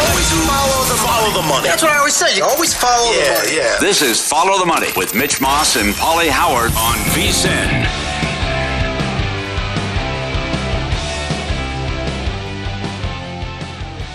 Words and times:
Always 0.00 0.30
follow 0.48 0.84
the, 0.88 0.94
follow 0.94 1.42
the 1.42 1.46
money. 1.46 1.68
That's 1.68 1.82
what 1.82 1.92
I 1.92 1.98
always 1.98 2.16
say. 2.16 2.34
You 2.34 2.44
always 2.44 2.72
follow 2.72 3.12
yeah, 3.12 3.34
the 3.34 3.40
money. 3.40 3.56
Yeah. 3.56 3.76
This 3.80 4.00
is 4.00 4.26
Follow 4.26 4.58
the 4.58 4.64
Money 4.64 4.86
with 4.96 5.14
Mitch 5.14 5.42
Moss 5.42 5.76
and 5.76 5.92
Paulie 5.94 6.30
Howard 6.30 6.70
on 6.72 6.96
VSIN. 7.12 7.84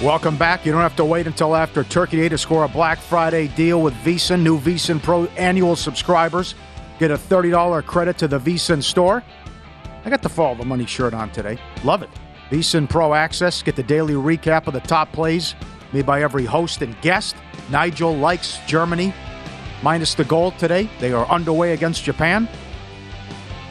Welcome 0.04 0.38
back. 0.38 0.66
You 0.66 0.72
don't 0.72 0.82
have 0.82 0.96
to 0.96 1.06
wait 1.06 1.28
until 1.28 1.56
after 1.56 1.84
Turkey 1.84 2.18
Day 2.18 2.30
to 2.30 2.38
score 2.38 2.64
a 2.64 2.68
Black 2.68 2.98
Friday 2.98 3.48
deal 3.50 3.84
with 3.84 3.94
VSIN. 3.96 4.42
New 4.42 4.60
VSIN 4.60 5.04
Pro 5.04 5.26
annual 5.38 5.76
subscribers 5.76 6.56
get 6.98 7.12
a 7.12 7.16
$30 7.16 7.86
credit 7.86 8.18
to 8.18 8.28
the 8.28 8.40
VSIN 8.40 8.82
store. 8.82 9.24
I 10.04 10.10
got 10.10 10.24
the 10.24 10.30
Follow 10.30 10.56
the 10.56 10.66
Money 10.66 10.88
shirt 10.88 11.14
on 11.14 11.30
today. 11.30 11.60
Love 11.84 12.02
it. 12.02 12.10
VSIN 12.50 12.90
Pro 12.90 13.14
Access. 13.14 13.62
Get 13.62 13.76
the 13.76 13.84
daily 13.84 14.16
recap 14.16 14.66
of 14.66 14.74
the 14.74 14.80
top 14.80 15.12
plays 15.12 15.54
made 15.96 16.06
by 16.06 16.22
every 16.22 16.44
host 16.44 16.82
and 16.82 17.00
guest. 17.02 17.38
Nigel 17.70 18.14
likes 18.14 18.60
Germany 18.68 19.14
minus 19.82 20.14
the 20.14 20.26
goal 20.26 20.52
today. 20.52 20.90
They 21.00 21.14
are 21.14 21.26
underway 21.28 21.72
against 21.72 22.04
Japan. 22.04 22.50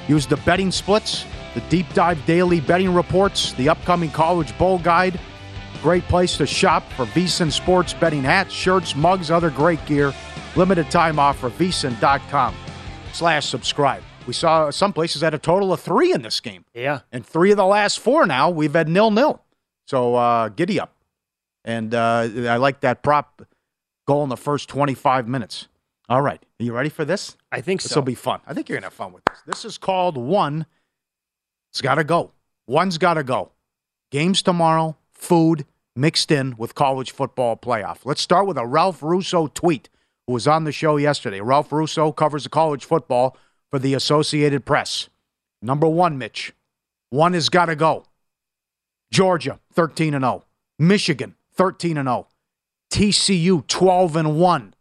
Use 0.09 0.27
the 0.27 0.39
betting 0.39 0.71
splits, 0.71 1.27
the 1.53 1.61
deep 1.69 1.87
dive 1.93 2.25
daily 2.25 2.61
betting 2.61 2.95
reports, 2.95 3.53
the 3.53 3.69
upcoming 3.69 4.11
college 4.11 4.57
bowl 4.57 4.79
guide. 4.79 5.21
Great 5.83 6.05
place 6.05 6.39
to 6.39 6.47
shop 6.47 6.83
for 6.93 7.05
VSIN 7.05 7.53
sports 7.53 7.93
betting 7.93 8.23
hats, 8.23 8.55
shirts, 8.55 8.97
mugs, 8.97 9.31
other 9.31 9.51
great 9.51 9.85
gear. 9.85 10.15
Limited 10.57 10.91
time 10.91 11.19
offer, 11.19 11.51
VSIN.com 11.51 12.55
slash 13.13 13.47
subscribe. 13.47 14.03
We 14.27 14.33
saw 14.33 14.71
some 14.71 14.95
places 14.95 15.21
had 15.21 15.35
a 15.35 15.39
total 15.39 15.75
of 15.75 15.81
three 15.81 16.15
in 16.15 16.23
this 16.23 16.41
game. 16.41 16.65
Yeah. 16.73 17.01
And 17.13 17.27
three 17.27 17.51
of 17.51 17.59
the 17.59 17.67
last 17.67 18.01
four 18.01 18.27
now, 18.27 18.49
we've 18.49 18.73
had 18.73 18.89
nil 18.89 19.11
nil. 19.11 19.43
So 19.87 20.15
uh, 20.15 20.49
giddy 20.49 20.81
up. 20.81 20.94
And 21.65 21.95
uh, 21.95 22.29
I 22.49 22.57
like 22.57 22.81
that 22.81 23.03
prop 23.03 23.43
goal 24.07 24.23
in 24.23 24.29
the 24.29 24.37
first 24.37 24.69
25 24.69 25.27
minutes. 25.29 25.69
All 26.09 26.21
right. 26.21 26.43
Are 26.61 26.63
you 26.65 26.75
ready 26.75 26.91
for 26.91 27.05
this? 27.05 27.37
I 27.51 27.61
think 27.63 27.83
This 27.83 27.93
so. 27.93 28.01
will 28.01 28.05
be 28.05 28.15
fun. 28.15 28.41
I 28.47 28.53
think 28.53 28.69
you're 28.69 28.77
going 28.77 28.83
to 28.83 28.87
have 28.87 28.93
fun 28.95 29.13
with 29.13 29.25
this. 29.25 29.39
This 29.47 29.65
is 29.65 29.79
called 29.79 30.17
One. 30.19 30.67
It's 31.73 31.81
got 31.81 31.95
to 31.95 32.05
go. 32.05 32.33
One's 32.67 32.99
got 32.99 33.15
to 33.15 33.25
go. 33.25 33.53
Games 34.11 34.43
tomorrow, 34.43 34.97
food 35.13 35.65
mixed 35.97 36.31
in 36.31 36.55
with 36.57 36.75
college 36.75 37.11
football 37.13 37.57
playoff. 37.57 38.01
Let's 38.05 38.21
start 38.21 38.47
with 38.47 38.59
a 38.59 38.67
Ralph 38.67 39.03
Russo 39.03 39.47
tweet 39.49 39.89
who 40.27 40.35
was 40.35 40.47
on 40.47 40.65
the 40.65 40.73
show 40.73 40.97
yesterday. 40.97 41.41
Ralph 41.41 41.73
Russo 41.73 42.13
covers 42.13 42.45
the 42.45 42.51
college 42.51 42.85
football 42.85 43.37
for 43.71 43.79
the 43.79 43.95
Associated 43.95 44.65
Press. 44.65 45.09
Number 45.63 45.89
one, 45.89 46.19
Mitch. 46.19 46.53
One 47.11 47.33
has 47.33 47.49
got 47.49 47.67
to 47.67 47.77
go. 47.77 48.05
Georgia, 49.11 49.59
13 49.73 50.15
and 50.15 50.25
0. 50.25 50.45
Michigan, 50.79 51.35
13 51.57 51.97
and 51.97 52.07
0. 52.09 52.29
TCU, 52.93 53.67
12 53.67 54.17
and 54.17 54.39
1. 54.39 54.75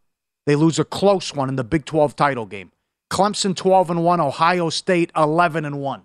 They 0.46 0.56
lose 0.56 0.78
a 0.80 0.84
close 0.84 1.34
one 1.34 1.50
in 1.50 1.56
the 1.56 1.64
Big 1.64 1.86
12 1.86 2.16
title 2.16 2.46
game. 2.46 2.72
Clemson, 3.12 3.56
12 3.56 3.92
and 3.92 4.04
1. 4.04 4.20
Ohio 4.20 4.70
State, 4.70 5.12
11 5.16 5.66
and 5.66 5.80
1. 5.80 6.02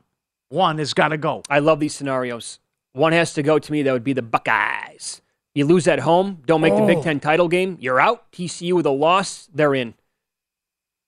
One 0.50 0.78
has 0.78 0.94
got 0.94 1.08
to 1.08 1.18
go. 1.18 1.42
I 1.50 1.58
love 1.58 1.80
these 1.80 1.94
scenarios. 1.94 2.60
One 2.92 3.12
has 3.12 3.34
to 3.34 3.42
go 3.42 3.58
to 3.58 3.72
me. 3.72 3.82
That 3.82 3.92
would 3.92 4.04
be 4.04 4.12
the 4.12 4.22
Buckeyes. 4.22 5.20
You 5.54 5.64
lose 5.64 5.88
at 5.88 5.98
home, 6.00 6.42
don't 6.46 6.60
make 6.60 6.76
the 6.76 6.86
Big 6.86 6.98
Oh. 6.98 7.02
Ten 7.02 7.18
title 7.18 7.48
game, 7.48 7.78
you're 7.80 7.98
out. 7.98 8.30
TCU 8.30 8.74
with 8.74 8.86
a 8.86 8.90
loss, 8.90 9.48
they're 9.52 9.74
in. 9.74 9.94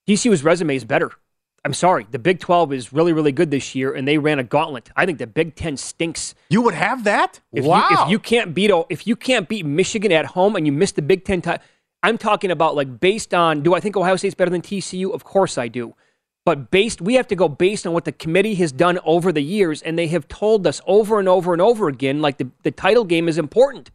TCU's 0.08 0.42
resume 0.42 0.74
is 0.74 0.84
better. 0.84 1.12
I'm 1.64 1.74
sorry. 1.74 2.06
The 2.10 2.18
Big 2.18 2.40
12 2.40 2.72
is 2.72 2.92
really, 2.92 3.12
really 3.12 3.32
good 3.32 3.50
this 3.50 3.74
year, 3.74 3.92
and 3.92 4.08
they 4.08 4.16
ran 4.16 4.38
a 4.38 4.44
gauntlet. 4.44 4.90
I 4.96 5.04
think 5.04 5.18
the 5.18 5.26
Big 5.26 5.54
Ten 5.56 5.76
stinks. 5.76 6.34
You 6.48 6.62
would 6.62 6.74
have 6.74 7.04
that? 7.04 7.40
If 7.52 7.64
wow. 7.64 7.86
You, 7.90 8.02
if 8.02 8.10
you 8.10 8.18
can't 8.18 8.54
beat 8.54 8.70
oh, 8.70 8.86
if 8.88 9.06
you 9.06 9.14
can't 9.14 9.48
beat 9.48 9.66
Michigan 9.66 10.10
at 10.10 10.26
home 10.26 10.56
and 10.56 10.64
you 10.64 10.72
miss 10.72 10.92
the 10.92 11.02
Big 11.02 11.24
Ten 11.24 11.42
title, 11.42 11.62
I'm 12.02 12.16
talking 12.16 12.50
about 12.50 12.76
like 12.76 12.98
based 12.98 13.34
on 13.34 13.62
do 13.62 13.74
I 13.74 13.80
think 13.80 13.96
Ohio 13.96 14.16
State's 14.16 14.34
better 14.34 14.50
than 14.50 14.62
TCU? 14.62 15.12
Of 15.12 15.24
course 15.24 15.58
I 15.58 15.68
do. 15.68 15.94
But 16.46 16.70
based 16.70 17.02
we 17.02 17.14
have 17.14 17.28
to 17.28 17.36
go 17.36 17.48
based 17.48 17.86
on 17.86 17.92
what 17.92 18.06
the 18.06 18.12
committee 18.12 18.54
has 18.54 18.72
done 18.72 18.98
over 19.04 19.30
the 19.30 19.42
years, 19.42 19.82
and 19.82 19.98
they 19.98 20.06
have 20.06 20.28
told 20.28 20.66
us 20.66 20.80
over 20.86 21.18
and 21.18 21.28
over 21.28 21.52
and 21.52 21.60
over 21.60 21.88
again, 21.88 22.22
like 22.22 22.38
the, 22.38 22.48
the 22.62 22.70
title 22.70 23.04
game 23.04 23.28
is 23.28 23.36
important. 23.36 23.90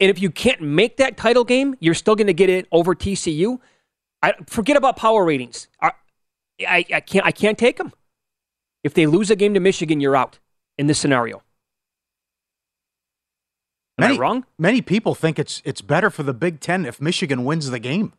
And 0.00 0.10
if 0.10 0.20
you 0.20 0.30
can't 0.30 0.62
make 0.62 0.96
that 0.96 1.16
title 1.16 1.44
game, 1.44 1.76
you're 1.78 1.94
still 1.94 2.16
going 2.16 2.26
to 2.26 2.32
get 2.32 2.48
it 2.48 2.66
over 2.72 2.94
TCU. 2.94 3.60
I 4.22 4.34
forget 4.46 4.76
about 4.76 4.96
power 4.96 5.24
ratings. 5.24 5.68
I, 5.80 5.92
I, 6.60 6.84
I 6.92 7.00
can't 7.00 7.26
I 7.26 7.32
can't 7.32 7.58
take 7.58 7.76
them. 7.78 7.92
If 8.84 8.94
they 8.94 9.06
lose 9.06 9.30
a 9.30 9.36
game 9.36 9.54
to 9.54 9.60
Michigan, 9.60 10.00
you're 10.00 10.16
out 10.16 10.38
in 10.78 10.86
this 10.86 10.98
scenario. 10.98 11.42
Am 13.98 14.08
many, 14.08 14.16
I 14.16 14.18
wrong? 14.18 14.46
Many 14.58 14.82
people 14.82 15.14
think 15.14 15.38
it's 15.38 15.62
it's 15.64 15.82
better 15.82 16.10
for 16.10 16.22
the 16.22 16.34
Big 16.34 16.60
Ten 16.60 16.86
if 16.86 17.00
Michigan 17.00 17.44
wins 17.44 17.70
the 17.70 17.78
game 17.78 18.12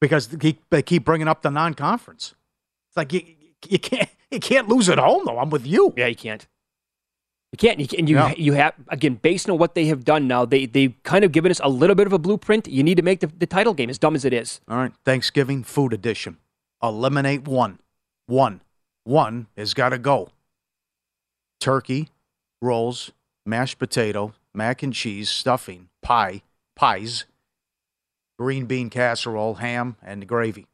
because 0.00 0.28
they 0.28 0.38
keep, 0.38 0.62
they 0.70 0.82
keep 0.82 1.04
bringing 1.04 1.28
up 1.28 1.42
the 1.42 1.50
non-conference. 1.50 2.34
It's 2.90 2.96
like 2.96 3.12
you, 3.12 3.22
you 3.68 3.78
can't 3.78 4.08
you 4.30 4.40
can't 4.40 4.68
lose 4.68 4.88
at 4.88 4.98
home 4.98 5.22
though. 5.26 5.38
I'm 5.38 5.50
with 5.50 5.66
you. 5.66 5.92
Yeah, 5.96 6.06
you 6.06 6.16
can't. 6.16 6.46
You 7.52 7.56
can't. 7.56 7.80
You, 7.80 7.88
can, 7.88 8.06
you, 8.06 8.16
No. 8.16 8.28
you 8.36 8.52
have 8.54 8.74
again 8.88 9.14
based 9.14 9.48
on 9.48 9.58
what 9.58 9.74
they 9.74 9.86
have 9.86 10.04
done 10.04 10.26
now. 10.26 10.44
They 10.44 10.66
they've 10.66 10.94
kind 11.02 11.24
of 11.24 11.32
given 11.32 11.50
us 11.50 11.60
a 11.62 11.68
little 11.68 11.94
bit 11.96 12.06
of 12.06 12.12
a 12.12 12.18
blueprint. 12.18 12.66
You 12.68 12.82
need 12.82 12.96
to 12.96 13.02
make 13.02 13.20
the, 13.20 13.26
the 13.26 13.46
title 13.46 13.74
game 13.74 13.90
as 13.90 13.98
dumb 13.98 14.14
as 14.14 14.24
it 14.24 14.32
is. 14.32 14.60
All 14.68 14.76
right, 14.76 14.92
Thanksgiving 15.04 15.62
food 15.64 15.92
edition. 15.92 16.38
Eliminate 16.82 17.46
one. 17.46 17.80
One. 18.26 18.60
One 19.04 19.46
has 19.56 19.74
got 19.74 19.88
to 19.90 19.98
go. 19.98 20.30
Turkey, 21.60 22.08
rolls, 22.62 23.10
mashed 23.44 23.78
potato, 23.78 24.34
mac 24.54 24.82
and 24.82 24.92
cheese, 24.92 25.28
stuffing, 25.28 25.88
pie, 26.02 26.42
pies, 26.76 27.24
green 28.38 28.66
bean 28.66 28.90
casserole, 28.90 29.54
ham, 29.54 29.96
and 30.02 30.26
gravy. 30.26 30.66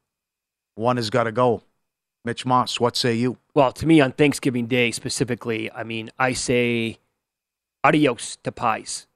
One 0.75 0.97
has 0.97 1.11
got 1.11 1.25
to 1.25 1.33
go. 1.33 1.63
Mitch 2.25 2.45
Moss, 2.45 2.81
what 2.81 2.97
say 2.97 3.15
you? 3.15 3.39
Well, 3.55 3.73
to 3.73 3.87
me 3.87 4.01
on 4.01 4.13
Thanksgiving 4.13 4.67
Day 4.67 4.91
specifically, 4.91 5.71
I 5.71 5.85
mean, 5.85 6.11
I 6.19 6.33
say 6.33 6.99
adios 7.83 8.37
to 8.45 8.53
pies. 8.53 9.07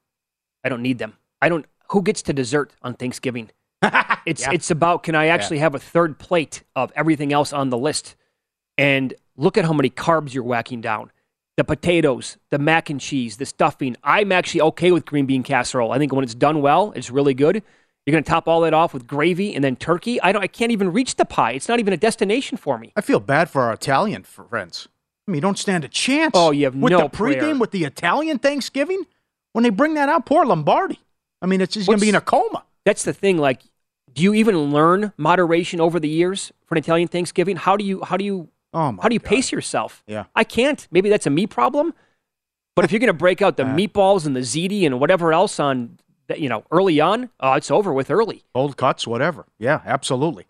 I 0.63 0.69
don't 0.69 0.81
need 0.81 0.99
them. 0.99 1.17
I 1.41 1.49
don't. 1.49 1.65
Who 1.89 2.03
gets 2.03 2.21
to 2.23 2.33
dessert 2.33 2.71
on 2.81 2.93
Thanksgiving? 2.93 3.49
It's 4.25 4.41
Yeah. 4.41 4.51
it's 4.51 4.69
about 4.69 5.03
can 5.03 5.15
I 5.15 5.27
actually 5.27 5.59
have 5.59 5.73
a 5.75 5.79
third 5.79 6.19
plate 6.19 6.63
of 6.75 6.91
everything 6.95 7.33
else 7.33 7.53
on 7.53 7.69
the 7.69 7.77
list? 7.77 8.15
And 8.77 9.13
look 9.37 9.57
at 9.57 9.65
how 9.65 9.73
many 9.73 9.89
carbs 9.89 10.33
you're 10.33 10.43
whacking 10.43 10.81
down. 10.81 11.11
The 11.57 11.63
potatoes, 11.63 12.37
the 12.51 12.59
mac 12.59 12.89
and 12.89 13.01
cheese, 13.01 13.37
the 13.37 13.45
stuffing. 13.45 13.97
I'm 14.03 14.31
actually 14.31 14.61
okay 14.61 14.91
with 14.91 15.05
green 15.05 15.25
bean 15.25 15.43
casserole. 15.43 15.91
I 15.91 15.97
think 15.97 16.13
when 16.13 16.23
it's 16.23 16.35
done 16.35 16.61
well, 16.61 16.93
it's 16.95 17.09
really 17.09 17.33
good. 17.33 17.63
You're 18.05 18.13
going 18.13 18.23
to 18.23 18.29
top 18.29 18.47
all 18.47 18.61
that 18.61 18.73
off 18.73 18.93
with 18.93 19.05
gravy 19.05 19.53
and 19.53 19.63
then 19.63 19.75
turkey. 19.75 20.21
I 20.21 20.31
don't. 20.31 20.41
I 20.41 20.47
can't 20.47 20.71
even 20.71 20.91
reach 20.93 21.15
the 21.15 21.25
pie. 21.25 21.51
It's 21.51 21.67
not 21.67 21.79
even 21.79 21.93
a 21.93 21.97
destination 21.97 22.57
for 22.57 22.77
me. 22.77 22.93
I 22.95 23.01
feel 23.01 23.19
bad 23.19 23.49
for 23.49 23.63
our 23.63 23.73
Italian 23.73 24.23
friends. 24.23 24.87
I 25.27 25.31
mean, 25.31 25.35
you 25.35 25.41
don't 25.41 25.59
stand 25.59 25.83
a 25.83 25.89
chance. 25.89 26.31
Oh, 26.33 26.51
you 26.51 26.65
have 26.65 26.75
with 26.75 26.91
no 26.91 27.01
the 27.01 27.09
pregame 27.09 27.39
prayer. 27.39 27.55
with 27.57 27.71
the 27.71 27.83
Italian 27.83 28.39
Thanksgiving 28.39 29.05
when 29.53 29.63
they 29.63 29.69
bring 29.69 29.93
that 29.95 30.07
out. 30.09 30.25
Poor 30.25 30.45
Lombardi. 30.45 30.99
I 31.41 31.45
mean, 31.45 31.61
it's 31.61 31.73
just 31.75 31.87
going 31.87 31.99
to 31.99 32.01
be 32.01 32.09
in 32.09 32.15
a 32.15 32.21
coma. 32.21 32.63
That's 32.89 33.03
the 33.03 33.13
thing. 33.13 33.37
Like, 33.37 33.61
do 34.11 34.23
you 34.23 34.33
even 34.33 34.57
learn 34.73 35.13
moderation 35.15 35.79
over 35.79 35.99
the 35.99 36.09
years 36.09 36.51
for 36.65 36.73
an 36.73 36.79
Italian 36.79 37.07
Thanksgiving? 37.07 37.55
How 37.55 37.77
do 37.77 37.85
you 37.85 38.01
how 38.03 38.17
do 38.17 38.25
you 38.25 38.49
Oh 38.73 38.91
my 38.93 39.03
how 39.03 39.09
do 39.09 39.13
you 39.13 39.19
pace 39.19 39.51
yourself? 39.51 40.03
Yeah. 40.07 40.23
I 40.35 40.43
can't. 40.43 40.87
Maybe 40.89 41.07
that's 41.07 41.27
a 41.27 41.29
me 41.29 41.45
problem. 41.45 41.93
But 42.75 42.85
if 42.85 42.91
you're 42.91 42.97
going 42.97 43.09
to 43.09 43.13
break 43.13 43.43
out 43.43 43.57
the 43.57 43.63
meatballs 43.63 44.25
and 44.25 44.35
the 44.35 44.39
ziti 44.39 44.87
and 44.87 44.99
whatever 44.99 45.31
else 45.31 45.59
on 45.59 45.99
that, 46.29 46.39
you 46.39 46.49
know, 46.49 46.63
early 46.71 46.99
on, 46.99 47.29
oh, 47.39 47.53
it's 47.53 47.69
over 47.69 47.93
with 47.93 48.09
early. 48.09 48.43
Old 48.55 48.75
cuts, 48.75 49.05
whatever. 49.05 49.45
Yeah, 49.59 49.81
absolutely. 49.85 50.47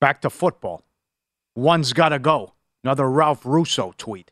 Back 0.00 0.22
to 0.22 0.30
football. 0.30 0.84
One's 1.54 1.92
got 1.92 2.10
to 2.10 2.18
go. 2.18 2.54
Another 2.82 3.10
Ralph 3.10 3.44
Russo 3.44 3.92
tweet. 3.98 4.30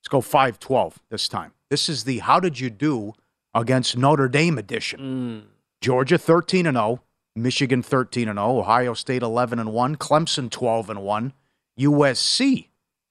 Let's 0.00 0.08
go 0.08 0.20
5 0.20 0.58
12 0.58 0.98
this 1.08 1.26
time. 1.26 1.52
This 1.70 1.88
is 1.88 2.04
the 2.04 2.18
How 2.18 2.38
Did 2.38 2.60
You 2.60 2.68
Do 2.68 3.14
against 3.54 3.96
Notre 3.96 4.28
Dame 4.28 4.58
edition. 4.58 5.00
Mm. 5.00 5.55
Georgia 5.86 6.18
13 6.18 6.66
and 6.66 6.76
0, 6.76 7.00
Michigan 7.36 7.80
13 7.80 8.26
and 8.26 8.38
0, 8.38 8.58
Ohio 8.58 8.92
State 8.92 9.22
11 9.22 9.60
and 9.60 9.72
1, 9.72 9.94
Clemson 9.94 10.50
12 10.50 10.90
and 10.90 11.02
1, 11.04 11.32
USC 11.78 12.66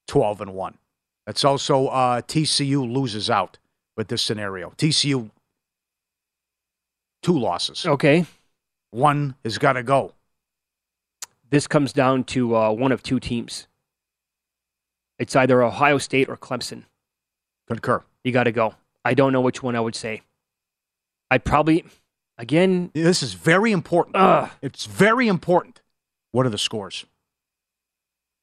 12 0.09 0.41
and 0.41 0.53
1. 0.53 0.77
That's 1.25 1.45
also 1.45 1.87
uh, 1.87 2.19
TCU 2.19 2.93
loses 2.93 3.29
out 3.29 3.59
with 3.95 4.09
this 4.09 4.21
scenario. 4.21 4.71
TCU 4.71 5.31
two 7.23 7.39
losses. 7.39 7.85
Okay. 7.85 8.25
One 8.91 9.35
has 9.45 9.57
got 9.57 9.73
to 9.73 9.81
go. 9.83 10.11
This 11.49 11.67
comes 11.67 11.93
down 11.93 12.25
to 12.25 12.57
uh, 12.57 12.71
one 12.71 12.91
of 12.91 13.01
two 13.01 13.21
teams. 13.21 13.67
It's 15.17 15.33
either 15.37 15.63
Ohio 15.63 15.97
State 15.97 16.27
or 16.27 16.35
Clemson. 16.35 16.83
Concur. 17.69 18.03
You 18.25 18.33
got 18.33 18.43
to 18.43 18.51
go. 18.51 18.75
I 19.05 19.13
don't 19.13 19.31
know 19.31 19.39
which 19.39 19.63
one 19.63 19.77
I 19.77 19.79
would 19.79 19.95
say. 19.95 20.23
I'd 21.31 21.45
probably, 21.45 21.85
again, 22.37 22.91
This 22.93 23.23
is 23.23 23.33
very 23.33 23.71
important. 23.71 24.15
Ugh. 24.15 24.49
It's 24.61 24.85
very 24.85 25.27
important. 25.27 25.81
What 26.31 26.45
are 26.45 26.49
the 26.49 26.57
scores? 26.57 27.05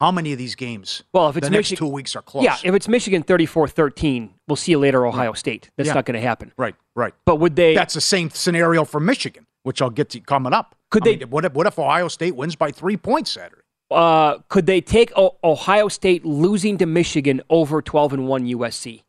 How 0.00 0.10
many 0.10 0.32
of 0.32 0.38
these 0.38 0.56
games? 0.56 1.04
Well, 1.12 1.28
if 1.28 1.36
it's 1.36 1.46
the 1.46 1.50
next 1.52 1.76
two 1.76 1.86
weeks 1.86 2.16
are 2.16 2.22
close. 2.22 2.42
yeah, 2.44 2.56
if 2.64 2.74
it's 2.74 2.88
Michigan 2.88 3.22
34 3.22 3.68
13, 3.68 4.34
we'll 4.48 4.56
see 4.56 4.72
you 4.72 4.78
later, 4.78 5.06
Ohio 5.06 5.32
State. 5.32 5.70
That's 5.76 5.86
Yeah. 5.88 5.94
not 5.94 6.06
going 6.06 6.14
to 6.16 6.20
happen. 6.20 6.52
right, 6.56 6.74
right. 6.96 7.14
But 7.24 7.36
would 7.36 7.54
they? 7.54 7.74
That's 7.74 7.94
the 7.94 8.00
same 8.00 8.28
scenario 8.30 8.84
for 8.84 8.98
Michigan, 8.98 9.46
which 9.62 9.80
I'll 9.80 9.90
get 9.90 10.10
to 10.10 10.20
coming 10.20 10.52
up. 10.52 10.74
Could 10.90 11.04
I 11.04 11.12
they- 11.12 11.16
mean, 11.18 11.30
what 11.30 11.44
if, 11.44 11.52
what 11.54 11.66
if 11.68 11.78
Ohio 11.78 12.08
State 12.08 12.34
wins 12.34 12.56
by 12.56 12.72
three 12.72 12.96
points 12.96 13.30
Saturday? 13.32 13.62
uh, 13.92 14.38
could 14.48 14.64
they 14.66 14.80
take 14.80 15.12
o- 15.16 15.36
Ohio 15.44 15.86
State 15.86 16.24
losing 16.24 16.78
to 16.78 16.86
Michigan 16.86 17.42
over 17.50 17.80
12 17.82 18.14
and 18.14 18.26
1 18.26 18.46
USC? 18.46 19.02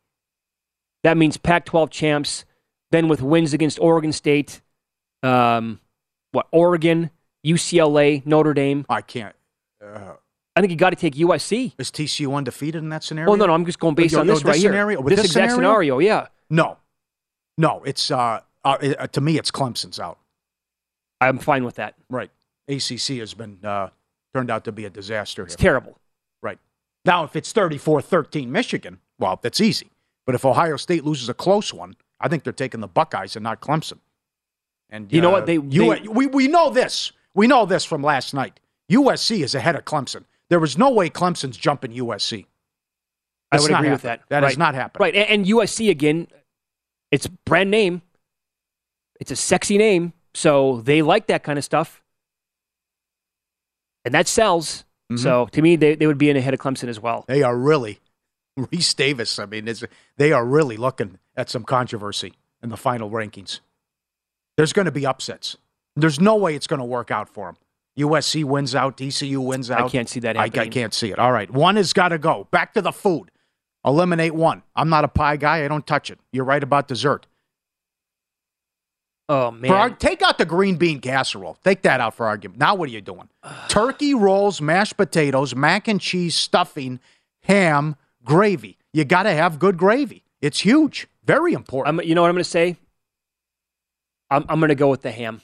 That 1.02 1.16
means 1.16 1.38
Pac 1.38 1.64
12 1.64 1.88
champs, 1.90 2.44
then 2.90 3.08
with 3.08 3.20
wins 3.22 3.52
against 3.54 3.80
Oregon 3.80 4.12
State, 4.12 4.60
um, 5.24 5.80
what, 6.32 6.46
Oregon, 6.52 7.10
UCLA, 7.46 8.24
Notre 8.26 8.54
Dame. 8.54 8.84
I 8.88 9.00
can't. 9.00 9.34
Uh, 9.84 10.14
I 10.56 10.60
think 10.60 10.70
you 10.70 10.76
got 10.76 10.90
to 10.90 10.96
take 10.96 11.14
USC. 11.14 11.72
is 11.78 11.90
TCU 11.90 12.34
undefeated 12.34 12.82
in 12.82 12.88
that 12.90 13.02
scenario? 13.02 13.30
Well, 13.30 13.38
no, 13.38 13.46
no, 13.46 13.54
I'm 13.54 13.66
just 13.66 13.78
going 13.80 13.94
based 13.94 14.12
Yo, 14.14 14.20
on 14.20 14.26
yo, 14.28 14.34
this 14.34 14.44
right 14.44 14.60
scenario? 14.60 14.98
here. 14.98 15.04
With 15.04 15.16
This, 15.16 15.24
exact 15.26 15.52
scenario, 15.52 15.98
yeah. 15.98 16.28
No, 16.48 16.78
no. 17.58 17.82
It's 17.84 18.10
uh, 18.10 18.40
uh, 18.64 18.76
to 18.78 19.20
me, 19.20 19.36
it's 19.38 19.50
Clemson's 19.50 19.98
out. 19.98 20.18
I'm 21.20 21.38
fine 21.38 21.64
with 21.64 21.76
that. 21.76 21.94
Right. 22.08 22.30
ACC 22.68 23.18
has 23.18 23.34
been 23.34 23.58
uh, 23.64 23.88
turned 24.32 24.50
out 24.50 24.64
to 24.64 24.72
be 24.72 24.84
a 24.84 24.90
disaster 24.90 25.42
It's 25.42 25.54
here. 25.54 25.70
terrible. 25.70 25.98
Right. 26.42 26.58
Now, 27.04 27.24
if 27.24 27.34
it's 27.36 27.52
34 27.52 28.00
13 28.02 28.50
Michigan, 28.52 29.00
well, 29.18 29.38
that's 29.42 29.60
easy. 29.60 29.90
But 30.26 30.34
if 30.34 30.44
Ohio 30.44 30.76
State 30.76 31.04
loses 31.04 31.28
a 31.28 31.34
close 31.34 31.72
one, 31.74 31.96
I 32.20 32.28
think 32.28 32.44
they're 32.44 32.52
taking 32.52 32.80
the 32.80 32.88
Buckeyes 32.88 33.36
and 33.36 33.42
not 33.42 33.60
Clemson. 33.60 33.98
And 34.90 35.12
You 35.12 35.20
know 35.20 35.30
uh, 35.30 35.32
what? 35.32 35.46
They- 35.46 35.54
U- 35.54 35.94
they- 35.94 36.08
we, 36.08 36.26
we 36.26 36.48
know 36.48 36.70
this. 36.70 37.12
We 37.34 37.46
know 37.46 37.66
this 37.66 37.84
from 37.84 38.02
last 38.02 38.32
night. 38.34 38.60
USC 38.90 39.42
is 39.42 39.54
ahead 39.54 39.76
of 39.76 39.84
Clemson. 39.84 40.24
There 40.50 40.60
was 40.60 40.76
no 40.78 40.90
way 40.90 41.10
Clemson's 41.10 41.56
jumping 41.56 41.92
USC. 41.92 42.46
I 43.50 43.60
would 43.60 43.70
agree 43.70 43.90
with 43.90 44.02
that. 44.02 44.22
That 44.28 44.42
right. 44.42 44.48
has 44.50 44.58
not 44.58 44.74
happened. 44.74 45.00
Right. 45.00 45.14
And, 45.14 45.46
USC, 45.46 45.90
again, 45.90 46.28
it's 47.10 47.26
brand 47.26 47.70
name. 47.70 48.02
It's 49.20 49.30
a 49.30 49.36
sexy 49.36 49.78
name. 49.78 50.12
So 50.34 50.80
they 50.80 51.02
like 51.02 51.28
that 51.28 51.44
kind 51.44 51.58
of 51.58 51.64
stuff. 51.64 52.02
And 54.04 54.12
that 54.12 54.26
sells. 54.26 54.84
Mm-hmm. 55.10 55.22
So 55.22 55.46
to 55.52 55.62
me, 55.62 55.76
they, 55.76 55.94
they 55.94 56.06
would 56.06 56.18
be 56.18 56.30
in 56.30 56.36
ahead 56.36 56.54
of 56.54 56.60
Clemson 56.60 56.88
as 56.88 57.00
well. 57.00 57.24
They 57.28 57.42
are 57.42 57.56
really, 57.56 58.00
Reese 58.56 58.92
Davis, 58.94 59.38
I 59.38 59.46
mean, 59.46 59.72
they 60.16 60.32
are 60.32 60.44
really 60.44 60.76
looking 60.76 61.18
at 61.36 61.48
some 61.48 61.64
controversy 61.64 62.34
in 62.62 62.70
the 62.70 62.76
final 62.76 63.10
rankings. 63.10 63.60
There's 64.56 64.72
going 64.72 64.86
to 64.86 64.92
be 64.92 65.06
upsets. 65.06 65.56
There's 65.96 66.20
no 66.20 66.36
way 66.36 66.54
it's 66.54 66.66
going 66.66 66.80
to 66.80 66.84
work 66.84 67.10
out 67.10 67.28
for 67.28 67.46
them. 67.46 67.56
USC 67.98 68.44
wins 68.44 68.74
out, 68.74 68.96
TCU 68.96 69.38
wins 69.38 69.70
out. 69.70 69.84
I 69.84 69.88
can't 69.88 70.08
see 70.08 70.20
that 70.20 70.36
I, 70.36 70.44
I 70.44 70.48
can't 70.48 70.92
see 70.92 71.12
it. 71.12 71.18
All 71.18 71.30
right. 71.30 71.48
One 71.50 71.76
has 71.76 71.92
got 71.92 72.08
to 72.08 72.18
go. 72.18 72.48
Back 72.50 72.74
to 72.74 72.82
the 72.82 72.90
food. 72.90 73.30
Eliminate 73.84 74.34
one. 74.34 74.62
I'm 74.74 74.88
not 74.88 75.04
a 75.04 75.08
pie 75.08 75.36
guy. 75.36 75.64
I 75.64 75.68
don't 75.68 75.86
touch 75.86 76.10
it. 76.10 76.18
You're 76.32 76.44
right 76.44 76.62
about 76.62 76.88
dessert. 76.88 77.26
Oh, 79.28 79.50
man. 79.50 79.70
Our, 79.70 79.90
take 79.90 80.22
out 80.22 80.38
the 80.38 80.44
green 80.44 80.76
bean 80.76 81.00
casserole. 81.00 81.56
Take 81.64 81.82
that 81.82 82.00
out 82.00 82.14
for 82.14 82.26
argument. 82.26 82.58
Now 82.58 82.74
what 82.74 82.88
are 82.88 82.92
you 82.92 83.00
doing? 83.00 83.28
Turkey 83.68 84.14
rolls, 84.14 84.60
mashed 84.60 84.96
potatoes, 84.96 85.54
mac 85.54 85.86
and 85.86 86.00
cheese, 86.00 86.34
stuffing, 86.34 86.98
ham, 87.42 87.96
gravy. 88.24 88.78
You 88.92 89.04
got 89.04 89.22
to 89.22 89.32
have 89.32 89.58
good 89.58 89.76
gravy. 89.76 90.24
It's 90.40 90.60
huge. 90.60 91.06
Very 91.24 91.52
important. 91.52 92.00
I'm, 92.00 92.06
you 92.06 92.14
know 92.14 92.22
what 92.22 92.28
I'm 92.28 92.34
going 92.34 92.44
to 92.44 92.50
say? 92.50 92.76
I'm, 94.30 94.44
I'm 94.48 94.60
going 94.60 94.68
to 94.70 94.74
go 94.74 94.88
with 94.88 95.02
the 95.02 95.10
ham. 95.10 95.42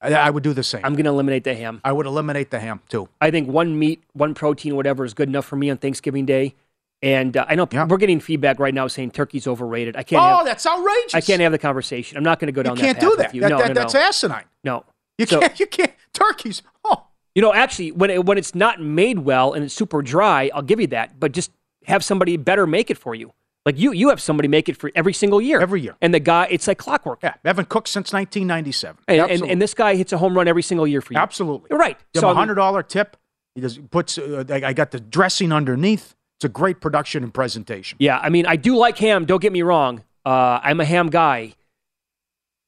I, 0.00 0.12
I 0.12 0.30
would 0.30 0.42
do 0.42 0.52
the 0.52 0.62
same. 0.62 0.82
I'm 0.84 0.94
going 0.94 1.04
to 1.04 1.10
eliminate 1.10 1.44
the 1.44 1.54
ham. 1.54 1.80
I 1.84 1.92
would 1.92 2.06
eliminate 2.06 2.50
the 2.50 2.60
ham 2.60 2.80
too. 2.88 3.08
I 3.20 3.30
think 3.30 3.48
one 3.48 3.78
meat, 3.78 4.02
one 4.12 4.34
protein, 4.34 4.76
whatever 4.76 5.04
is 5.04 5.14
good 5.14 5.28
enough 5.28 5.46
for 5.46 5.56
me 5.56 5.70
on 5.70 5.76
Thanksgiving 5.78 6.26
Day. 6.26 6.54
And 7.02 7.36
uh, 7.36 7.44
I 7.48 7.54
know 7.54 7.68
we're 7.88 7.96
getting 7.98 8.20
feedback 8.20 8.58
right 8.58 8.72
now 8.72 8.86
saying 8.86 9.10
turkey's 9.10 9.46
overrated. 9.46 9.94
I 9.96 10.02
can't. 10.04 10.22
Oh, 10.22 10.38
have, 10.38 10.46
that's 10.46 10.64
outrageous. 10.66 11.14
I 11.14 11.20
can't 11.20 11.40
have 11.42 11.52
the 11.52 11.58
conversation. 11.58 12.16
I'm 12.16 12.22
not 12.24 12.38
going 12.38 12.46
to 12.46 12.52
go 12.52 12.60
You 12.60 12.64
down 12.64 12.76
can't 12.76 12.98
that 12.98 13.00
do 13.00 13.10
path 13.10 13.16
that. 13.18 13.26
with 13.28 13.34
you. 13.34 13.40
That- 13.42 13.48
no, 13.50 13.58
that- 13.58 13.68
no, 13.68 13.74
that's 13.74 13.94
no. 13.94 14.00
asinine. 14.00 14.44
No. 14.62 14.84
You 15.18 15.26
So- 15.26 15.40
can't. 15.40 15.60
You 15.60 15.66
can't. 15.66 15.92
Turkeys. 16.14 16.62
Oh, 16.84 17.04
You 17.34 17.42
know, 17.42 17.52
actually, 17.52 17.92
when 17.92 18.08
it, 18.10 18.24
when 18.24 18.38
it's 18.38 18.54
not 18.54 18.80
made 18.80 19.18
well 19.20 19.52
and 19.52 19.64
it's 19.64 19.74
super 19.74 20.00
dry, 20.00 20.50
I'll 20.54 20.62
give 20.62 20.80
you 20.80 20.86
that. 20.88 21.18
But 21.20 21.32
just 21.32 21.50
have 21.86 22.02
somebody 22.04 22.36
better 22.36 22.66
make 22.66 22.90
it 22.90 22.96
for 22.96 23.14
you. 23.14 23.32
Like 23.66 23.78
you, 23.78 23.92
you 23.92 24.10
have 24.10 24.20
somebody 24.20 24.46
make 24.48 24.68
it 24.68 24.76
for 24.76 24.90
every 24.94 25.14
single 25.14 25.40
year. 25.40 25.60
Every 25.60 25.80
year. 25.80 25.96
And 26.02 26.12
the 26.12 26.20
guy, 26.20 26.46
it's 26.50 26.68
like 26.68 26.76
clockwork. 26.78 27.20
yeah. 27.22 27.34
Haven't 27.44 27.70
cooked 27.70 27.88
since 27.88 28.12
1997. 28.12 29.02
And, 29.08 29.20
and, 29.30 29.42
and 29.50 29.62
this 29.62 29.72
guy 29.72 29.94
hits 29.96 30.12
a 30.12 30.18
home 30.18 30.36
run 30.36 30.48
every 30.48 30.62
single 30.62 30.86
year 30.86 31.00
for 31.00 31.14
you. 31.14 31.18
Absolutely. 31.18 31.68
You're 31.70 31.78
right. 31.78 31.98
Give 32.12 32.20
So, 32.20 32.30
a 32.30 32.34
hundred 32.34 32.56
dollar 32.56 32.82
tip. 32.82 33.16
He 33.54 33.60
just 33.62 33.90
puts. 33.90 34.18
Uh, 34.18 34.44
I 34.50 34.54
I 34.66 34.72
got 34.72 34.90
the 34.90 35.00
dressing 35.00 35.50
underneath. 35.52 36.14
It's 36.38 36.44
a 36.44 36.48
great 36.48 36.80
production 36.80 37.22
and 37.22 37.32
presentation. 37.32 37.96
Yeah, 38.00 38.18
I 38.18 38.28
mean, 38.28 38.44
I 38.44 38.56
do 38.56 38.76
like 38.76 38.98
ham. 38.98 39.24
Don't 39.24 39.40
get 39.40 39.52
me 39.52 39.62
wrong. 39.62 40.02
Uh, 40.26 40.58
I'm 40.62 40.80
a 40.80 40.84
ham 40.84 41.08
guy. 41.08 41.54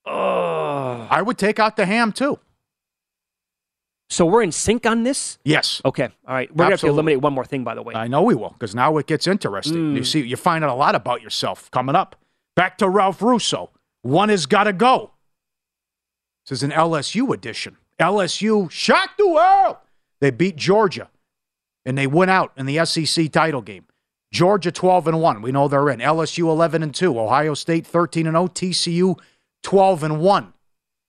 Oh. 0.07 1.07
I 1.11 1.21
would 1.23 1.39
take 1.39 1.59
out 1.59 1.77
the 1.77 1.87
ham 1.87 2.13
too. 2.13 2.39
So 4.09 4.25
we're 4.25 4.43
in 4.43 4.53
sync 4.53 4.87
on 4.87 5.03
this? 5.03 5.39
Yes. 5.45 5.83
Okay. 5.85 6.05
All 6.29 6.35
right. 6.35 6.49
We're 6.51 6.57
going 6.59 6.69
to 6.69 6.73
have 6.75 6.81
to 6.81 6.87
eliminate 6.89 7.21
one 7.21 7.33
more 7.33 7.45
thing, 7.45 7.65
by 7.65 7.75
the 7.75 7.83
way. 7.83 7.95
I 7.95 8.07
know 8.07 8.23
we 8.23 8.35
will, 8.37 8.51
because 8.51 8.75
now 8.75 8.97
it 8.99 9.07
gets 9.07 9.27
interesting. 9.27 9.97
You 9.97 10.03
Mm. 10.03 10.07
see, 10.07 10.21
you 10.23 10.37
find 10.37 10.63
out 10.65 10.71
a 10.71 10.75
lot 10.75 10.95
about 10.95 11.23
yourself 11.23 11.71
coming 11.73 11.97
up. 11.97 12.15
Back 12.55 12.79
to 12.79 12.89
Ralph 12.89 13.21
Russo. 13.21 13.71
One 14.03 14.29
has 14.29 14.47
got 14.47 14.65
to 14.65 14.73
go. 14.73 15.11
This 16.49 16.59
is 16.59 16.63
an 16.63 16.71
LSU 16.71 17.33
edition. 17.35 17.77
LSU 17.99 18.71
shocked 18.71 19.19
the 19.19 19.29
world. 19.29 19.77
They 20.21 20.31
beat 20.31 20.55
Georgia, 20.57 21.11
and 21.85 21.99
they 21.99 22.07
went 22.07 22.31
out 22.31 22.53
in 22.57 22.67
the 22.67 22.85
SEC 22.87 23.31
title 23.33 23.61
game. 23.63 23.87
Georgia 24.33 24.71
12 24.71 25.09
and 25.09 25.21
1. 25.21 25.43
We 25.43 25.51
know 25.51 25.67
they're 25.67 25.89
in. 25.91 26.01
LSU 26.01 26.49
11 26.49 26.83
and 26.83 26.95
2. 26.95 27.19
Ohio 27.19 27.55
State 27.55 27.87
13 27.87 28.27
and 28.27 28.35
0. 28.35 28.47
TCU 28.49 29.17
12 29.63 30.03
and 30.05 30.21
1. 30.21 30.53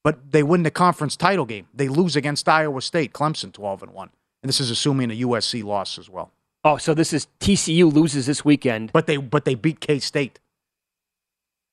But 0.08 0.32
they 0.32 0.42
win 0.42 0.64
the 0.64 0.72
conference 0.72 1.18
title 1.18 1.44
game. 1.44 1.68
They 1.74 1.90
lose 1.90 2.16
against 2.16 2.48
Iowa 2.48 2.82
State. 2.82 3.12
Clemson 3.12 3.52
12 3.52 3.84
and 3.84 3.92
1. 3.92 4.10
And 4.42 4.48
this 4.48 4.62
is 4.62 4.72
assuming 4.72 5.12
a 5.12 5.16
USC 5.16 5.66
loss 5.66 6.00
as 6.00 6.10
well. 6.10 6.32
Oh, 6.64 6.78
so 6.78 6.94
this 6.94 7.12
is 7.12 7.28
TCU 7.42 7.92
loses 7.92 8.26
this 8.26 8.46
weekend. 8.46 8.94
But 8.94 9.06
they 9.06 9.18
but 9.18 9.44
they 9.44 9.54
beat 9.54 9.82
K 9.82 10.00
State. 10.00 10.40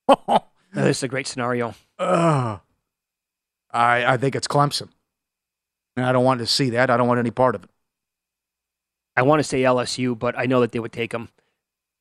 this 0.75 0.97
is 0.97 1.03
a 1.05 1.07
great 1.07 1.29
scenario. 1.29 1.77
Uh, 1.97 2.59
I 3.71 4.05
I 4.05 4.17
think 4.17 4.35
it's 4.35 4.49
Clemson. 4.49 4.89
And 5.97 6.05
I 6.05 6.11
don't 6.11 6.25
want 6.25 6.41
to 6.41 6.47
see 6.49 6.71
that. 6.71 6.91
I 6.91 6.97
don't 6.97 7.07
want 7.07 7.21
any 7.21 7.31
part 7.31 7.55
of 7.55 7.63
it. 7.63 7.71
I 9.17 9.23
want 9.23 9.39
to 9.39 9.45
say 9.45 9.63
LSU, 9.63 10.19
but 10.19 10.37
I 10.37 10.47
know 10.47 10.61
that 10.63 10.73
they 10.73 10.81
would 10.81 10.91
take 10.91 11.13
them. 11.13 11.29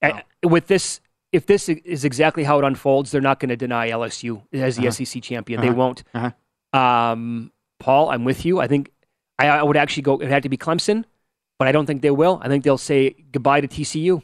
No. 0.01 0.19
With 0.41 0.65
this, 0.65 0.99
if 1.33 1.45
this 1.47 1.67
is 1.67 2.05
exactly 2.05 2.43
how 2.45 2.57
it 2.59 2.63
unfolds, 2.63 3.11
they're 3.11 3.19
not 3.29 3.39
going 3.41 3.49
to 3.49 3.57
deny 3.57 3.89
LSU 3.89 4.43
as 4.53 4.77
the 4.77 4.87
Uh-huh. 4.87 4.91
SEC 4.91 5.21
champion. 5.21 5.59
Uh-huh. 5.59 5.69
They 5.69 5.75
won't. 5.75 6.03
Uh-huh. 6.13 6.79
Um, 6.79 7.51
Paul, 7.79 8.09
I'm 8.11 8.23
with 8.23 8.45
you. 8.45 8.59
I 8.61 8.67
think 8.67 8.91
I, 9.37 9.47
I 9.47 9.63
would 9.63 9.75
actually 9.75 10.03
go. 10.03 10.17
It 10.19 10.29
had 10.29 10.43
to 10.43 10.49
be 10.49 10.57
Clemson, 10.57 11.03
but 11.59 11.67
I 11.67 11.71
don't 11.73 11.85
think 11.85 12.01
they 12.01 12.11
will. 12.11 12.39
I 12.41 12.47
think 12.47 12.63
they'll 12.63 12.77
say 12.77 13.15
goodbye 13.31 13.61
to 13.61 13.67
TCU 13.67 14.21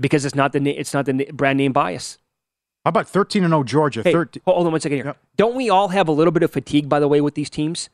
because 0.00 0.24
it's 0.24 0.34
not 0.34 0.52
the 0.52 0.60
na- 0.60 0.72
it's 0.76 0.92
not 0.94 1.06
the 1.06 1.12
na- 1.12 1.24
brand 1.32 1.58
name 1.58 1.72
bias. 1.72 2.18
How 2.84 2.90
about 2.90 3.08
13 3.08 3.42
and 3.44 3.50
0 3.52 3.64
Georgia? 3.64 4.02
Hey, 4.02 4.12
13 4.12 4.42
hold 4.44 4.66
on 4.66 4.72
one 4.72 4.80
second 4.80 4.98
here. 4.98 5.16
Don't 5.36 5.56
we 5.56 5.68
all 5.70 5.88
have 5.88 6.08
a 6.08 6.12
little 6.12 6.30
bit 6.32 6.42
of 6.42 6.50
fatigue, 6.52 6.88
by 6.88 7.00
the 7.00 7.08
way, 7.08 7.20
with 7.20 7.34
these 7.34 7.50
teams? 7.50 7.88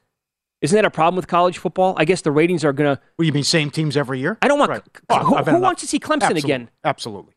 Isn't 0.62 0.76
that 0.76 0.84
a 0.84 0.90
problem 0.90 1.16
with 1.16 1.26
college 1.26 1.58
football? 1.58 1.94
I 1.96 2.04
guess 2.04 2.22
the 2.22 2.30
ratings 2.30 2.64
are 2.64 2.72
going 2.72 2.96
to. 2.96 3.02
Well, 3.18 3.26
you 3.26 3.32
mean 3.32 3.42
same 3.44 3.70
teams 3.70 3.96
every 3.96 4.20
year? 4.20 4.38
I 4.40 4.48
don't 4.48 4.58
want. 4.58 4.70
Right. 4.70 4.82
who 4.84 5.02
Oh, 5.10 5.34
I've 5.34 5.46
who 5.46 5.58
wants 5.58 5.82
to 5.82 5.88
see 5.88 5.98
Clemson 5.98 6.22
Absolutely. 6.22 6.40
again? 6.40 6.70
Absolutely. 6.84 7.34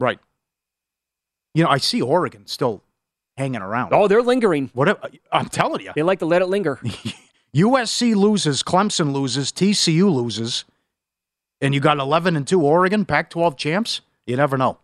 Right. 0.00 0.18
You 1.54 1.62
know, 1.64 1.70
I 1.70 1.78
see 1.78 2.00
Oregon 2.00 2.46
still 2.46 2.82
hanging 3.36 3.60
around. 3.60 3.92
Oh, 3.92 4.08
they're 4.08 4.22
lingering. 4.22 4.70
What 4.72 4.98
I'm 5.30 5.48
telling 5.48 5.82
you. 5.82 5.92
They 5.94 6.02
like 6.02 6.18
to 6.20 6.26
let 6.26 6.42
it 6.42 6.46
linger. 6.46 6.80
USC 7.54 8.14
loses, 8.14 8.62
Clemson 8.62 9.12
loses, 9.12 9.52
TCU 9.52 10.12
loses, 10.12 10.64
and 11.60 11.74
you 11.74 11.80
got 11.80 11.98
11 11.98 12.36
and 12.36 12.46
2 12.46 12.60
Oregon, 12.60 13.04
Pac 13.04 13.30
12 13.30 13.56
champs. 13.56 14.00
You 14.26 14.36
never 14.36 14.58
know. 14.58 14.78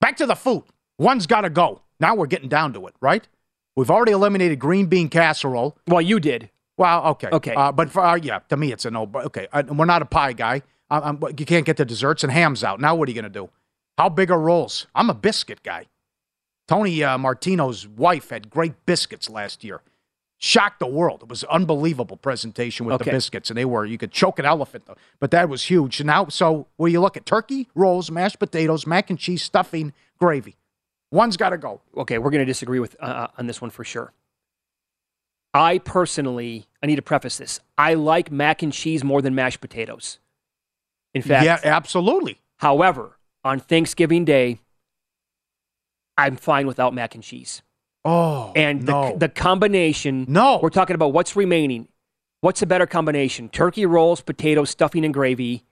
Back 0.00 0.16
to 0.18 0.26
the 0.26 0.36
food. 0.36 0.64
One's 0.98 1.26
got 1.26 1.40
to 1.40 1.50
go. 1.50 1.82
Now 2.00 2.14
we're 2.14 2.26
getting 2.26 2.48
down 2.48 2.72
to 2.74 2.86
it, 2.86 2.94
right? 3.00 3.26
We've 3.74 3.90
already 3.90 4.12
eliminated 4.12 4.58
green 4.58 4.86
bean 4.86 5.08
casserole. 5.08 5.76
Well, 5.88 6.00
you 6.00 6.20
did. 6.20 6.50
Well, 6.78 7.06
okay. 7.08 7.28
Okay. 7.30 7.54
Uh, 7.54 7.72
but 7.72 7.90
for, 7.90 8.00
uh, 8.00 8.14
yeah, 8.14 8.38
to 8.48 8.56
me, 8.56 8.72
it's 8.72 8.86
a 8.86 8.90
no. 8.90 9.04
But 9.04 9.26
okay. 9.26 9.48
I, 9.52 9.62
we're 9.62 9.84
not 9.84 10.00
a 10.00 10.06
pie 10.06 10.32
guy. 10.32 10.62
I, 10.88 11.00
I'm, 11.00 11.20
you 11.36 11.44
can't 11.44 11.66
get 11.66 11.76
the 11.76 11.84
desserts 11.84 12.22
and 12.22 12.32
hams 12.32 12.64
out. 12.64 12.80
Now, 12.80 12.94
what 12.94 13.08
are 13.08 13.10
you 13.10 13.20
going 13.20 13.30
to 13.30 13.38
do? 13.40 13.50
How 13.98 14.08
big 14.08 14.30
are 14.30 14.40
rolls? 14.40 14.86
I'm 14.94 15.10
a 15.10 15.14
biscuit 15.14 15.62
guy. 15.62 15.86
Tony 16.68 17.02
uh, 17.02 17.18
Martino's 17.18 17.88
wife 17.88 18.30
had 18.30 18.48
great 18.48 18.86
biscuits 18.86 19.28
last 19.28 19.64
year. 19.64 19.80
Shocked 20.40 20.78
the 20.78 20.86
world. 20.86 21.22
It 21.24 21.28
was 21.28 21.42
unbelievable 21.44 22.16
presentation 22.16 22.86
with 22.86 22.98
the 22.98 23.10
biscuits, 23.10 23.50
and 23.50 23.58
they 23.58 23.64
were 23.64 23.84
you 23.84 23.98
could 23.98 24.12
choke 24.12 24.38
an 24.38 24.44
elephant, 24.44 24.84
though. 24.86 24.96
but 25.18 25.32
that 25.32 25.48
was 25.48 25.64
huge. 25.64 25.98
And 25.98 26.06
now, 26.06 26.28
so 26.28 26.68
where 26.76 26.88
you 26.88 27.00
look 27.00 27.16
at 27.16 27.26
turkey, 27.26 27.66
rolls, 27.74 28.08
mashed 28.08 28.38
potatoes, 28.38 28.86
mac 28.86 29.10
and 29.10 29.18
cheese, 29.18 29.42
stuffing, 29.42 29.92
gravy. 30.20 30.56
One's 31.10 31.36
got 31.36 31.50
to 31.50 31.58
go. 31.58 31.80
Okay, 31.96 32.18
we're 32.18 32.30
going 32.30 32.42
to 32.42 32.46
disagree 32.46 32.78
with 32.78 32.94
uh, 33.00 33.26
on 33.36 33.48
this 33.48 33.60
one 33.60 33.70
for 33.70 33.82
sure. 33.82 34.12
I 35.52 35.78
personally, 35.78 36.67
I 36.82 36.86
need 36.86 36.96
to 36.96 37.02
preface 37.02 37.38
this. 37.38 37.60
I 37.76 37.94
like 37.94 38.30
mac 38.30 38.62
and 38.62 38.72
cheese 38.72 39.02
more 39.02 39.20
than 39.20 39.34
mashed 39.34 39.60
potatoes. 39.60 40.18
In 41.14 41.22
fact, 41.22 41.44
yeah, 41.44 41.58
absolutely. 41.64 42.40
However, 42.58 43.18
on 43.44 43.58
Thanksgiving 43.58 44.24
Day, 44.24 44.60
I'm 46.16 46.36
fine 46.36 46.66
without 46.66 46.94
mac 46.94 47.14
and 47.14 47.24
cheese. 47.24 47.62
Oh, 48.04 48.52
And 48.54 48.86
the, 48.86 48.92
no. 48.92 49.16
the 49.16 49.28
combination, 49.28 50.24
no, 50.28 50.60
we're 50.62 50.70
talking 50.70 50.94
about 50.94 51.12
what's 51.12 51.36
remaining. 51.36 51.88
What's 52.40 52.62
a 52.62 52.66
better 52.66 52.86
combination? 52.86 53.48
Turkey 53.48 53.84
rolls, 53.84 54.20
potatoes, 54.20 54.70
stuffing, 54.70 55.04
and 55.04 55.12
gravy, 55.12 55.64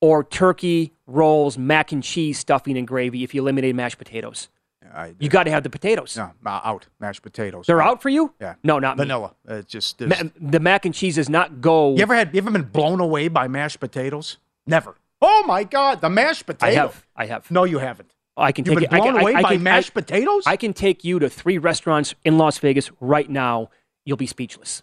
or 0.00 0.22
turkey 0.22 0.92
rolls, 1.06 1.58
mac 1.58 1.90
and 1.90 2.02
cheese, 2.02 2.38
stuffing, 2.38 2.78
and 2.78 2.86
gravy 2.86 3.24
if 3.24 3.34
you 3.34 3.42
eliminate 3.42 3.74
mashed 3.74 3.98
potatoes? 3.98 4.48
I, 4.94 5.14
You 5.18 5.28
got 5.28 5.44
to 5.44 5.50
have 5.50 5.62
the 5.62 5.70
potatoes. 5.70 6.16
no, 6.16 6.32
uh, 6.46 6.60
out. 6.64 6.86
Mashed 7.00 7.22
potatoes. 7.22 7.66
They're 7.66 7.82
out 7.82 8.00
for 8.02 8.08
you? 8.08 8.32
Yeah. 8.40 8.54
No, 8.62 8.78
not 8.78 8.96
me. 8.96 9.04
vanilla. 9.04 9.34
Uh, 9.46 9.62
just 9.62 10.00
Ma- 10.00 10.16
the 10.40 10.60
mac 10.60 10.84
and 10.84 10.94
cheese 10.94 11.16
does 11.16 11.28
not 11.28 11.60
go. 11.60 11.94
you 11.96 12.02
ever 12.02 12.14
had? 12.14 12.34
You 12.34 12.38
ever 12.38 12.50
been 12.50 12.62
blown 12.62 13.00
away 13.00 13.28
by 13.28 13.48
mashed 13.48 13.80
potatoes? 13.80 14.38
Never. 14.66 14.94
Oh 15.20 15.44
my 15.46 15.64
God, 15.64 16.00
the 16.00 16.08
mashed 16.10 16.46
potatoes. 16.46 16.76
I 16.76 16.80
have. 16.80 17.06
I 17.16 17.26
have. 17.26 17.50
No, 17.50 17.64
you 17.64 17.78
haven't. 17.78 18.14
I 18.36 18.52
can 18.52 18.64
You've 18.64 18.78
take 18.78 18.88
been 18.90 18.96
you- 18.98 19.02
I 19.04 19.10
blown 19.10 19.14
can- 19.14 19.18
I- 19.18 19.20
away 19.22 19.34
I 19.34 19.42
by 19.42 19.52
can- 19.54 19.62
mashed 19.64 19.90
I- 19.90 20.00
potatoes. 20.00 20.42
I 20.46 20.56
can 20.56 20.72
take 20.72 21.02
you 21.04 21.18
to 21.18 21.28
three 21.28 21.58
restaurants 21.58 22.14
in 22.24 22.38
Las 22.38 22.58
Vegas 22.58 22.90
right 23.00 23.28
now. 23.28 23.70
You'll 24.04 24.16
be 24.16 24.26
speechless. 24.28 24.82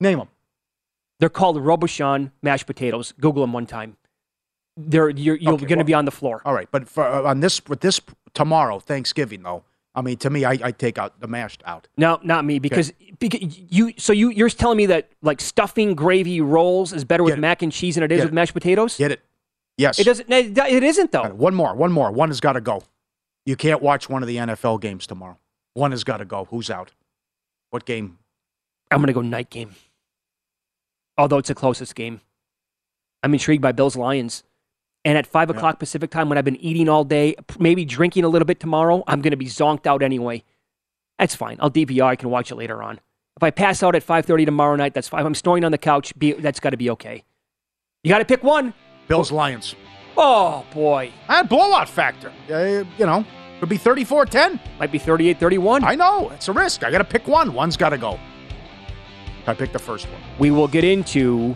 Name 0.00 0.18
them. 0.18 0.28
They're 1.18 1.28
called 1.30 1.56
Robuchon 1.56 2.30
mashed 2.42 2.66
potatoes. 2.66 3.12
Google 3.20 3.42
them 3.42 3.52
one 3.52 3.66
time. 3.66 3.96
They're 4.76 5.08
you're, 5.10 5.36
you're 5.36 5.54
Okay, 5.54 5.60
going 5.66 5.68
to 5.70 5.76
well- 5.78 5.84
be 5.84 5.94
on 5.94 6.04
the 6.04 6.10
floor. 6.10 6.42
All 6.44 6.52
right, 6.54 6.68
but 6.70 6.88
for, 6.88 7.04
uh, 7.04 7.22
on 7.30 7.40
this 7.40 7.64
with 7.66 7.80
this 7.80 8.00
tomorrow 8.34 8.78
Thanksgiving 8.78 9.42
though, 9.42 9.64
I 9.94 10.02
mean 10.02 10.18
to 10.18 10.28
me, 10.30 10.44
I, 10.44 10.58
I 10.62 10.70
take 10.72 10.98
out 10.98 11.18
the 11.20 11.26
mashed 11.26 11.62
out. 11.64 11.88
No, 11.96 12.20
not 12.22 12.44
me 12.44 12.58
because, 12.58 12.92
because 13.18 13.40
you. 13.58 13.94
So 13.96 14.12
you 14.12 14.28
you're 14.30 14.50
telling 14.50 14.76
me 14.76 14.86
that 14.86 15.08
like 15.22 15.40
stuffing 15.40 15.94
gravy 15.94 16.40
rolls 16.42 16.92
is 16.92 17.04
better 17.04 17.22
with 17.24 17.34
it. 17.34 17.38
mac 17.40 17.62
and 17.62 17.72
cheese 17.72 17.94
than 17.94 18.04
it 18.04 18.12
is 18.12 18.18
Get 18.18 18.24
with 18.26 18.32
it. 18.32 18.34
mashed 18.34 18.52
potatoes. 18.52 18.96
Get 18.98 19.12
it? 19.12 19.20
Yes. 19.78 19.98
It 19.98 20.04
doesn't. 20.04 20.30
It 20.30 20.82
isn't 20.82 21.12
though. 21.12 21.22
Right, 21.22 21.34
One 21.34 21.54
more. 21.54 21.74
One 21.74 21.92
more. 21.92 22.10
One 22.10 22.28
has 22.28 22.40
got 22.40 22.52
to 22.54 22.60
go. 22.60 22.82
You 23.46 23.56
can't 23.56 23.80
watch 23.80 24.08
one 24.10 24.22
of 24.22 24.26
the 24.26 24.36
NFL 24.36 24.80
games 24.80 25.06
tomorrow. 25.06 25.38
One 25.74 25.90
has 25.92 26.02
got 26.04 26.16
to 26.18 26.24
go. 26.24 26.46
Who's 26.50 26.68
out? 26.70 26.92
What 27.70 27.84
game? 27.86 28.18
I'm 28.90 28.98
going 28.98 29.06
to 29.08 29.12
go 29.12 29.20
night 29.22 29.50
game. 29.50 29.74
Although 31.18 31.38
it's 31.38 31.48
the 31.48 31.54
closest 31.54 31.94
game. 31.94 32.20
I'm 33.22 33.32
intrigued 33.32 33.62
by 33.62 33.72
Bills 33.72 33.96
Lions. 33.96 34.44
And 35.06 35.16
at 35.16 35.26
five 35.26 35.48
Yeah. 35.48 35.56
o'clock 35.56 35.78
Pacific 35.78 36.10
time, 36.10 36.28
when 36.28 36.36
I've 36.36 36.44
been 36.44 36.56
eating 36.56 36.88
all 36.88 37.04
day, 37.04 37.36
maybe 37.58 37.84
drinking 37.84 38.24
a 38.24 38.28
little 38.28 38.44
bit 38.44 38.58
tomorrow, 38.60 39.02
I'm 39.06 39.22
going 39.22 39.30
to 39.30 39.36
be 39.36 39.46
zonked 39.46 39.86
out 39.86 40.02
anyway. 40.02 40.42
That's 41.18 41.34
fine. 41.34 41.56
I'll 41.60 41.70
DVR. 41.70 42.08
I 42.08 42.16
can 42.16 42.28
watch 42.28 42.50
it 42.50 42.56
later 42.56 42.82
on. 42.82 43.00
If 43.36 43.42
I 43.42 43.50
pass 43.50 43.82
out 43.82 43.94
at 43.94 44.02
5:30 44.04 44.44
tomorrow 44.44 44.76
night, 44.76 44.94
that's 44.94 45.08
fine. 45.08 45.20
If 45.20 45.26
I'm 45.26 45.34
snoring 45.34 45.64
on 45.64 45.70
the 45.72 45.78
couch, 45.78 46.12
be, 46.18 46.32
that's 46.32 46.58
got 46.60 46.70
to 46.70 46.76
be 46.76 46.90
okay. 46.90 47.22
You 48.02 48.08
got 48.10 48.18
to 48.18 48.24
pick 48.24 48.42
one. 48.42 48.74
Bills 49.08 49.30
Lions. 49.30 49.74
Oh 50.16 50.64
boy, 50.74 51.12
Ah, 51.28 51.42
blowout 51.42 51.88
factor. 51.88 52.32
Uh, 52.50 52.84
you 52.98 53.06
know, 53.06 53.24
could 53.60 53.68
be 53.68 53.78
34-10. 53.78 54.58
might 54.80 54.90
be 54.90 54.98
38-31. 54.98 55.84
I 55.84 55.94
know. 55.94 56.30
It's 56.30 56.48
a 56.48 56.52
risk. 56.52 56.82
I 56.84 56.90
got 56.90 56.98
to 56.98 57.04
pick 57.04 57.28
one. 57.28 57.52
One's 57.54 57.76
got 57.76 57.90
to 57.90 57.98
go. 57.98 58.18
I 59.46 59.54
picked 59.54 59.72
the 59.74 59.78
first 59.78 60.06
one. 60.08 60.20
We 60.38 60.50
will 60.50 60.68
get 60.68 60.82
into 60.84 61.54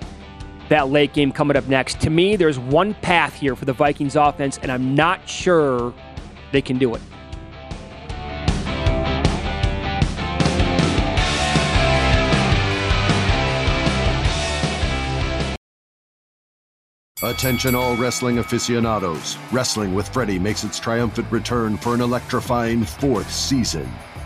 that 0.71 0.89
late 0.89 1.13
game 1.13 1.31
coming 1.31 1.57
up 1.57 1.69
next. 1.69 2.01
To 2.01 2.11
me, 2.11 2.37
there's 2.37 2.59
one 2.59 2.95
path 2.95 3.35
here 3.35 3.55
for 3.55 3.67
the 3.67 3.73
Vikings 3.73 4.17
offense, 4.17 4.59
and 4.63 4.73
I'm 4.73 4.95
not 4.95 5.29
sure 5.29 5.93
they 6.53 6.63
can 6.63 6.79
do 6.79 6.95
it. 6.95 7.03
Attention 17.23 17.75
all 17.75 17.97
wrestling 17.97 18.39
aficionados. 18.39 19.37
Wrestling 19.53 19.95
with 19.95 20.09
Freddie 20.09 20.39
makes 20.39 20.65
its 20.65 20.81
triumphant 20.81 21.31
return 21.31 21.77
for 21.77 21.95
an 21.95 22.01
electrifying 22.01 22.83
fourth 22.83 23.31
season. 23.31 23.87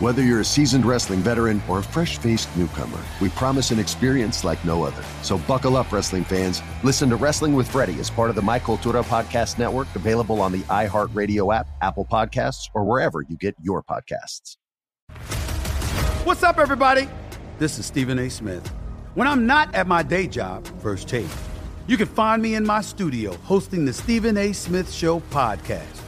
Whether 0.00 0.22
you're 0.22 0.38
a 0.38 0.44
seasoned 0.44 0.86
wrestling 0.86 1.18
veteran 1.22 1.60
or 1.68 1.80
a 1.80 1.82
fresh 1.82 2.18
faced 2.18 2.56
newcomer, 2.56 3.00
we 3.20 3.30
promise 3.30 3.72
an 3.72 3.80
experience 3.80 4.44
like 4.44 4.64
no 4.64 4.84
other. 4.84 5.02
So 5.22 5.38
buckle 5.38 5.76
up, 5.76 5.90
wrestling 5.90 6.22
fans. 6.22 6.62
Listen 6.84 7.10
to 7.10 7.16
Wrestling 7.16 7.52
with 7.52 7.68
Freddie 7.68 7.98
as 7.98 8.08
part 8.08 8.30
of 8.30 8.36
the 8.36 8.42
My 8.42 8.60
Cultura 8.60 9.02
Podcast 9.02 9.58
Network, 9.58 9.88
available 9.96 10.40
on 10.40 10.52
the 10.52 10.60
iHeartRadio 10.60 11.52
app, 11.52 11.66
Apple 11.82 12.04
Podcasts, 12.04 12.68
or 12.74 12.84
wherever 12.84 13.22
you 13.22 13.36
get 13.38 13.56
your 13.60 13.82
podcasts. 13.82 14.56
What's 16.22 16.44
up, 16.44 16.58
everybody? 16.58 17.08
This 17.58 17.80
is 17.80 17.86
Stephen 17.86 18.20
A. 18.20 18.30
Smith. 18.30 18.68
When 19.14 19.26
I'm 19.26 19.46
not 19.46 19.74
at 19.74 19.88
my 19.88 20.04
day 20.04 20.28
job, 20.28 20.64
First 20.80 21.08
Take, 21.08 21.26
you 21.88 21.96
can 21.96 22.06
find 22.06 22.40
me 22.40 22.54
in 22.54 22.64
my 22.64 22.82
studio 22.82 23.34
hosting 23.38 23.84
the 23.84 23.92
Stephen 23.92 24.36
A. 24.36 24.52
Smith 24.52 24.92
Show 24.92 25.18
podcast. 25.18 26.07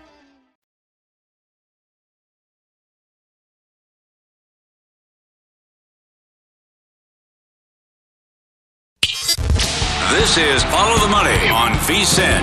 This 10.11 10.37
is 10.37 10.63
Follow 10.65 10.99
the 10.99 11.07
Money 11.07 11.47
on 11.47 11.71
VSIN. 11.87 12.41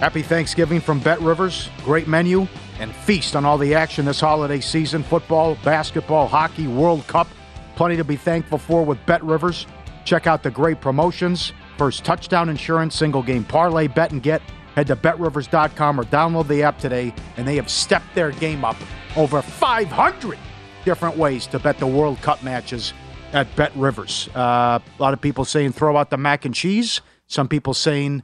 Happy 0.00 0.22
Thanksgiving 0.22 0.80
from 0.80 0.98
Bet 0.98 1.20
Rivers. 1.20 1.70
Great 1.84 2.08
menu 2.08 2.48
and 2.80 2.92
feast 2.92 3.36
on 3.36 3.44
all 3.44 3.56
the 3.56 3.72
action 3.72 4.04
this 4.04 4.18
holiday 4.18 4.58
season 4.58 5.04
football, 5.04 5.56
basketball, 5.62 6.26
hockey, 6.26 6.66
World 6.66 7.06
Cup. 7.06 7.28
Plenty 7.76 7.96
to 7.98 8.04
be 8.04 8.16
thankful 8.16 8.58
for 8.58 8.84
with 8.84 8.98
Bet 9.06 9.22
Rivers. 9.22 9.68
Check 10.04 10.26
out 10.26 10.42
the 10.42 10.50
great 10.50 10.80
promotions. 10.80 11.52
First 11.78 12.04
touchdown 12.04 12.48
insurance, 12.48 12.96
single 12.96 13.22
game 13.22 13.44
parlay, 13.44 13.86
bet 13.86 14.10
and 14.10 14.24
get. 14.24 14.42
Head 14.74 14.88
to 14.88 14.96
betrivers.com 14.96 16.00
or 16.00 16.04
download 16.04 16.48
the 16.48 16.64
app 16.64 16.80
today, 16.80 17.14
and 17.36 17.46
they 17.46 17.54
have 17.54 17.70
stepped 17.70 18.12
their 18.16 18.32
game 18.32 18.64
up 18.64 18.76
over 19.16 19.40
500 19.40 20.36
different 20.84 21.16
ways 21.16 21.46
to 21.48 21.58
bet 21.58 21.78
the 21.78 21.86
World 21.86 22.20
Cup 22.22 22.42
matches 22.42 22.92
at 23.32 23.54
Bet 23.56 23.74
Rivers. 23.76 24.28
Uh, 24.34 24.78
a 24.80 24.82
lot 24.98 25.12
of 25.12 25.20
people 25.20 25.44
saying 25.44 25.72
throw 25.72 25.96
out 25.96 26.10
the 26.10 26.16
mac 26.16 26.44
and 26.44 26.54
cheese. 26.54 27.00
Some 27.26 27.48
people 27.48 27.74
saying 27.74 28.22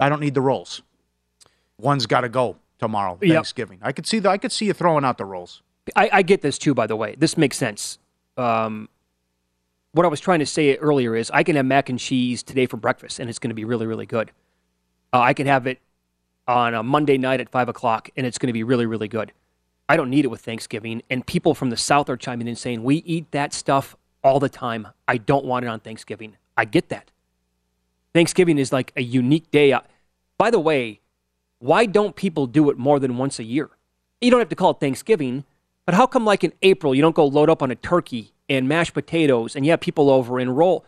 I 0.00 0.08
don't 0.08 0.20
need 0.20 0.34
the 0.34 0.40
rolls. 0.40 0.82
One's 1.78 2.06
got 2.06 2.22
to 2.22 2.28
go 2.28 2.56
tomorrow, 2.78 3.18
Yep. 3.20 3.34
Thanksgiving. 3.34 3.78
I 3.82 3.92
could 3.92 4.06
see 4.06 4.18
the, 4.18 4.30
I 4.30 4.38
could 4.38 4.52
see 4.52 4.66
you 4.66 4.72
throwing 4.72 5.04
out 5.04 5.18
the 5.18 5.24
rolls. 5.24 5.62
I, 5.96 6.10
I 6.12 6.22
get 6.22 6.42
this 6.42 6.58
too, 6.58 6.74
by 6.74 6.86
the 6.86 6.96
way. 6.96 7.14
This 7.18 7.36
makes 7.36 7.56
sense. 7.56 7.98
Um, 8.36 8.88
what 9.92 10.06
I 10.06 10.08
was 10.08 10.20
trying 10.20 10.38
to 10.38 10.46
say 10.46 10.76
earlier 10.76 11.14
is 11.14 11.30
I 11.32 11.42
can 11.42 11.56
have 11.56 11.66
mac 11.66 11.88
and 11.88 11.98
cheese 11.98 12.42
today 12.42 12.66
for 12.66 12.76
breakfast, 12.76 13.18
and 13.20 13.28
it's 13.28 13.38
going 13.38 13.50
to 13.50 13.54
be 13.54 13.64
really, 13.64 13.86
really 13.86 14.06
good. 14.06 14.30
Uh, 15.12 15.20
I 15.20 15.34
can 15.34 15.46
have 15.46 15.66
it 15.66 15.80
on 16.48 16.74
a 16.74 16.82
Monday 16.82 17.18
night 17.18 17.40
at 17.40 17.50
five 17.50 17.68
o'clock, 17.68 18.08
and 18.16 18.26
it's 18.26 18.38
going 18.38 18.46
to 18.48 18.52
be 18.52 18.62
really, 18.62 18.86
really 18.86 19.08
good. 19.08 19.32
I 19.88 19.96
don't 19.96 20.10
need 20.10 20.24
it 20.24 20.28
with 20.28 20.40
Thanksgiving. 20.40 21.02
And 21.10 21.26
people 21.26 21.54
from 21.54 21.70
the 21.70 21.76
South 21.76 22.08
are 22.08 22.16
chiming 22.16 22.48
in 22.48 22.56
saying, 22.56 22.82
we 22.82 22.96
eat 22.96 23.30
that 23.32 23.52
stuff 23.52 23.96
all 24.24 24.40
the 24.40 24.48
time. 24.48 24.88
I 25.06 25.18
don't 25.18 25.44
want 25.44 25.64
it 25.64 25.68
on 25.68 25.80
Thanksgiving. 25.80 26.36
I 26.56 26.64
get 26.64 26.88
that. 26.90 27.10
Thanksgiving 28.14 28.58
is 28.58 28.72
like 28.72 28.92
a 28.96 29.02
unique 29.02 29.50
day. 29.50 29.76
By 30.38 30.50
the 30.50 30.60
way, 30.60 31.00
why 31.58 31.86
don't 31.86 32.16
people 32.16 32.46
do 32.46 32.70
it 32.70 32.78
more 32.78 32.98
than 32.98 33.16
once 33.16 33.38
a 33.38 33.44
year? 33.44 33.70
You 34.20 34.30
don't 34.30 34.40
have 34.40 34.48
to 34.50 34.56
call 34.56 34.70
it 34.70 34.80
Thanksgiving, 34.80 35.44
but 35.86 35.94
how 35.94 36.06
come, 36.06 36.24
like 36.24 36.44
in 36.44 36.52
April, 36.62 36.94
you 36.94 37.02
don't 37.02 37.14
go 37.14 37.26
load 37.26 37.50
up 37.50 37.62
on 37.62 37.70
a 37.70 37.74
turkey 37.74 38.32
and 38.48 38.68
mashed 38.68 38.94
potatoes 38.94 39.56
and 39.56 39.64
you 39.64 39.72
have 39.72 39.80
people 39.80 40.10
over 40.10 40.38
and 40.38 40.56
roll? 40.56 40.84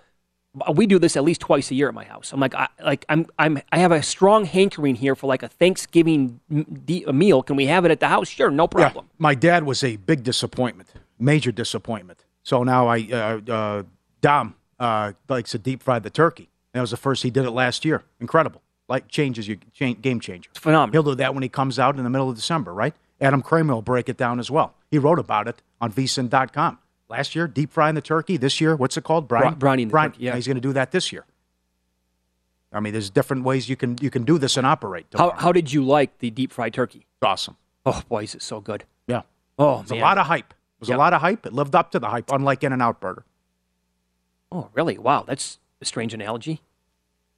We 0.75 0.87
do 0.87 0.99
this 0.99 1.17
at 1.17 1.25
least 1.25 1.41
twice 1.41 1.71
a 1.71 1.75
year 1.75 1.89
at 1.89 1.95
my 1.95 2.05
house. 2.05 2.33
I'm 2.33 2.41
like, 2.41 2.55
I, 2.55 2.69
like 2.83 3.05
I'm, 3.09 3.27
I'm, 3.39 3.61
I 3.73 3.79
have 3.79 3.93
a 3.93 4.03
strong 4.03 4.45
hankering 4.45 4.95
here 4.95 5.15
for 5.15 5.27
like 5.27 5.43
a 5.43 5.49
Thanksgiving 5.49 6.41
de- 6.85 7.05
meal. 7.13 7.43
Can 7.43 7.57
we 7.57 7.67
have 7.67 7.85
it 7.85 7.91
at 7.91 8.01
the 8.01 8.09
house? 8.09 8.29
Sure, 8.29 8.51
no 8.51 8.69
problem. 8.69 9.07
Yeah, 9.07 9.15
my 9.19 9.35
dad 9.35 9.65
was 9.65 9.83
a 9.83 9.97
big 9.97 10.23
disappointment, 10.23 10.93
major 11.19 11.51
disappointment. 11.51 12.25
So 12.45 12.63
now 12.63 12.87
I, 12.87 13.09
uh, 13.11 13.53
uh, 13.53 13.83
Dom 14.21 14.55
uh, 14.79 15.13
likes 15.29 15.51
to 15.53 15.59
deep 15.59 15.83
fry 15.83 15.99
the 15.99 16.11
turkey. 16.11 16.51
That 16.73 16.81
was 16.81 16.91
the 16.91 16.97
first 16.97 17.23
he 17.23 17.31
did 17.31 17.45
it 17.45 17.51
last 17.51 17.85
year. 17.85 18.05
Incredible. 18.21 18.63
Like 18.89 19.09
changes 19.09 19.49
your 19.49 19.57
game 19.57 20.21
changer. 20.21 20.51
phenomenal. 20.55 20.93
He'll 20.93 21.13
do 21.13 21.17
that 21.17 21.35
when 21.35 21.43
he 21.43 21.49
comes 21.49 21.79
out 21.79 21.97
in 21.97 22.05
the 22.05 22.11
middle 22.11 22.29
of 22.29 22.37
December, 22.37 22.75
right? 22.75 22.95
Adam 23.21 23.43
Kramer 23.43 23.75
will 23.75 23.83
break 23.83 24.09
it 24.09 24.17
down 24.17 24.39
as 24.39 24.51
well. 24.51 24.75
He 24.91 24.99
wrote 24.99 25.19
about 25.19 25.49
it 25.49 25.63
on 25.81 25.93
vsin.com. 25.93 26.79
Last 27.09 27.35
year, 27.35 27.47
deep 27.47 27.71
frying 27.71 27.95
the 27.95 28.01
turkey. 28.01 28.37
This 28.37 28.61
year, 28.61 28.75
what's 28.77 28.97
it 28.97 29.05
called? 29.05 29.29
Brine? 29.29 29.55
Bri- 29.55 29.69
brining 29.71 29.87
the 29.87 29.91
Brine. 29.91 30.11
turkey, 30.13 30.25
yeah. 30.25 30.35
He's 30.35 30.47
going 30.47 30.57
to 30.57 30.61
do 30.61 30.73
that 30.73 30.91
this 30.91 31.13
year. 31.13 31.25
I 32.73 32.81
mean, 32.81 32.93
there's 32.93 33.11
different 33.11 33.45
ways 33.45 33.69
you 33.69 33.77
can 33.77 33.97
you 34.01 34.11
can 34.11 34.25
do 34.25 34.37
this 34.39 34.57
and 34.57 34.67
operate. 34.67 35.07
How, 35.17 35.31
how 35.31 35.53
did 35.53 35.73
you 35.73 35.85
like 35.85 36.19
the 36.19 36.31
deep 36.31 36.53
fried 36.53 36.75
turkey? 36.75 37.07
Awesome. 37.23 37.57
Oh 37.87 38.03
boy, 38.09 38.25
is 38.25 38.35
it 38.35 38.43
so 38.43 38.61
good. 38.61 38.85
Yeah. 39.07 39.23
Oh, 39.59 39.79
There's 39.87 39.93
a 39.93 40.03
lot 40.03 40.19
of 40.19 40.27
hype. 40.27 40.53
There's 40.81 40.89
Yep. 40.89 40.97
a 40.97 40.99
lot 40.99 41.13
of 41.15 41.21
hype. 41.21 41.47
It 41.47 41.53
lived 41.53 41.75
up 41.77 41.93
to 41.93 41.99
the 42.01 42.09
hype, 42.09 42.31
unlike 42.33 42.65
In 42.65 42.73
and 42.73 42.83
Out 42.83 43.01
Burger. 43.01 43.25
Oh, 44.51 44.71
really? 44.75 44.99
Wow, 44.99 45.25
that's 45.27 45.59
a 45.81 45.85
strange 45.85 46.13
analogy. 46.15 46.61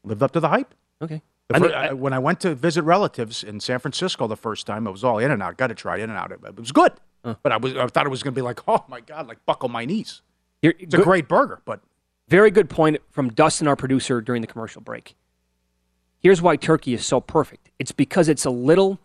Lived 0.05 0.23
up 0.23 0.33
to 0.33 0.41
the 0.41 0.49
hype. 0.49 0.75
Okay. 1.03 1.21
The 1.49 1.61
mean, 1.61 1.73
I- 1.73 1.89
I- 1.89 1.93
when 1.93 2.13
I 2.15 2.19
went 2.19 2.41
to 2.41 2.55
visit 2.55 2.83
relatives 2.83 3.45
in 3.45 3.61
San 3.61 3.79
Francisco 3.79 4.27
the 4.27 4.37
first 4.37 4.67
time, 4.67 4.87
it 4.87 4.91
was 4.91 5.05
all 5.05 5.19
In 5.19 5.31
and 5.31 5.43
Out. 5.43 5.57
Got 5.59 5.67
to 5.69 5.75
try 5.75 5.97
In 5.99 6.09
and 6.09 6.19
Out. 6.19 6.33
It, 6.33 6.41
it 6.45 6.57
was 6.59 6.73
good, 6.73 6.93
but 7.43 7.53
I 7.53 7.57
was 7.57 7.77
I 7.77 7.87
thought 7.87 8.07
it 8.07 8.11
was 8.11 8.23
going 8.23 8.35
to 8.35 8.39
be 8.39 8.43
like, 8.43 8.61
oh 8.69 8.85
my 8.89 9.01
god, 9.01 9.27
like 9.29 9.45
buckle 9.47 9.69
my 9.69 9.85
knees. 9.85 10.23
You're- 10.63 10.77
It's 10.79 10.95
a 10.95 10.99
great 11.03 11.29
burger, 11.29 11.61
but 11.65 11.81
Very 12.29 12.51
good 12.51 12.69
point 12.69 12.99
from 13.11 13.31
Dustin, 13.31 13.69
our 13.69 13.77
producer, 13.77 14.21
during 14.21 14.41
the 14.43 14.49
commercial 14.49 14.81
break. 14.83 15.15
Here's 16.19 16.43
why 16.43 16.57
turkey 16.57 16.93
is 16.95 17.05
so 17.07 17.21
perfect. 17.21 17.71
It's 17.79 17.93
because 17.93 18.29
it's 18.29 18.45
a 18.45 18.51
little, 18.51 18.99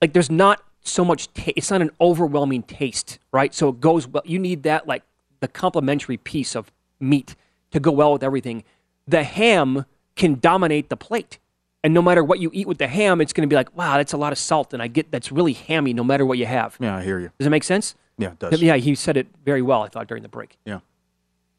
like, 0.00 0.12
there's 0.14 0.30
not 0.30 0.62
so 0.82 1.04
much, 1.04 1.30
ta- 1.34 1.52
it's 1.56 1.70
not 1.70 1.82
an 1.82 1.90
overwhelming 2.00 2.62
taste, 2.62 3.18
right? 3.32 3.52
So 3.52 3.68
it 3.68 3.80
goes 3.80 4.06
well. 4.08 4.22
You 4.24 4.38
need 4.38 4.62
that, 4.62 4.86
like, 4.86 5.02
the 5.40 5.48
complementary 5.48 6.16
piece 6.16 6.54
of 6.56 6.72
meat 6.98 7.34
to 7.72 7.80
go 7.80 7.90
well 7.90 8.12
with 8.12 8.22
everything. 8.22 8.64
The 9.06 9.22
ham 9.24 9.84
can 10.16 10.38
dominate 10.40 10.88
the 10.88 10.96
plate. 10.96 11.38
And 11.82 11.94
no 11.94 12.02
matter 12.02 12.22
what 12.22 12.38
you 12.40 12.50
eat 12.52 12.66
with 12.68 12.78
the 12.78 12.88
ham, 12.88 13.20
it's 13.20 13.32
going 13.32 13.48
to 13.48 13.52
be 13.52 13.56
like, 13.56 13.74
wow, 13.76 13.96
that's 13.96 14.12
a 14.12 14.16
lot 14.18 14.32
of 14.32 14.38
salt. 14.38 14.74
And 14.74 14.82
I 14.82 14.86
get 14.86 15.10
that's 15.10 15.32
really 15.32 15.54
hammy 15.54 15.94
no 15.94 16.04
matter 16.04 16.26
what 16.26 16.36
you 16.38 16.46
have. 16.46 16.76
yeah, 16.80 16.96
I 16.96 17.02
hear 17.02 17.18
you. 17.18 17.30
Does 17.38 17.46
it 17.46 17.50
make 17.50 17.64
sense? 17.64 17.94
Yeah, 18.18 18.32
it 18.32 18.38
does. 18.38 18.60
Yeah, 18.62 18.76
he 18.76 18.94
said 18.94 19.16
it 19.16 19.28
very 19.44 19.62
well, 19.62 19.82
I 19.82 19.88
thought, 19.88 20.06
during 20.06 20.22
the 20.22 20.28
break. 20.28 20.58
Yeah. 20.66 20.80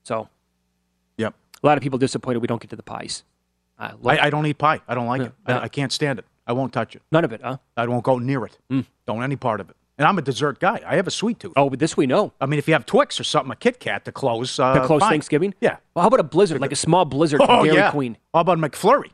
So 0.03 0.29
Yep. 1.17 1.33
a 1.63 1.65
lot 1.67 1.77
of 1.77 1.83
people 1.83 1.97
disappointed 1.99 2.39
we 2.39 2.47
don't 2.47 2.61
get 2.61 2.69
to 2.69 2.75
the 2.75 2.83
pies. 2.83 3.23
I 3.79 3.93
I, 4.05 4.17
I 4.25 4.29
don't 4.29 4.45
eat 4.45 4.57
pie. 4.59 4.81
I 4.87 4.93
don't 4.93 5.07
like 5.07 5.21
it. 5.21 5.31
I. 5.47 5.59
I 5.61 5.67
can't 5.67 5.91
stand 5.91 6.19
it. 6.19 6.25
I 6.45 6.53
won't 6.53 6.71
touch 6.73 6.95
it. 6.95 7.01
None 7.11 7.23
of 7.25 7.31
it, 7.33 7.41
huh? 7.43 7.57
I 7.77 7.87
won't 7.87 8.03
go 8.03 8.19
near 8.19 8.45
it. 8.45 8.57
Don't 9.07 9.23
any 9.23 9.35
part 9.35 9.59
of 9.59 9.69
it. 9.69 9.75
And 9.97 10.07
I'm 10.07 10.17
a 10.17 10.21
dessert 10.21 10.59
guy. 10.59 10.81
I 10.85 10.95
have 10.95 11.05
a 11.07 11.11
sweet 11.11 11.39
tooth. 11.39 11.53
Oh, 11.55 11.69
but 11.69 11.77
this 11.79 11.95
we 11.95 12.07
know. 12.07 12.33
I 12.41 12.45
mean, 12.47 12.57
if 12.57 12.67
you 12.67 12.73
have 12.73 12.85
Twix 12.87 13.19
or 13.19 13.23
something, 13.23 13.51
a 13.51 13.55
Kit 13.55 13.79
Kat 13.79 14.05
to 14.05 14.11
close, 14.11 14.59
uh, 14.59 14.73
to 14.73 14.85
close 14.85 15.01
fine. 15.01 15.11
Thanksgiving? 15.11 15.53
Yeah. 15.61 15.77
Well, 15.93 16.01
how 16.01 16.07
about 16.07 16.19
a 16.19 16.23
blizzard, 16.23 16.59
like 16.61 16.71
a 16.71 16.75
small 16.75 17.05
blizzard 17.05 17.39
from 17.41 17.49
Oh 17.49 17.63
Dairy 17.63 17.77
yeah. 17.77 17.91
Queen? 17.91 18.17
How 18.33 18.39
about 18.41 18.57
McFlurry? 18.57 19.11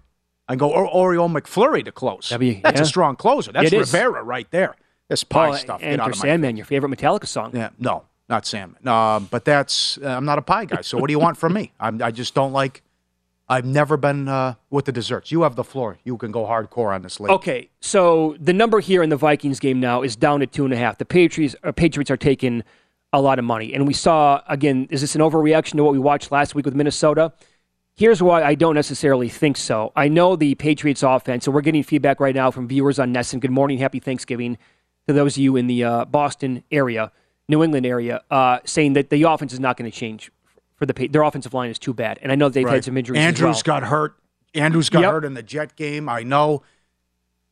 I 0.48 0.56
go 0.56 0.70
or- 0.72 0.90
Oreo 1.14 1.30
McFlurry 1.32 1.84
to 1.86 1.92
close. 1.92 2.30
That'd 2.30 2.62
That's 2.64 2.78
yeah. 2.78 2.84
a 2.84 2.86
strong 2.86 3.16
closer. 3.16 3.52
That's 3.52 3.68
It 3.68 3.74
is. 3.74 3.94
Rivera 3.94 4.24
right 4.24 4.50
there. 4.52 4.76
This 5.10 5.24
pie 5.24 5.50
Oh, 5.50 5.54
stuff. 5.54 5.80
Get 5.82 5.88
Enter 5.94 6.04
out 6.04 6.10
of 6.12 6.18
my 6.18 6.22
Sandman, 6.22 6.58
your 6.58 6.66
favorite 6.66 6.90
Metallica 6.90 7.28
song. 7.28 7.52
Yeah, 7.56 7.70
no, 7.80 8.04
not 8.28 8.46
salmon. 8.46 8.86
Um, 8.88 9.28
but 9.32 9.46
that's 9.46 9.98
uh, 9.98 10.08
I'm 10.08 10.26
not 10.26 10.38
a 10.38 10.42
pie 10.42 10.66
guy. 10.66 10.82
So 10.82 10.98
what 10.98 11.08
do 11.08 11.14
you 11.14 11.20
want 11.20 11.38
from 11.38 11.54
me? 11.54 11.72
I'm, 11.80 12.02
I 12.02 12.12
just 12.12 12.34
don't 12.34 12.52
like. 12.54 12.82
I've 13.50 13.64
never 13.66 13.96
been 13.96 14.28
uh, 14.28 14.56
with 14.70 14.84
the 14.84 14.92
desserts. 14.92 15.32
You 15.32 15.44
have 15.44 15.56
the 15.56 15.64
floor. 15.64 15.98
You 16.04 16.18
can 16.18 16.34
go 16.34 16.44
hardcore 16.46 16.94
on 16.94 17.02
this 17.02 17.22
late. 17.22 17.32
Okay, 17.32 17.70
so 17.80 18.36
the 18.42 18.52
number 18.52 18.82
here 18.82 19.02
in 19.02 19.10
the 19.10 19.16
Vikings 19.16 19.62
game 19.62 19.80
now 19.80 20.02
is 20.02 20.18
down 20.18 20.42
to 20.42 20.48
two 20.48 20.66
and 20.66 20.74
a 20.74 20.78
half. 20.78 20.98
The 20.98 21.06
Patriots, 21.06 21.56
uh, 21.64 21.72
Patriots 21.72 22.12
are 22.12 22.18
taking 22.18 22.64
a 23.14 23.22
lot 23.22 23.40
of 23.40 23.46
money, 23.46 23.74
and 23.74 23.88
we 23.88 23.94
saw 23.94 24.42
again. 24.50 24.88
Is 24.92 25.00
this 25.00 25.16
an 25.16 25.22
overreaction 25.22 25.78
to 25.78 25.84
what 25.86 25.94
we 25.94 26.00
watched 26.00 26.30
last 26.34 26.54
week 26.56 26.66
with 26.66 26.76
Minnesota? 26.76 27.32
Here's 27.98 28.22
why 28.22 28.44
I 28.44 28.54
don't 28.54 28.76
necessarily 28.76 29.28
think 29.28 29.58
so. 29.58 29.92
I 29.96 30.08
know 30.08 30.36
the 30.36 30.54
Patriots 30.54 31.02
offense, 31.02 31.46
so 31.46 31.52
we're 31.52 31.62
getting 31.62 31.82
feedback 31.82 32.20
right 32.20 32.36
now 32.36 32.52
from 32.52 32.68
viewers 32.68 33.00
on 33.00 33.12
NESN. 33.12 33.40
Good 33.40 33.50
morning, 33.50 33.80
happy 33.80 34.00
Thanksgiving 34.00 34.60
to 35.08 35.14
those 35.14 35.36
of 35.36 35.40
you 35.42 35.56
in 35.56 35.66
the 35.66 35.84
uh, 35.84 36.06
Boston 36.06 36.64
area, 36.72 37.12
New 37.50 37.64
England 37.64 37.88
area, 37.88 38.22
uh, 38.30 38.60
saying 38.66 38.94
that 38.94 39.10
the 39.10 39.24
offense 39.24 39.52
is 39.52 39.60
not 39.60 39.78
going 39.78 39.90
to 39.90 39.98
change 39.98 40.32
for 40.76 40.86
the 40.86 41.08
their 41.08 41.24
offensive 41.24 41.56
line 41.56 41.72
is 41.72 41.80
too 41.80 41.92
bad, 41.92 42.20
and 42.22 42.32
I 42.32 42.36
know 42.36 42.50
they've 42.50 42.66
Right. 42.66 42.76
had 42.76 42.86
some 42.86 42.98
injuries. 42.98 43.20
Andrews 43.20 43.64
well. 43.66 43.80
got 43.80 43.84
hurt. 43.84 44.16
Andrews 44.54 44.90
got 44.90 45.02
Yep. 45.02 45.12
hurt 45.12 45.26
in 45.26 45.34
the 45.34 45.42
Jet 45.42 45.76
game. 45.76 46.08
I 46.08 46.22
know. 46.22 46.62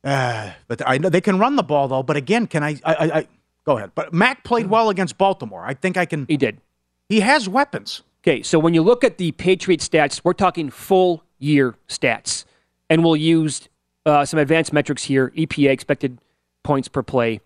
Uh, 0.04 0.52
but 0.68 0.80
I 0.86 0.98
know 0.98 1.08
they 1.08 1.20
can 1.20 1.40
run 1.40 1.56
the 1.56 1.64
ball 1.64 1.88
though. 1.88 2.04
But 2.04 2.16
again, 2.16 2.46
can 2.46 2.62
I? 2.62 2.78
I, 2.84 2.94
I, 2.94 3.18
I 3.18 3.26
go 3.64 3.78
ahead. 3.78 3.90
But 3.96 4.12
Mac 4.12 4.44
played 4.44 4.68
well 4.68 4.90
against 4.90 5.18
Baltimore. 5.18 5.64
I 5.66 5.74
think 5.74 5.96
I 5.96 6.04
can. 6.06 6.26
He 6.28 6.36
did. 6.36 6.60
He 7.08 7.18
has 7.18 7.48
weapons. 7.48 8.02
Okay, 8.26 8.42
so 8.42 8.58
when 8.58 8.74
you 8.74 8.82
look 8.82 9.04
at 9.04 9.18
the 9.18 9.30
Patriot 9.32 9.78
stats, 9.78 10.20
we're 10.24 10.32
talking 10.32 10.68
full 10.68 11.22
year 11.38 11.76
stats, 11.88 12.44
and 12.90 13.04
we'll 13.04 13.14
use 13.14 13.68
uh, 14.04 14.24
some 14.24 14.40
advanced 14.40 14.72
metrics 14.72 15.04
here: 15.04 15.32
EPA, 15.36 15.70
expected 15.70 16.18
points 16.64 16.88
per 16.88 17.04
play, 17.04 17.40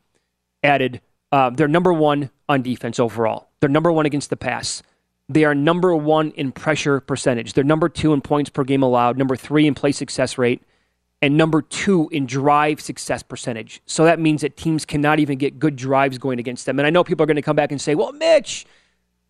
added. 0.62 1.02
Uh, 1.32 1.50
they're 1.50 1.68
number 1.68 1.92
one 1.92 2.30
on 2.48 2.62
defense 2.62 2.98
overall. 2.98 3.50
They're 3.60 3.68
number 3.68 3.92
one 3.92 4.06
against 4.06 4.30
the 4.30 4.38
pass. 4.38 4.82
They 5.28 5.44
are 5.44 5.54
number 5.54 5.94
one 5.94 6.30
in 6.30 6.50
pressure 6.50 6.98
percentage. 7.00 7.52
They're 7.52 7.62
number 7.62 7.90
two 7.90 8.14
in 8.14 8.22
points 8.22 8.48
per 8.48 8.64
game 8.64 8.82
allowed. 8.82 9.18
Number 9.18 9.36
three 9.36 9.66
in 9.66 9.74
play 9.74 9.92
success 9.92 10.38
rate, 10.38 10.62
and 11.20 11.36
number 11.36 11.60
two 11.60 12.08
in 12.10 12.24
drive 12.24 12.80
success 12.80 13.22
percentage. 13.22 13.82
So 13.84 14.04
that 14.04 14.18
means 14.18 14.40
that 14.40 14.56
teams 14.56 14.86
cannot 14.86 15.18
even 15.18 15.36
get 15.36 15.58
good 15.58 15.76
drives 15.76 16.16
going 16.16 16.38
against 16.38 16.64
them. 16.64 16.78
And 16.78 16.86
I 16.86 16.90
know 16.90 17.04
people 17.04 17.24
are 17.24 17.26
going 17.26 17.36
to 17.36 17.42
come 17.42 17.56
back 17.56 17.70
and 17.70 17.78
say, 17.78 17.94
"Well, 17.94 18.12
Mitch." 18.12 18.64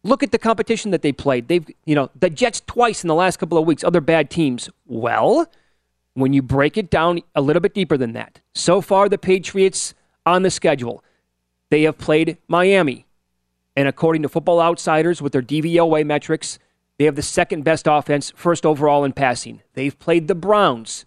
Look 0.03 0.23
at 0.23 0.33
the 0.33 0.39
competition 0.39 0.91
that 0.93 1.03
they 1.03 1.13
played. 1.13 1.49
They've, 1.49 1.67
you 1.85 1.95
know, 1.95 2.11
the 2.19 2.31
Jets 2.31 2.63
twice 2.67 3.05
in 3.05 3.09
the 3.09 3.15
last 3.15 3.39
couple 3.39 3.59
of 3.59 3.67
weeks, 3.67 3.85
other 3.85 4.01
bad 4.01 4.31
teams. 4.31 4.71
Well, 4.87 5.47
when 6.15 6.33
you 6.33 6.43
break 6.43 6.79
it 6.79 6.91
down 6.91 7.21
a 7.35 7.41
little 7.41 7.61
bit 7.61 7.75
deeper 7.75 7.97
than 7.97 8.13
that, 8.13 8.41
so 8.55 8.81
far 8.81 9.09
the 9.09 9.19
Patriots 9.19 9.95
on 10.25 10.43
the 10.43 10.51
schedule, 10.51 11.05
they 11.71 11.83
have 11.83 11.99
played 11.99 12.39
Miami. 12.49 13.07
And 13.77 13.89
according 13.89 14.23
to 14.23 14.29
Football 14.29 14.61
Outsiders, 14.61 15.23
with 15.23 15.33
their 15.33 15.43
DVOA 15.43 16.05
metrics, 16.05 16.59
they 16.99 17.05
have 17.05 17.17
the 17.17 17.23
second 17.23 17.63
best 17.65 17.87
offense, 17.89 18.33
first 18.37 18.67
overall 18.67 19.05
in 19.05 19.13
passing. 19.13 19.63
They've 19.75 19.99
played 19.99 20.29
the 20.29 20.35
Browns, 20.35 21.05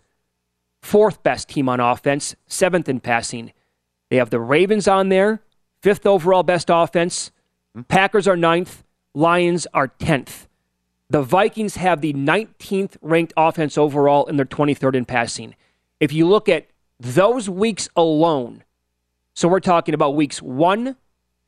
fourth 0.81 1.21
best 1.21 1.49
team 1.49 1.69
on 1.69 1.79
offense, 1.79 2.35
seventh 2.47 2.89
in 2.89 2.99
passing. 2.99 3.53
They 4.09 4.17
have 4.17 4.29
the 4.29 4.39
Ravens 4.39 4.87
on 4.87 5.09
there, 5.09 5.41
fifth 5.81 6.05
overall 6.05 6.43
best 6.43 6.69
offense. 6.71 7.31
Hmm. 7.75 7.81
Packers 7.81 8.27
are 8.27 8.37
ninth. 8.37 8.82
Lions 9.13 9.67
are 9.73 9.87
10th. 9.87 10.47
The 11.09 11.21
Vikings 11.21 11.75
have 11.75 12.01
the 12.01 12.13
19th 12.13 12.97
ranked 13.01 13.33
offense 13.37 13.77
overall 13.77 14.25
and 14.25 14.37
they're 14.37 14.45
23rd 14.45 14.95
in 14.95 15.05
passing. 15.05 15.55
If 15.99 16.11
you 16.11 16.27
look 16.27 16.49
at 16.49 16.67
those 16.99 17.49
weeks 17.49 17.87
alone, 17.95 18.63
so 19.35 19.47
we're 19.47 19.59
talking 19.59 19.93
about 19.93 20.15
weeks 20.15 20.41
one, 20.41 20.95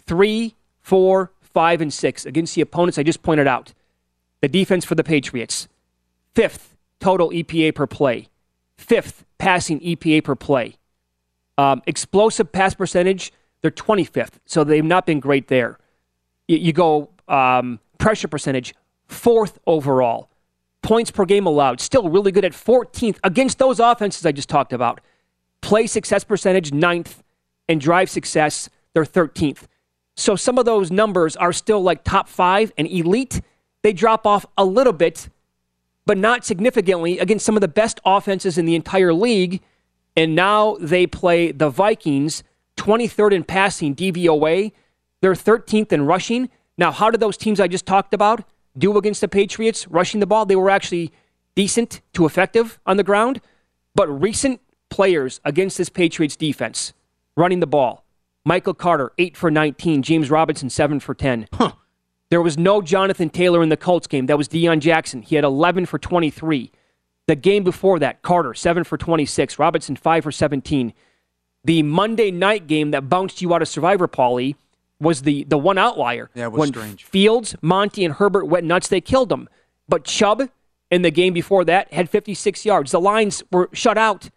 three, 0.06 0.56
four, 0.82 1.32
five, 1.41 1.82
and 1.82 1.91
six 1.91 2.25
against 2.25 2.54
the 2.54 2.62
opponents 2.62 2.97
I 2.97 3.04
just 3.04 3.23
pointed 3.23 3.47
out. 3.47 3.73
The 4.41 4.47
defense 4.47 4.86
for 4.86 4.95
the 4.95 5.04
Patriots, 5.04 5.67
fifth 6.36 6.78
total 6.99 7.32
EPA 7.32 7.73
per 7.73 7.88
play, 7.88 8.28
fifth 8.78 9.25
passing 9.38 9.80
EPA 9.80 10.23
per 10.23 10.36
play. 10.36 10.75
Um, 11.58 11.82
explosive 11.88 12.51
pass 12.51 12.75
percentage, 12.75 13.32
they're 13.62 13.71
25th, 13.71 14.34
so 14.45 14.63
they've 14.63 14.86
not 14.86 15.06
been 15.06 15.19
great 15.19 15.47
there. 15.47 15.80
You, 16.47 16.58
you 16.58 16.73
go 16.73 17.10
um, 17.27 17.79
pressure 17.97 18.27
percentage, 18.27 18.75
fourth 19.07 19.59
overall. 19.65 20.29
Points 20.81 21.09
per 21.09 21.25
game 21.25 21.47
allowed, 21.47 21.81
still 21.81 22.09
really 22.09 22.31
good 22.31 22.45
at 22.45 22.51
14th 22.51 23.17
against 23.23 23.57
those 23.57 23.79
offenses 23.79 24.25
I 24.25 24.31
just 24.31 24.49
talked 24.49 24.71
about. 24.71 25.01
Play 25.61 25.88
success 25.88 26.23
percentage, 26.23 26.71
ninth, 26.71 27.23
and 27.67 27.81
drive 27.81 28.09
success, 28.09 28.69
they're 28.93 29.03
13th. 29.03 29.63
So 30.15 30.35
some 30.35 30.57
of 30.57 30.65
those 30.65 30.91
numbers 30.91 31.35
are 31.35 31.51
still 31.51 31.81
like 31.81 32.03
top 32.03 32.29
five 32.29 32.71
and 32.77 32.88
elite. 32.88 33.41
They 33.81 33.93
drop 33.93 34.25
off 34.25 34.45
a 34.57 34.63
little 34.63 34.93
bit, 34.93 35.29
but 36.05 36.17
not 36.17 36.45
significantly 36.45 37.19
against 37.19 37.45
some 37.45 37.55
of 37.55 37.61
the 37.61 37.67
best 37.67 37.99
offenses 38.05 38.57
in 38.57 38.65
the 38.65 38.75
entire 38.75 39.13
league. 39.13 39.61
And 40.15 40.35
now 40.35 40.77
they 40.79 41.05
play 41.05 41.51
the 41.51 41.69
Vikings, 41.69 42.43
23rd 42.77 43.33
in 43.33 43.43
passing 43.43 43.95
DVOA. 43.95 44.71
They're 45.21 45.33
13th 45.33 45.91
in 45.91 46.05
rushing. 46.05 46.49
Now, 46.77 46.91
how 46.91 47.09
did 47.09 47.19
those 47.19 47.38
teams 47.38 47.59
I 47.59 47.67
just 47.67 47.85
talked 47.85 48.13
about 48.13 48.43
do 48.77 48.97
against 48.97 49.21
the 49.21 49.27
Patriots 49.27 49.88
rushing 49.88 50.19
the 50.19 50.27
ball? 50.27 50.45
They 50.45 50.55
were 50.55 50.69
actually 50.69 51.11
decent 51.55 52.01
to 52.13 52.25
effective 52.25 52.79
on 52.85 52.97
the 52.97 53.03
ground. 53.03 53.41
But 53.93 54.07
recent 54.09 54.61
players 54.89 55.39
against 55.45 55.77
this 55.77 55.89
Patriots 55.89 56.35
defense 56.35 56.93
running 57.35 57.59
the 57.59 57.67
ball 57.67 58.05
Michael 58.45 58.75
Carter, 58.75 59.11
8 59.17 59.35
for 59.35 59.49
19. 59.49 60.03
James 60.03 60.29
Robinson, 60.29 60.69
7 60.69 60.99
for 60.99 61.15
10. 61.15 61.47
Huh. 61.53 61.71
There 62.29 62.41
was 62.41 62.57
no 62.57 62.81
Jonathan 62.81 63.29
Taylor 63.29 63.63
in 63.63 63.69
the 63.69 63.77
Colts 63.77 64.07
game. 64.07 64.27
That 64.27 64.38
was 64.38 64.47
Deon 64.47 64.79
Jackson. 64.79 65.23
He 65.23 65.35
had 65.35 65.43
11 65.43 65.88
for 65.88 65.97
23. 65.97 66.71
The 67.27 67.35
game 67.35 67.63
before 67.63 67.97
that, 67.99 68.21
Carter, 68.21 68.53
7 68.53 68.83
for 68.83 68.97
26. 68.97 69.57
Robinson, 69.57 69.95
5 69.95 70.23
for 70.23 70.31
17. 70.31 70.93
The 71.63 71.81
Monday 71.81 72.29
night 72.29 72.67
game 72.67 72.91
that 72.91 73.09
bounced 73.09 73.41
you 73.41 73.53
out 73.53 73.63
of 73.63 73.67
Survivor, 73.67 74.07
Paulie, 74.07 74.55
was 74.99 75.23
the, 75.23 75.43
the 75.45 75.58
one 75.58 75.77
outlier. 75.77 76.29
Yeah, 76.34 76.45
it 76.45 76.51
was 76.51 76.60
when 76.60 76.69
strange. 76.69 77.03
Fields, 77.03 77.55
Monty, 77.62 78.05
and 78.05 78.13
Herbert 78.13 78.45
went 78.45 78.65
nuts, 78.65 78.88
they 78.88 79.01
killed 79.01 79.29
them. 79.29 79.49
But 79.88 80.03
Chubb, 80.05 80.49
in 80.89 81.01
the 81.01 81.12
game 81.12 81.34
before 81.34 81.65
that, 81.65 81.91
had 81.93 82.10
56 82.10 82.65
yards. 82.65 82.91
The 82.91 82.99
lines 82.99 83.43
were 83.51 83.69
shut 83.73 83.97
out. 83.97 84.29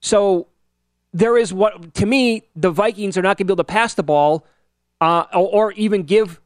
So 0.00 0.48
there 1.12 1.36
is 1.36 1.52
what, 1.52 1.94
to 1.94 2.06
me, 2.06 2.44
the 2.56 2.70
Vikings 2.70 3.18
are 3.18 3.22
not 3.22 3.36
going 3.36 3.46
to 3.46 3.50
be 3.50 3.52
able 3.52 3.64
to 3.64 3.64
pass 3.64 3.94
the 3.94 4.02
ball 4.02 4.46
uh, 5.00 5.24
or, 5.32 5.66
or 5.66 5.72
even 5.72 6.04
give 6.04 6.40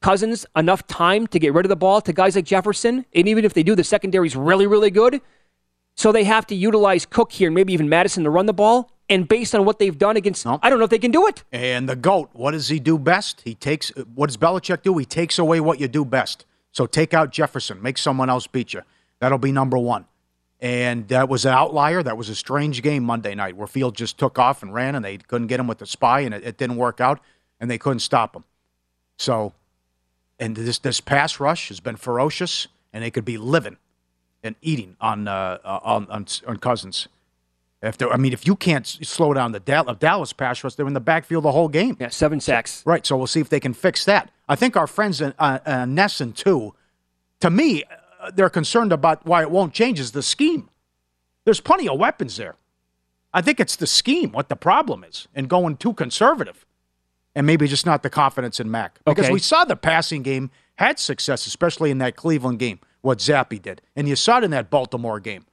Cousins 0.00 0.46
enough 0.56 0.86
time 0.86 1.26
to 1.28 1.38
get 1.38 1.54
rid 1.54 1.64
of 1.64 1.70
the 1.70 1.76
ball 1.76 2.00
to 2.02 2.12
guys 2.12 2.36
like 2.36 2.44
Jefferson. 2.44 3.04
And 3.14 3.28
even 3.28 3.44
if 3.44 3.54
they 3.54 3.62
do, 3.62 3.74
the 3.74 3.84
secondary 3.84 4.26
is 4.26 4.36
really, 4.36 4.66
really 4.66 4.90
good. 4.90 5.20
So 5.94 6.12
they 6.12 6.24
have 6.24 6.46
to 6.48 6.54
utilize 6.54 7.06
Cook 7.06 7.32
here 7.32 7.48
and 7.48 7.54
maybe 7.54 7.72
even 7.72 7.88
Mattison 7.88 8.24
to 8.24 8.30
run 8.30 8.46
the 8.46 8.52
ball. 8.52 8.90
And 9.08 9.28
based 9.28 9.54
on 9.54 9.64
what 9.64 9.78
they've 9.78 9.96
done 9.96 10.16
against, 10.16 10.46
I 10.46 10.70
don't 10.70 10.78
know 10.78 10.84
if 10.84 10.90
they 10.90 10.98
can 10.98 11.10
do 11.10 11.26
it. 11.26 11.44
And 11.52 11.88
the 11.88 11.96
GOAT, 11.96 12.30
what 12.32 12.52
does 12.52 12.68
he 12.68 12.78
do 12.78 12.98
best? 12.98 13.42
He 13.42 13.54
takes, 13.54 13.90
what 14.14 14.28
does 14.28 14.36
Belichick 14.36 14.82
do? 14.82 14.96
He 14.96 15.04
takes 15.04 15.38
away 15.38 15.60
what 15.60 15.80
you 15.80 15.88
do 15.88 16.04
best. 16.04 16.46
So 16.70 16.86
take 16.86 17.12
out 17.12 17.30
Jefferson, 17.30 17.82
make 17.82 17.98
someone 17.98 18.30
else 18.30 18.46
beat 18.46 18.72
you. 18.72 18.82
That'll 19.18 19.38
be 19.38 19.52
number 19.52 19.76
one. 19.76 20.06
And 20.60 21.08
that 21.08 21.28
was 21.28 21.44
an 21.44 21.52
outlier. 21.52 22.02
That 22.02 22.16
was 22.16 22.28
a 22.28 22.34
strange 22.34 22.82
game 22.82 23.02
Monday 23.02 23.34
night 23.34 23.56
where 23.56 23.66
Field 23.66 23.96
just 23.96 24.16
took 24.16 24.38
off 24.38 24.62
and 24.62 24.72
ran 24.72 24.94
and 24.94 25.04
they 25.04 25.18
couldn't 25.18 25.48
get 25.48 25.60
him 25.60 25.66
with 25.66 25.78
the 25.78 25.86
spy 25.86 26.20
and 26.20 26.32
it, 26.32 26.44
it 26.44 26.56
didn't 26.56 26.76
work 26.76 27.00
out 27.00 27.20
and 27.60 27.70
they 27.70 27.78
couldn't 27.78 28.00
stop 28.00 28.34
him. 28.34 28.44
So, 29.18 29.52
and 30.38 30.56
this, 30.56 30.78
this 30.78 31.00
pass 31.00 31.38
rush 31.40 31.68
has 31.68 31.80
been 31.80 31.96
ferocious 31.96 32.68
and 32.92 33.04
they 33.04 33.10
could 33.10 33.24
be 33.24 33.36
living 33.36 33.76
and 34.42 34.54
eating 34.62 34.96
on, 35.00 35.28
uh, 35.28 35.58
on, 35.64 36.06
on, 36.08 36.26
on 36.46 36.56
Cousins. 36.58 37.08
If 37.82 37.96
I 38.00 38.16
mean, 38.16 38.32
if 38.32 38.46
you 38.46 38.54
can't 38.54 38.86
slow 38.86 39.34
down 39.34 39.50
the 39.52 39.58
Dallas, 39.60 39.96
Dallas 39.98 40.32
pass 40.32 40.62
rush, 40.62 40.74
they're 40.76 40.86
in 40.86 40.92
the 40.94 41.00
backfield 41.00 41.42
the 41.44 41.50
whole 41.52 41.68
game. 41.68 41.96
Yeah, 41.98 42.08
seven 42.10 42.40
sacks. 42.40 42.82
Right. 42.86 43.04
So 43.04 43.16
we'll 43.16 43.26
see 43.26 43.40
if 43.40 43.48
they 43.48 43.58
can 43.60 43.74
fix 43.74 44.04
that. 44.04 44.30
I 44.48 44.54
think 44.54 44.76
our 44.76 44.86
friends 44.86 45.20
in 45.20 45.34
uh, 45.38 45.58
uh, 45.66 45.70
NESN 45.84 46.34
too. 46.36 46.74
To 47.40 47.50
me, 47.50 47.82
uh, 48.20 48.30
they're 48.32 48.48
concerned 48.50 48.92
about 48.92 49.26
why 49.26 49.42
it 49.42 49.50
won't 49.50 49.72
change 49.74 49.98
is 49.98 50.12
the 50.12 50.22
scheme. 50.22 50.70
There's 51.44 51.60
plenty 51.60 51.88
of 51.88 51.98
weapons 51.98 52.36
there. 52.36 52.54
I 53.34 53.40
think 53.42 53.58
it's 53.58 53.74
the 53.74 53.86
scheme 53.88 54.30
what 54.30 54.48
the 54.48 54.54
problem 54.56 55.02
is, 55.02 55.26
and 55.34 55.48
going 55.48 55.76
too 55.76 55.92
conservative, 55.94 56.64
and 57.34 57.46
maybe 57.46 57.66
just 57.66 57.86
not 57.86 58.04
the 58.04 58.10
confidence 58.10 58.60
in 58.60 58.70
Mac 58.70 59.00
because 59.04 59.24
Okay. 59.24 59.32
we 59.32 59.40
saw 59.40 59.64
the 59.64 59.74
passing 59.74 60.22
game 60.22 60.50
had 60.76 61.00
success, 61.00 61.46
especially 61.46 61.90
in 61.90 61.98
that 61.98 62.14
Cleveland 62.14 62.58
game, 62.60 62.78
what 63.00 63.18
Zappe 63.18 63.60
did, 63.60 63.82
and 63.96 64.06
you 64.08 64.14
saw 64.14 64.38
it 64.38 64.44
in 64.44 64.52
that 64.52 64.70
Baltimore 64.70 65.18
game. 65.18 65.46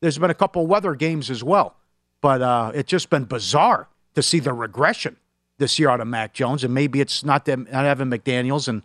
There's 0.00 0.18
been 0.18 0.30
a 0.30 0.34
couple 0.34 0.66
weather 0.66 0.94
games 0.94 1.30
as 1.30 1.42
well. 1.42 1.76
But 2.20 2.42
uh, 2.42 2.72
it's 2.74 2.90
just 2.90 3.10
been 3.10 3.24
bizarre 3.24 3.88
to 4.14 4.22
see 4.22 4.40
the 4.40 4.52
regression 4.52 5.16
this 5.58 5.78
year 5.78 5.88
out 5.88 6.00
of 6.00 6.06
Mac 6.06 6.34
Jones, 6.34 6.64
and 6.64 6.72
maybe 6.72 7.00
it's 7.00 7.24
not 7.24 7.44
them 7.44 7.66
not 7.70 7.84
having 7.84 8.08
McDaniels 8.08 8.68
and 8.68 8.82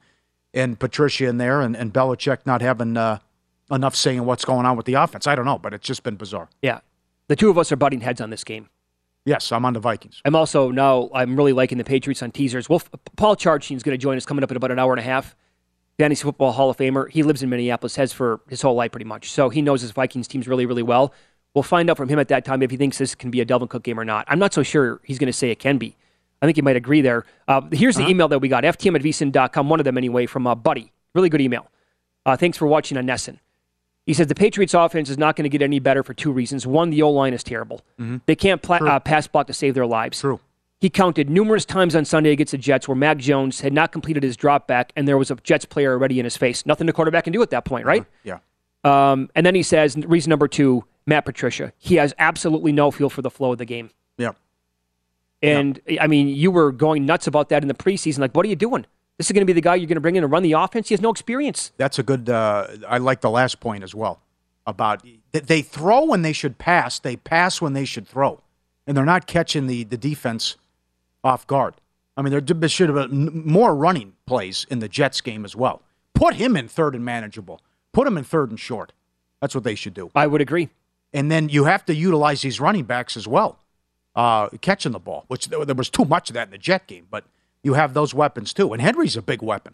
and 0.54 0.80
Patricia 0.80 1.28
in 1.28 1.38
there, 1.38 1.62
and, 1.62 1.76
and 1.76 1.92
Belichick 1.92 2.46
not 2.46 2.62
having 2.62 2.96
uh, 2.96 3.18
enough 3.72 3.96
saying 3.96 4.24
what's 4.26 4.46
going 4.46 4.68
on 4.68 4.78
with 4.78 4.86
the 4.86 4.94
offense. 4.94 5.26
I 5.26 5.34
don't 5.34 5.46
know, 5.46 5.58
but 5.58 5.74
it's 5.74 5.88
just 5.88 6.04
been 6.04 6.16
bizarre. 6.16 6.50
Yeah. 6.62 6.82
The 7.28 7.36
two 7.36 7.50
of 7.50 7.58
us 7.58 7.72
are 7.72 7.76
butting 7.76 8.02
heads 8.02 8.22
on 8.22 8.30
this 8.30 8.44
game. 8.44 8.70
Yes, 9.26 9.52
I'm 9.52 9.66
on 9.66 9.74
the 9.74 9.80
Vikings. 9.80 10.22
I'm 10.26 10.36
also 10.36 10.70
now 10.70 11.10
I'm 11.14 11.36
really 11.36 11.54
liking 11.54 11.78
the 11.78 11.84
Patriots 11.84 12.22
on 12.22 12.32
teasers. 12.32 12.70
Well, 12.70 12.82
Paul 13.16 13.36
Charchian's 13.36 13.82
going 13.82 13.98
to 13.98 14.02
join 14.02 14.18
us 14.18 14.26
coming 14.26 14.44
up 14.44 14.52
in 14.52 14.58
about 14.58 14.72
an 14.72 14.80
hour 14.80 14.92
and 14.92 15.00
a 15.00 15.04
half. 15.04 15.36
Fantasy 16.00 16.24
Football 16.24 16.52
Hall 16.54 16.70
of 16.70 16.78
Famer. 16.78 17.10
He 17.10 17.24
lives 17.24 17.44
in 17.44 17.50
Minneapolis, 17.50 17.96
has 17.98 18.12
for 18.14 18.42
his 18.50 18.62
whole 18.62 18.76
life 18.76 18.92
pretty 18.92 19.06
much. 19.06 19.32
So 19.32 19.50
he 19.50 19.62
knows 19.62 19.82
his 19.82 19.92
Vikings 19.92 20.28
teams 20.28 20.48
really, 20.48 20.66
really 20.66 20.84
well. 20.84 21.14
We'll 21.54 21.64
find 21.64 21.90
out 21.90 21.98
from 21.98 22.10
him 22.10 22.18
at 22.20 22.30
that 22.30 22.46
time 22.46 22.64
if 22.64 22.72
he 22.72 22.78
thinks 22.78 22.98
this 22.98 23.14
can 23.14 23.30
be 23.30 23.40
a 23.42 23.46
Dalvin 23.46 23.70
Cook 23.70 23.84
game 23.84 24.00
or 24.00 24.06
not. 24.06 24.26
I'm 24.28 24.40
not 24.40 24.54
so 24.54 24.64
sure 24.64 25.00
he's 25.04 25.20
going 25.20 25.28
to 25.28 25.34
say 25.34 25.52
it 25.52 25.60
can 25.60 25.78
be. 25.78 25.96
I 26.42 26.46
think 26.46 26.58
he 26.58 26.62
might 26.62 26.76
agree 26.76 27.02
there. 27.02 27.26
Uh, 27.48 27.62
here's 27.72 27.96
the 27.96 28.08
email 28.08 28.28
that 28.28 28.40
we 28.40 28.50
got, 28.50 28.64
ftm 28.64 28.96
at 28.96 29.02
vsin.com, 29.02 29.70
one 29.70 29.80
of 29.80 29.84
them 29.86 29.98
anyway, 29.98 30.26
from 30.26 30.46
uh, 30.48 30.56
Buddy. 30.56 30.92
Really 31.14 31.30
good 31.30 31.42
email. 31.42 31.70
Uh, 32.26 32.36
thanks 32.36 32.58
for 32.58 32.66
watching 32.68 32.98
on 32.98 33.06
NESN. 33.06 33.40
He 34.06 34.14
says 34.14 34.28
the 34.28 34.36
Patriots 34.36 34.74
offense 34.74 35.10
is 35.10 35.18
not 35.18 35.36
going 35.38 35.44
to 35.44 35.50
get 35.50 35.62
any 35.62 35.80
better 35.80 36.04
for 36.04 36.14
two 36.14 36.32
reasons. 36.34 36.68
One, 36.68 36.90
the 36.90 37.02
O 37.04 37.10
line 37.12 37.34
is 37.34 37.44
terrible. 37.44 37.82
They 38.26 38.36
can't 38.36 38.62
pla- 38.62 38.78
uh, 38.78 39.00
pass 39.00 39.28
block 39.28 39.48
to 39.48 39.54
save 39.54 39.74
their 39.76 39.86
lives. 39.86 40.20
True. 40.20 40.42
He 40.84 40.90
counted 40.90 41.30
numerous 41.30 41.64
times 41.64 41.96
on 41.96 42.04
Sunday 42.04 42.32
against 42.32 42.52
the 42.52 42.58
Jets 42.58 42.90
where 42.90 42.96
Mac 42.96 43.16
Jones 43.16 43.62
had 43.62 43.72
not 43.72 43.94
completed 43.94 44.22
his 44.22 44.36
drop 44.36 44.68
back 44.68 44.92
and 44.98 45.08
there 45.08 45.18
was 45.18 45.32
a 45.32 45.36
Jets 45.36 45.64
player 45.64 45.94
already 45.94 46.20
in 46.20 46.26
his 46.26 46.36
face. 46.36 46.66
Nothing 46.66 46.88
the 46.88 46.92
quarterback 46.92 47.24
can 47.24 47.32
do 47.32 47.42
at 47.42 47.52
that 47.52 47.64
point, 47.64 47.86
right? 47.86 48.06
Yeah. 48.26 48.40
Um, 48.84 49.30
and 49.34 49.46
then 49.46 49.56
he 49.56 49.64
says, 49.64 49.96
reason 49.96 50.30
number 50.30 50.50
two, 50.50 50.84
Matt 51.06 51.24
Patricia. 51.24 51.72
He 51.78 51.96
has 51.96 52.14
absolutely 52.20 52.74
no 52.74 52.92
feel 52.92 53.10
for 53.10 53.22
the 53.22 53.30
flow 53.30 53.54
of 53.54 53.60
the 53.60 53.66
game. 53.66 53.92
Yeah. 54.18 54.32
And 55.42 55.80
I 56.02 56.08
mean, 56.08 56.28
you 56.28 56.52
were 56.52 56.74
going 56.74 57.06
nuts 57.06 57.28
about 57.28 57.48
that 57.48 57.62
in 57.62 57.70
the 57.70 57.74
preseason. 57.74 58.20
Like, 58.20 58.36
what 58.36 58.46
are 58.46 58.50
you 58.50 58.58
doing? 58.58 58.86
This 59.18 59.28
is 59.28 59.32
going 59.32 59.44
to 59.44 59.46
be 59.46 59.54
the 59.54 59.62
guy 59.62 59.76
you're 59.76 59.88
going 59.88 59.96
to 59.96 60.02
bring 60.02 60.18
in 60.18 60.26
and 60.26 60.34
run 60.34 60.44
the 60.44 60.52
offense. 60.52 60.90
He 60.90 60.96
has 60.96 61.02
no 61.02 61.12
experience. 61.12 61.72
That's 61.78 61.98
a 61.98 62.04
good. 62.04 62.30
Uh, 62.30 62.68
I 62.90 62.98
like 62.98 63.22
the 63.22 63.30
last 63.30 63.62
point 63.62 63.86
as 63.86 63.96
well 63.96 64.20
about 64.68 65.02
they 65.32 65.62
throw 65.62 66.04
when 66.04 66.24
they 66.24 66.34
should 66.34 66.58
pass. 66.58 67.00
They 67.00 67.16
pass 67.16 67.62
when 67.62 67.72
they 67.72 67.86
should 67.86 68.06
throw, 68.06 68.42
and 68.86 68.98
they're 68.98 69.06
not 69.06 69.28
catching 69.28 69.68
the 69.68 69.86
the 69.86 69.98
defense 69.98 70.58
off 71.24 71.48
guard. 71.48 71.76
I 72.16 72.22
mean, 72.22 72.32
there 72.46 72.70
should 72.70 72.90
have 72.90 73.10
been 73.10 73.46
more 73.46 73.76
running 73.76 74.14
plays 74.26 74.68
in 74.70 74.80
the 74.80 74.88
Jets 74.88 75.22
game 75.22 75.46
as 75.46 75.56
well. 75.56 75.82
Put 76.14 76.36
him 76.36 76.56
in 76.56 76.68
third 76.68 76.94
and 76.94 77.04
manageable. 77.04 77.60
Put 77.92 78.08
him 78.08 78.18
in 78.18 78.24
third 78.24 78.50
and 78.50 78.60
short. 78.60 78.94
That's 79.42 79.56
what 79.56 79.64
they 79.64 79.76
should 79.76 79.94
do. 79.94 80.12
I 80.16 80.28
would 80.28 80.42
agree. 80.42 80.70
And 81.12 81.32
then 81.32 81.50
you 81.50 81.66
have 81.66 81.86
to 81.86 81.96
utilize 81.96 82.42
these 82.42 82.60
running 82.60 82.86
backs 82.86 83.18
as 83.18 83.28
well, 83.28 83.60
uh, 84.16 84.50
catching 84.62 84.92
the 84.92 85.00
ball, 85.00 85.26
which 85.28 85.48
there 85.48 85.76
was 85.76 85.90
too 85.90 86.06
much 86.06 86.30
of 86.30 86.36
that 86.36 86.48
in 86.48 86.52
the 86.52 86.58
Jet 86.58 86.88
game. 86.88 87.08
But 87.10 87.26
you 87.62 87.74
have 87.74 87.94
those 87.94 88.14
weapons 88.14 88.54
too, 88.54 88.74
and 88.74 88.82
Henry's 88.82 89.18
a 89.18 89.22
big 89.22 89.42
weapon, 89.42 89.74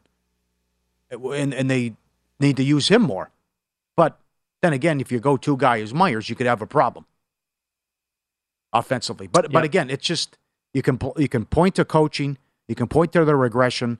and 1.12 1.54
and 1.54 1.70
they 1.70 1.94
need 2.40 2.58
to 2.58 2.64
use 2.64 2.88
him 2.88 3.02
more. 3.02 3.30
But 3.96 4.18
then 4.62 4.74
again, 4.74 5.00
if 5.00 5.12
your 5.12 5.22
go-to 5.22 5.56
guy 5.56 5.78
is 5.78 5.94
Myers, 5.94 6.30
you 6.30 6.36
could 6.36 6.48
have 6.48 6.62
a 6.62 6.68
problem 6.68 7.06
offensively. 8.74 9.28
But 9.28 9.52
but 9.52 9.64
again, 9.64 9.90
it's 9.90 10.06
just 10.06 10.38
you 10.74 10.82
can 10.82 11.00
you 11.18 11.28
can 11.28 11.46
point 11.46 11.76
to 11.76 11.86
coaching, 11.86 12.38
you 12.68 12.76
can 12.76 12.88
point 12.88 13.12
to 13.14 13.26
the 13.26 13.36
regression, 13.36 14.00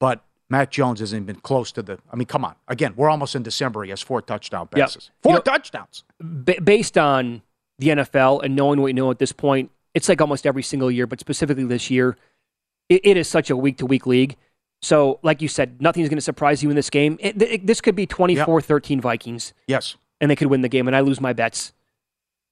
but 0.00 0.24
Mac 0.48 0.70
Jones 0.70 1.00
hasn't 1.00 1.26
been 1.26 1.36
close 1.40 1.72
to 1.72 1.82
the. 1.82 1.98
I 2.12 2.16
mean, 2.16 2.26
come 2.26 2.44
on. 2.44 2.54
Again, 2.68 2.92
we're 2.96 3.08
almost 3.10 3.34
in 3.34 3.42
December. 3.42 3.84
He 3.84 3.90
has 3.90 4.02
four 4.02 4.20
touchdown 4.22 4.68
Yep. 4.76 4.86
passes. 4.86 5.10
Four 5.22 5.32
You 5.32 5.36
know- 5.38 5.42
touchdowns. 5.42 6.04
ba- 6.20 6.60
based 6.62 6.98
on 6.98 7.42
the 7.78 7.88
NFL 7.88 8.40
and 8.44 8.54
knowing 8.54 8.78
what 8.80 8.86
we 8.86 8.92
know 8.92 9.10
at 9.10 9.18
this 9.18 9.32
point, 9.32 9.70
it's 9.94 10.08
like 10.08 10.20
almost 10.20 10.46
every 10.46 10.62
single 10.62 10.90
year, 10.90 11.06
but 11.06 11.20
specifically 11.20 11.64
this 11.64 11.90
year, 11.90 12.16
it, 12.88 13.00
it 13.04 13.16
is 13.16 13.28
such 13.28 13.50
a 13.50 13.56
week 13.56 13.78
to 13.78 13.86
week 13.86 14.06
league. 14.06 14.36
So, 14.82 15.20
like 15.22 15.40
you 15.40 15.48
said, 15.48 15.80
nothing's 15.80 16.08
going 16.08 16.18
to 16.18 16.22
surprise 16.22 16.62
you 16.62 16.68
in 16.70 16.76
this 16.76 16.90
game. 16.90 17.16
It, 17.20 17.40
it- 17.40 17.66
this 17.66 17.80
could 17.80 17.94
be 17.94 18.04
24 18.06 18.60
13 18.60 19.00
Vikings, 19.00 19.54
Yes. 19.66 19.96
and 20.20 20.30
they 20.30 20.36
could 20.36 20.48
win 20.48 20.60
the 20.60 20.68
game, 20.68 20.86
and 20.86 20.94
I 20.96 21.00
lose 21.00 21.20
my 21.20 21.32
bets 21.32 21.72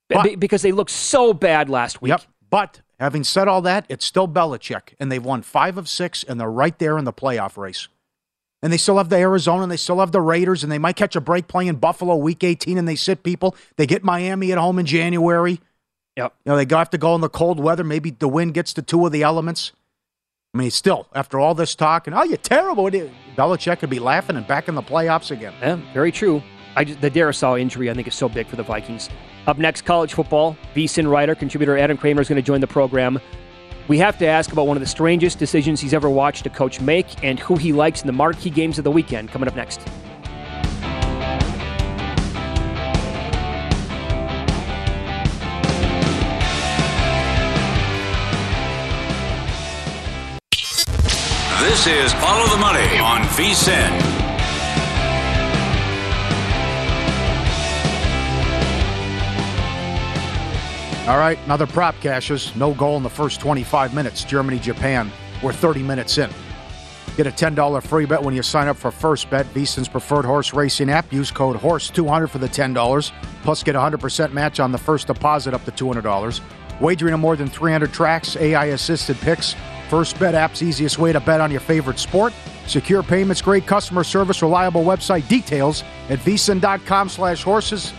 But- 0.09 0.23
be- 0.23 0.35
because 0.35 0.61
they 0.63 0.71
looked 0.71 0.91
so 0.91 1.33
bad 1.33 1.69
last 1.69 2.01
week. 2.01 2.09
Yep. 2.11 2.21
But 2.49 2.81
having 3.01 3.23
said 3.23 3.47
all 3.47 3.63
that, 3.63 3.85
it's 3.89 4.05
still 4.05 4.27
Belichick, 4.27 4.93
and 4.99 5.11
they've 5.11 5.23
won 5.23 5.41
five 5.41 5.77
of 5.77 5.89
six, 5.89 6.23
and 6.23 6.39
they're 6.39 6.51
right 6.51 6.77
there 6.77 6.97
in 6.97 7.03
the 7.03 7.11
playoff 7.11 7.57
race. 7.57 7.87
And 8.61 8.71
they 8.71 8.77
still 8.77 8.97
have 8.97 9.09
the 9.09 9.17
Arizona, 9.17 9.63
and 9.63 9.71
they 9.71 9.77
still 9.77 9.99
have 9.99 10.11
the 10.11 10.21
Raiders, 10.21 10.61
and 10.61 10.71
they 10.71 10.77
might 10.77 10.95
catch 10.95 11.15
a 11.15 11.21
break 11.21 11.47
playing 11.47 11.75
Buffalo 11.77 12.15
week 12.15 12.43
18, 12.43 12.77
and 12.77 12.87
they 12.87 12.95
sit 12.95 13.23
people. 13.23 13.55
They 13.75 13.87
get 13.87 14.03
Miami 14.03 14.51
at 14.51 14.59
home 14.59 14.77
in 14.77 14.85
January. 14.85 15.59
Yep. 16.15 16.33
You 16.45 16.51
know, 16.51 16.63
they 16.63 16.75
have 16.75 16.91
to 16.91 16.99
go 16.99 17.15
in 17.15 17.21
the 17.21 17.29
cold 17.29 17.59
weather. 17.59 17.83
Maybe 17.83 18.11
the 18.11 18.27
wind 18.27 18.53
gets 18.53 18.71
to 18.73 18.83
two 18.83 19.03
of 19.03 19.11
the 19.11 19.23
elements. 19.23 19.71
I 20.53 20.59
mean, 20.59 20.69
still, 20.69 21.07
after 21.15 21.39
all 21.39 21.55
this 21.55 21.73
talk, 21.73 22.05
and 22.05 22.15
oh, 22.15 22.23
you're 22.23 22.37
terrible. 22.37 22.85
Belichick 22.85 23.79
could 23.79 23.89
be 23.89 23.99
laughing 23.99 24.35
and 24.35 24.45
back 24.45 24.67
in 24.67 24.75
the 24.75 24.83
playoffs 24.83 25.31
again. 25.31 25.53
Yeah, 25.59 25.81
very 25.93 26.11
true. 26.11 26.43
I 26.75 26.83
just, 26.83 27.01
the 27.01 27.09
Darrisaw 27.09 27.59
injury, 27.59 27.89
I 27.89 27.95
think, 27.95 28.07
is 28.07 28.15
so 28.15 28.29
big 28.29 28.47
for 28.47 28.57
the 28.57 28.63
Vikings. 28.63 29.09
Up 29.47 29.57
next, 29.57 29.81
college 29.81 30.13
football. 30.13 30.55
VSIN 30.75 31.09
writer, 31.09 31.35
contributor 31.35 31.77
Adam 31.77 31.97
Kramer 31.97 32.21
is 32.21 32.29
going 32.29 32.41
to 32.41 32.45
join 32.45 32.61
the 32.61 32.67
program. 32.67 33.19
We 33.87 33.97
have 33.97 34.17
to 34.19 34.27
ask 34.27 34.51
about 34.51 34.67
one 34.67 34.77
of 34.77 34.81
the 34.81 34.87
strangest 34.87 35.39
decisions 35.39 35.81
he's 35.81 35.93
ever 35.93 36.09
watched 36.09 36.45
a 36.45 36.49
coach 36.49 36.79
make 36.79 37.23
and 37.23 37.39
who 37.39 37.55
he 37.55 37.73
likes 37.73 38.01
in 38.01 38.07
the 38.07 38.13
marquee 38.13 38.51
games 38.51 38.77
of 38.77 38.83
the 38.83 38.91
weekend. 38.91 39.29
Coming 39.29 39.47
up 39.47 39.55
next. 39.55 39.81
This 51.61 51.87
is 51.87 52.13
Follow 52.13 52.47
the 52.47 52.57
Money 52.57 52.99
on 52.99 53.21
VSIN. 53.23 54.20
All 61.07 61.17
right, 61.17 61.37
another 61.45 61.65
prop 61.65 61.99
cashes. 61.99 62.55
No 62.55 62.75
goal 62.75 62.95
in 62.95 63.01
the 63.01 63.09
first 63.09 63.39
25 63.39 63.95
minutes. 63.95 64.23
Germany, 64.23 64.59
Japan. 64.59 65.11
We're 65.41 65.51
30 65.51 65.81
minutes 65.81 66.19
in. 66.19 66.29
Get 67.17 67.25
a 67.25 67.31
$10 67.31 67.83
free 67.83 68.05
bet 68.05 68.21
when 68.21 68.35
you 68.35 68.43
sign 68.43 68.67
up 68.67 68.77
for 68.77 68.91
First 68.91 69.29
Bet, 69.29 69.45
VSiN's 69.47 69.89
preferred 69.89 70.25
horse 70.25 70.53
racing 70.53 70.89
app. 70.89 71.11
Use 71.11 71.31
code 71.31 71.57
HORSE200 71.57 72.29
for 72.29 72.37
the 72.37 72.47
$10. 72.47 73.11
Plus, 73.41 73.63
get 73.63 73.75
a 73.75 73.79
100% 73.79 74.31
match 74.31 74.59
on 74.59 74.71
the 74.71 74.77
first 74.77 75.07
deposit 75.07 75.53
up 75.55 75.65
to 75.65 75.71
$200. 75.71 76.39
Wagering 76.79 77.13
on 77.13 77.19
more 77.19 77.35
than 77.35 77.47
300 77.47 77.91
tracks, 77.91 78.35
AI 78.37 78.65
assisted 78.65 79.17
picks. 79.21 79.55
First 79.89 80.19
Bet 80.19 80.35
app's 80.35 80.61
easiest 80.61 80.99
way 80.99 81.11
to 81.11 81.19
bet 81.19 81.41
on 81.41 81.51
your 81.51 81.59
favorite 81.59 81.99
sport. 81.99 82.31
Secure 82.67 83.03
payments, 83.03 83.41
great 83.41 83.65
customer 83.65 84.03
service, 84.03 84.41
reliable 84.41 84.83
website 84.83 85.27
details 85.27 85.83
at 86.09 86.19
vsin.com 86.19 87.09
slash 87.09 87.43
horses. 87.43 87.91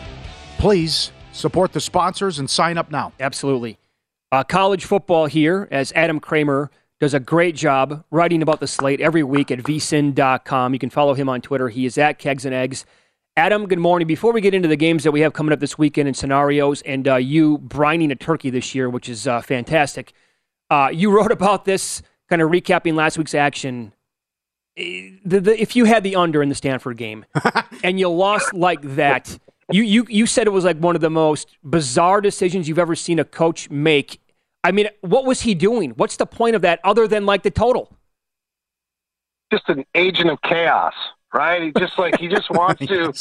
Please 0.57 1.13
support 1.33 1.73
the 1.73 1.81
sponsors 1.81 2.39
and 2.39 2.49
sign 2.49 2.79
up 2.79 2.91
now. 2.91 3.13
Absolutely. 3.21 3.79
Uh, 4.31 4.45
college 4.45 4.85
football 4.85 5.27
here 5.27 5.69
as 5.71 5.93
Adam 5.93 6.21
Kramer 6.21 6.71
does 7.01 7.15
a 7.15 7.21
great 7.21 7.57
job 7.57 8.05
writing 8.11 8.43
about 8.43 8.61
the 8.61 8.67
slate 8.67 9.01
every 9.01 9.23
week 9.23 9.51
at 9.51 9.59
vsin.com. 9.59 10.73
You 10.73 10.79
can 10.79 10.91
follow 10.91 11.15
him 11.15 11.29
on 11.29 11.41
Twitter. 11.41 11.69
He 11.69 11.85
is 11.85 11.99
at 11.99 12.19
Kegs 12.19 12.45
and 12.45 12.55
Eggs. 12.55 12.87
Adam, 13.37 13.67
good 13.67 13.79
morning. 13.79 14.07
Before 14.07 14.33
we 14.33 14.41
get 14.41 14.55
into 14.55 14.69
the 14.69 14.77
games 14.77 15.05
that 15.05 15.11
we 15.11 15.21
have 15.23 15.33
coming 15.33 15.53
up 15.53 15.61
this 15.61 15.77
weekend 15.79 16.07
and 16.07 16.17
scenarios, 16.17 16.83
and 16.83 17.09
uh, 17.09 17.17
you 17.17 17.59
brining 17.59 18.11
a 18.13 18.15
turkey 18.15 18.51
this 18.51 18.75
year, 18.75 18.89
which 18.91 19.09
is 19.09 19.27
uh, 19.27 19.41
fantastic, 19.41 20.13
uh, 20.71 20.91
you 20.93 21.11
wrote 21.17 21.33
about 21.33 21.65
this, 21.65 22.03
kind 22.29 22.41
of 22.43 22.51
recapping 22.51 22.95
last 22.95 23.19
week's 23.19 23.35
action. 23.35 23.93
Eh, 24.77 25.13
The, 25.25 25.41
the, 25.41 25.61
if 25.61 25.75
you 25.77 25.87
had 25.87 26.03
the 26.05 26.15
under 26.15 26.43
in 26.43 26.51
the 26.51 26.55
Stanford 26.55 26.99
game 26.99 27.25
and 27.85 27.99
you 27.99 28.09
lost 28.09 28.53
like 28.55 28.83
that, 28.97 29.39
you, 29.73 29.83
you, 29.83 30.07
you 30.09 30.27
said 30.27 30.47
it 30.47 30.51
was 30.51 30.65
like 30.65 30.79
one 30.79 30.95
of 30.95 31.01
the 31.01 31.11
most 31.11 31.57
bizarre 31.65 32.21
decisions 32.21 32.69
you've 32.69 32.79
ever 32.79 32.95
seen 32.95 33.19
a 33.19 33.25
coach 33.25 33.71
make 33.71 34.21
I 34.65 34.73
mean, 34.73 34.89
what 35.01 35.25
was 35.25 35.41
he 35.41 35.55
doing? 35.55 35.91
What's 35.91 36.17
the 36.17 36.27
point 36.27 36.55
of 36.55 36.63
that 36.63 36.81
other 36.85 37.09
than 37.09 37.27
like 37.27 37.43
the 37.43 37.51
total? 37.51 37.97
Just 39.51 39.69
an 39.69 39.85
agent 39.95 40.31
of 40.31 40.41
chaos, 40.43 40.95
right? 41.35 41.63
He 41.63 41.73
just 41.79 41.99
like 41.99 42.19
he 42.19 42.29
just 42.29 42.51
wants 42.51 42.87
to. 42.87 43.13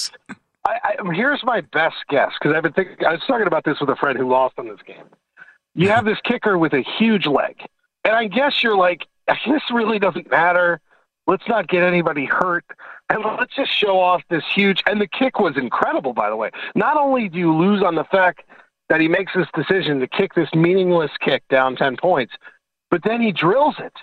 I, 0.65 0.77
I, 0.83 1.13
here's 1.13 1.43
my 1.43 1.61
best 1.61 1.95
guess 2.09 2.31
because 2.39 2.55
I've 2.55 2.63
been 2.63 2.73
thinking. 2.73 3.05
I 3.05 3.13
was 3.13 3.21
talking 3.27 3.47
about 3.47 3.65
this 3.65 3.79
with 3.79 3.89
a 3.89 3.95
friend 3.95 4.17
who 4.17 4.29
lost 4.29 4.59
on 4.59 4.67
this 4.67 4.79
game. 4.85 5.03
You 5.73 5.89
have 5.89 6.05
this 6.05 6.19
kicker 6.23 6.57
with 6.57 6.73
a 6.73 6.83
huge 6.99 7.25
leg, 7.25 7.57
and 8.03 8.13
I 8.13 8.27
guess 8.27 8.61
you're 8.61 8.77
like, 8.77 9.07
this 9.27 9.61
really 9.71 9.99
doesn't 9.99 10.29
matter. 10.29 10.79
Let's 11.31 11.47
not 11.47 11.69
get 11.69 11.81
anybody 11.81 12.25
hurt, 12.25 12.65
and 13.09 13.23
let's 13.23 13.55
just 13.55 13.71
show 13.71 14.01
off 14.01 14.21
this 14.29 14.43
huge. 14.53 14.83
And 14.85 14.99
the 14.99 15.07
kick 15.07 15.39
was 15.39 15.55
incredible, 15.55 16.11
by 16.11 16.29
the 16.29 16.35
way. 16.35 16.51
Not 16.75 16.97
only 16.97 17.29
do 17.29 17.39
you 17.39 17.55
lose 17.55 17.81
on 17.81 17.95
the 17.95 18.03
fact 18.03 18.41
that 18.89 18.99
he 18.99 19.07
makes 19.07 19.31
this 19.33 19.47
decision 19.55 20.01
to 20.01 20.07
kick 20.07 20.33
this 20.33 20.49
meaningless 20.53 21.09
kick 21.21 21.43
down 21.47 21.77
10 21.77 21.95
points, 21.95 22.33
but 22.89 23.01
then 23.05 23.21
he 23.21 23.31
drills 23.31 23.75
it. 23.79 23.93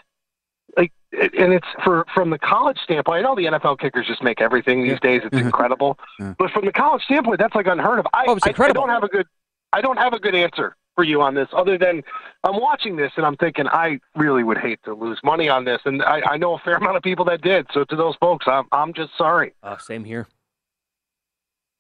Like, 0.75 0.91
and 1.13 1.53
it's 1.53 1.67
for 1.85 2.07
from 2.15 2.31
the 2.31 2.39
college 2.39 2.79
standpoint. 2.79 3.19
I 3.19 3.21
know 3.21 3.35
the 3.35 3.45
NFL 3.45 3.79
kickers 3.79 4.07
just 4.07 4.23
make 4.23 4.41
everything 4.41 4.83
these 4.83 4.99
days. 5.01 5.21
It's 5.23 5.37
mm-hmm. 5.37 5.49
incredible, 5.49 5.99
but 6.39 6.51
from 6.51 6.65
the 6.65 6.73
college 6.73 7.03
standpoint, 7.03 7.41
that's 7.41 7.55
like 7.55 7.67
unheard 7.67 7.99
of. 7.99 8.07
I, 8.15 8.25
oh, 8.27 8.37
it's 8.37 8.47
I, 8.47 8.65
I 8.65 8.73
don't 8.73 8.89
have 8.89 9.05
a 9.05 9.09
good, 9.09 9.27
I 9.75 9.83
don't 9.83 9.99
have 9.99 10.15
a 10.15 10.19
good 10.19 10.35
answer 10.35 10.78
for 10.99 11.05
you 11.05 11.23
on 11.23 11.33
this, 11.37 11.47
other 11.57 11.79
than 11.79 12.03
I'm 12.43 12.61
watching 12.61 12.97
this 12.97 13.13
and 13.17 13.25
I'm 13.25 13.37
thinking 13.37 13.69
I 13.69 14.01
really 14.17 14.43
would 14.43 14.59
hate 14.59 14.81
to 14.85 14.95
lose 14.95 15.21
money 15.23 15.49
on 15.49 15.65
this, 15.65 15.79
and 15.85 16.03
I, 16.03 16.23
I 16.29 16.37
know 16.39 16.57
a 16.57 16.59
fair 16.59 16.75
amount 16.83 16.97
of 16.97 17.05
people 17.05 17.25
that 17.27 17.41
did. 17.41 17.69
So 17.73 17.85
to 17.85 17.95
those 17.95 18.17
folks, 18.17 18.47
I'm 18.49 18.65
I'm 18.73 18.93
just 18.93 19.11
sorry. 19.17 19.53
Uh, 19.63 19.79
same 19.79 20.03
here. 20.03 20.27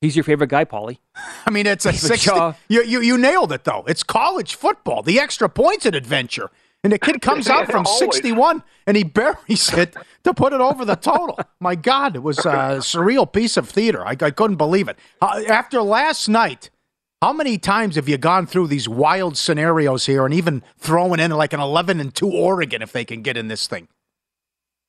He's 0.00 0.14
your 0.14 0.22
favorite 0.22 0.50
guy, 0.50 0.64
Paulie. 0.64 0.98
I 1.46 1.50
mean, 1.50 1.66
it's 1.66 1.84
a 1.84 1.90
David 1.90 2.20
60. 2.20 2.30
You, 2.68 2.84
you, 2.84 3.00
you 3.00 3.18
nailed 3.18 3.50
it, 3.50 3.64
though. 3.64 3.82
It's 3.88 4.04
college 4.04 4.54
football. 4.54 5.02
The 5.02 5.18
extra 5.18 5.48
points 5.48 5.86
an 5.86 5.94
adventure. 5.96 6.52
And 6.84 6.92
the 6.92 7.00
kid 7.00 7.20
comes 7.22 7.48
out 7.48 7.66
from 7.66 7.84
Always. 7.84 7.98
61 7.98 8.62
and 8.86 8.96
he 8.96 9.02
buries 9.02 9.72
it 9.72 9.96
to 10.22 10.32
put 10.32 10.52
it 10.52 10.60
over 10.60 10.84
the 10.84 10.94
total. 10.94 11.40
My 11.58 11.74
God, 11.74 12.14
it 12.14 12.22
was 12.22 12.38
a 12.38 12.78
surreal 12.78 13.30
piece 13.30 13.56
of 13.56 13.68
theater. 13.68 14.06
I, 14.06 14.10
I 14.20 14.30
couldn't 14.30 14.56
believe 14.58 14.86
it. 14.86 14.96
Uh, 15.20 15.42
after 15.48 15.82
last 15.82 16.28
night, 16.28 16.70
how 17.20 17.32
many 17.32 17.58
times 17.58 17.96
have 17.96 18.08
you 18.08 18.16
gone 18.16 18.46
through 18.46 18.68
these 18.68 18.88
wild 18.88 19.36
scenarios 19.36 20.06
here 20.06 20.24
and 20.24 20.32
even 20.32 20.62
throwing 20.78 21.18
in 21.18 21.32
like 21.32 21.52
an 21.52 21.60
11 21.60 22.00
and 22.00 22.14
2 22.14 22.30
Oregon 22.30 22.80
if 22.80 22.92
they 22.92 23.04
can 23.04 23.22
get 23.22 23.36
in 23.36 23.48
this 23.48 23.66
thing? 23.66 23.88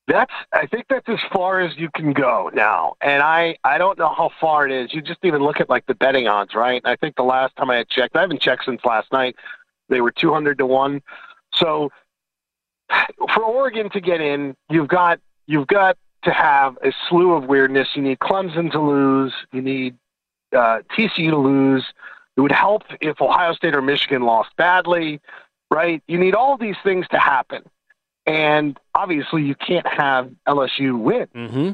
That's 0.08 0.34
I 0.54 0.66
think 0.66 0.86
that's 0.90 1.08
as 1.08 1.20
far 1.32 1.60
as 1.60 1.78
you 1.78 1.90
can 1.96 2.14
go 2.14 2.50
now. 2.54 2.96
And 3.00 3.22
I 3.22 3.58
I 3.64 3.78
don't 3.78 3.98
know 4.00 4.12
how 4.12 4.32
far 4.42 4.68
it 4.68 4.72
is. 4.72 4.92
You 4.92 5.02
just 5.02 5.20
even 5.24 5.42
look 5.42 5.60
at 5.60 5.70
like 5.70 5.86
the 5.86 5.94
betting 5.94 6.28
odds, 6.28 6.56
right? 6.56 6.82
I 6.84 6.96
think 6.96 7.16
the 7.16 7.24
last 7.24 7.56
time 7.56 7.70
I 7.70 7.84
checked, 7.84 8.16
I 8.16 8.22
haven't 8.22 8.42
checked 8.42 8.66
since 8.66 8.84
last 8.84 9.12
night. 9.12 9.36
They 9.88 10.02
were 10.02 10.12
200 10.12 10.58
to 10.60 10.66
1. 10.66 11.02
So 11.54 11.92
for 13.34 13.44
Oregon 13.44 13.90
to 13.92 14.02
get 14.02 14.20
in, 14.20 14.56
you've 14.70 14.88
got 14.88 15.20
you've 15.46 15.68
got 15.68 15.96
to 16.24 16.32
have 16.32 16.78
a 16.84 16.92
slew 17.08 17.34
of 17.34 17.46
weirdness. 17.46 17.90
You 17.96 18.02
need 18.02 18.18
Clemson 18.18 18.72
to 18.72 18.80
lose, 18.80 19.34
you 19.52 19.62
need 19.62 19.96
uh, 20.56 20.80
TCU 20.98 21.30
to 21.30 21.38
lose. 21.38 21.86
It 22.40 22.42
would 22.42 22.54
help 22.54 22.84
if 23.02 23.22
Ohio 23.22 23.52
State 23.52 23.76
or 23.76 23.82
Michigan 23.82 24.22
lost 24.22 24.56
badly, 24.56 25.20
right? 25.70 26.02
You 26.08 26.18
need 26.18 26.36
all 26.36 26.56
these 26.58 26.78
things 26.86 27.06
to 27.10 27.20
happen. 27.20 27.64
And 28.26 28.80
obviously, 28.96 29.44
you 29.44 29.56
can't 29.56 29.86
have 29.86 30.32
LSU 30.48 30.98
win. 30.98 31.28
Mm-hmm. 31.36 31.72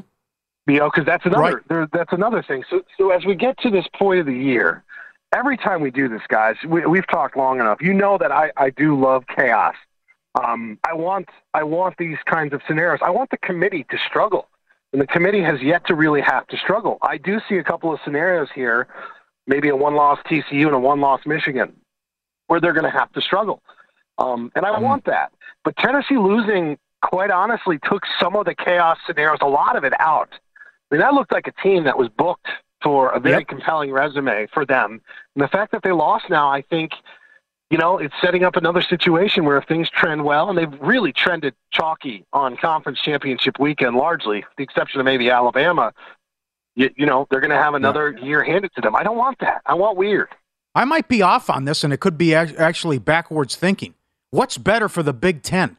You 0.72 0.78
know, 0.80 0.90
because 0.90 1.06
that's 1.06 1.24
another 1.24 1.40
Right. 1.40 1.68
there, 1.68 1.88
that's 1.92 2.12
another 2.12 2.42
thing. 2.42 2.64
So, 2.68 2.82
so 2.98 3.10
as 3.10 3.24
we 3.24 3.36
get 3.36 3.56
to 3.58 3.70
this 3.70 3.86
point 3.96 4.18
of 4.18 4.26
the 4.26 4.34
year, 4.34 4.82
every 5.32 5.56
time 5.56 5.82
we 5.82 5.92
do 5.92 6.08
this, 6.08 6.22
guys, 6.26 6.56
we, 6.66 6.84
we've 6.84 7.06
talked 7.06 7.36
long 7.36 7.60
enough. 7.60 7.80
You 7.80 7.94
know 7.94 8.18
that 8.18 8.32
I, 8.32 8.50
I 8.56 8.70
do 8.70 9.00
love 9.00 9.22
chaos. 9.36 9.76
Um, 10.34 10.80
I 10.82 10.94
want 10.94 11.28
I 11.54 11.62
want 11.62 11.94
these 11.96 12.18
kinds 12.26 12.52
of 12.54 12.60
scenarios. 12.66 12.98
I 13.04 13.10
want 13.10 13.30
the 13.30 13.38
committee 13.38 13.86
to 13.88 13.98
struggle, 14.08 14.48
and 14.92 15.00
the 15.00 15.06
committee 15.06 15.42
has 15.42 15.62
yet 15.62 15.86
to 15.86 15.94
really 15.94 16.22
have 16.22 16.48
to 16.48 16.56
struggle. 16.56 16.98
I 17.02 17.18
do 17.18 17.38
see 17.48 17.54
a 17.58 17.62
couple 17.62 17.92
of 17.94 18.00
scenarios 18.04 18.48
here, 18.52 18.88
maybe 19.46 19.68
a 19.68 19.76
one-loss 19.76 20.18
TCU 20.26 20.66
and 20.66 20.74
a 20.74 20.78
one-loss 20.78 21.20
Michigan, 21.26 21.74
where 22.46 22.60
they're 22.60 22.72
going 22.72 22.90
to 22.90 22.98
have 22.98 23.12
to 23.12 23.20
struggle, 23.20 23.62
um, 24.18 24.50
and 24.54 24.64
I 24.64 24.78
want 24.78 25.04
that. 25.04 25.32
But 25.64 25.76
Tennessee 25.76 26.16
losing, 26.16 26.78
quite 27.02 27.30
honestly, 27.30 27.78
took 27.84 28.04
some 28.20 28.36
of 28.36 28.46
the 28.46 28.54
chaos 28.54 28.98
scenarios, 29.06 29.38
a 29.42 29.46
lot 29.46 29.76
of 29.76 29.84
it 29.84 29.92
out. 30.00 30.30
I 30.32 30.94
mean, 30.94 31.00
that 31.00 31.14
looked 31.14 31.32
like 31.32 31.46
a 31.46 31.52
team 31.62 31.84
that 31.84 31.98
was 31.98 32.08
booked 32.08 32.48
for 32.82 33.10
a 33.10 33.18
very 33.18 33.38
Yep. 33.38 33.48
compelling 33.48 33.90
resume 33.90 34.46
for 34.52 34.64
them. 34.64 35.00
And 35.34 35.42
the 35.42 35.48
fact 35.48 35.72
that 35.72 35.82
they 35.82 35.92
lost 35.92 36.30
now, 36.30 36.48
I 36.48 36.62
think, 36.62 36.92
you 37.70 37.78
know, 37.78 37.98
it's 37.98 38.14
setting 38.20 38.44
up 38.44 38.54
another 38.54 38.80
situation 38.80 39.44
where 39.44 39.56
if 39.56 39.64
things 39.66 39.90
trend 39.90 40.24
well, 40.24 40.48
and 40.48 40.56
they've 40.56 40.80
really 40.80 41.12
trended 41.12 41.54
chalky 41.72 42.24
on 42.32 42.56
conference 42.56 43.00
championship 43.00 43.58
weekend 43.58 43.96
largely, 43.96 44.38
with 44.38 44.56
the 44.56 44.62
exception 44.62 45.00
of 45.00 45.04
maybe 45.04 45.30
Alabama, 45.30 45.92
you, 46.76 46.90
you 46.94 47.06
know, 47.06 47.26
they're 47.30 47.40
going 47.40 47.50
to 47.50 47.56
have 47.56 47.74
another 47.74 48.16
year 48.22 48.44
handed 48.44 48.70
to 48.74 48.80
them. 48.80 48.94
I 48.94 49.02
don't 49.02 49.16
want 49.16 49.38
that. 49.40 49.62
I 49.66 49.74
want 49.74 49.96
weird. 49.96 50.28
I 50.74 50.84
might 50.84 51.08
be 51.08 51.22
off 51.22 51.48
on 51.48 51.64
this, 51.64 51.82
and 51.82 51.92
it 51.92 52.00
could 52.00 52.18
be 52.18 52.34
actually 52.34 52.98
backwards 52.98 53.56
thinking. 53.56 53.94
What's 54.30 54.58
better 54.58 54.88
for 54.88 55.02
the 55.02 55.14
Big 55.14 55.42
Ten? 55.42 55.78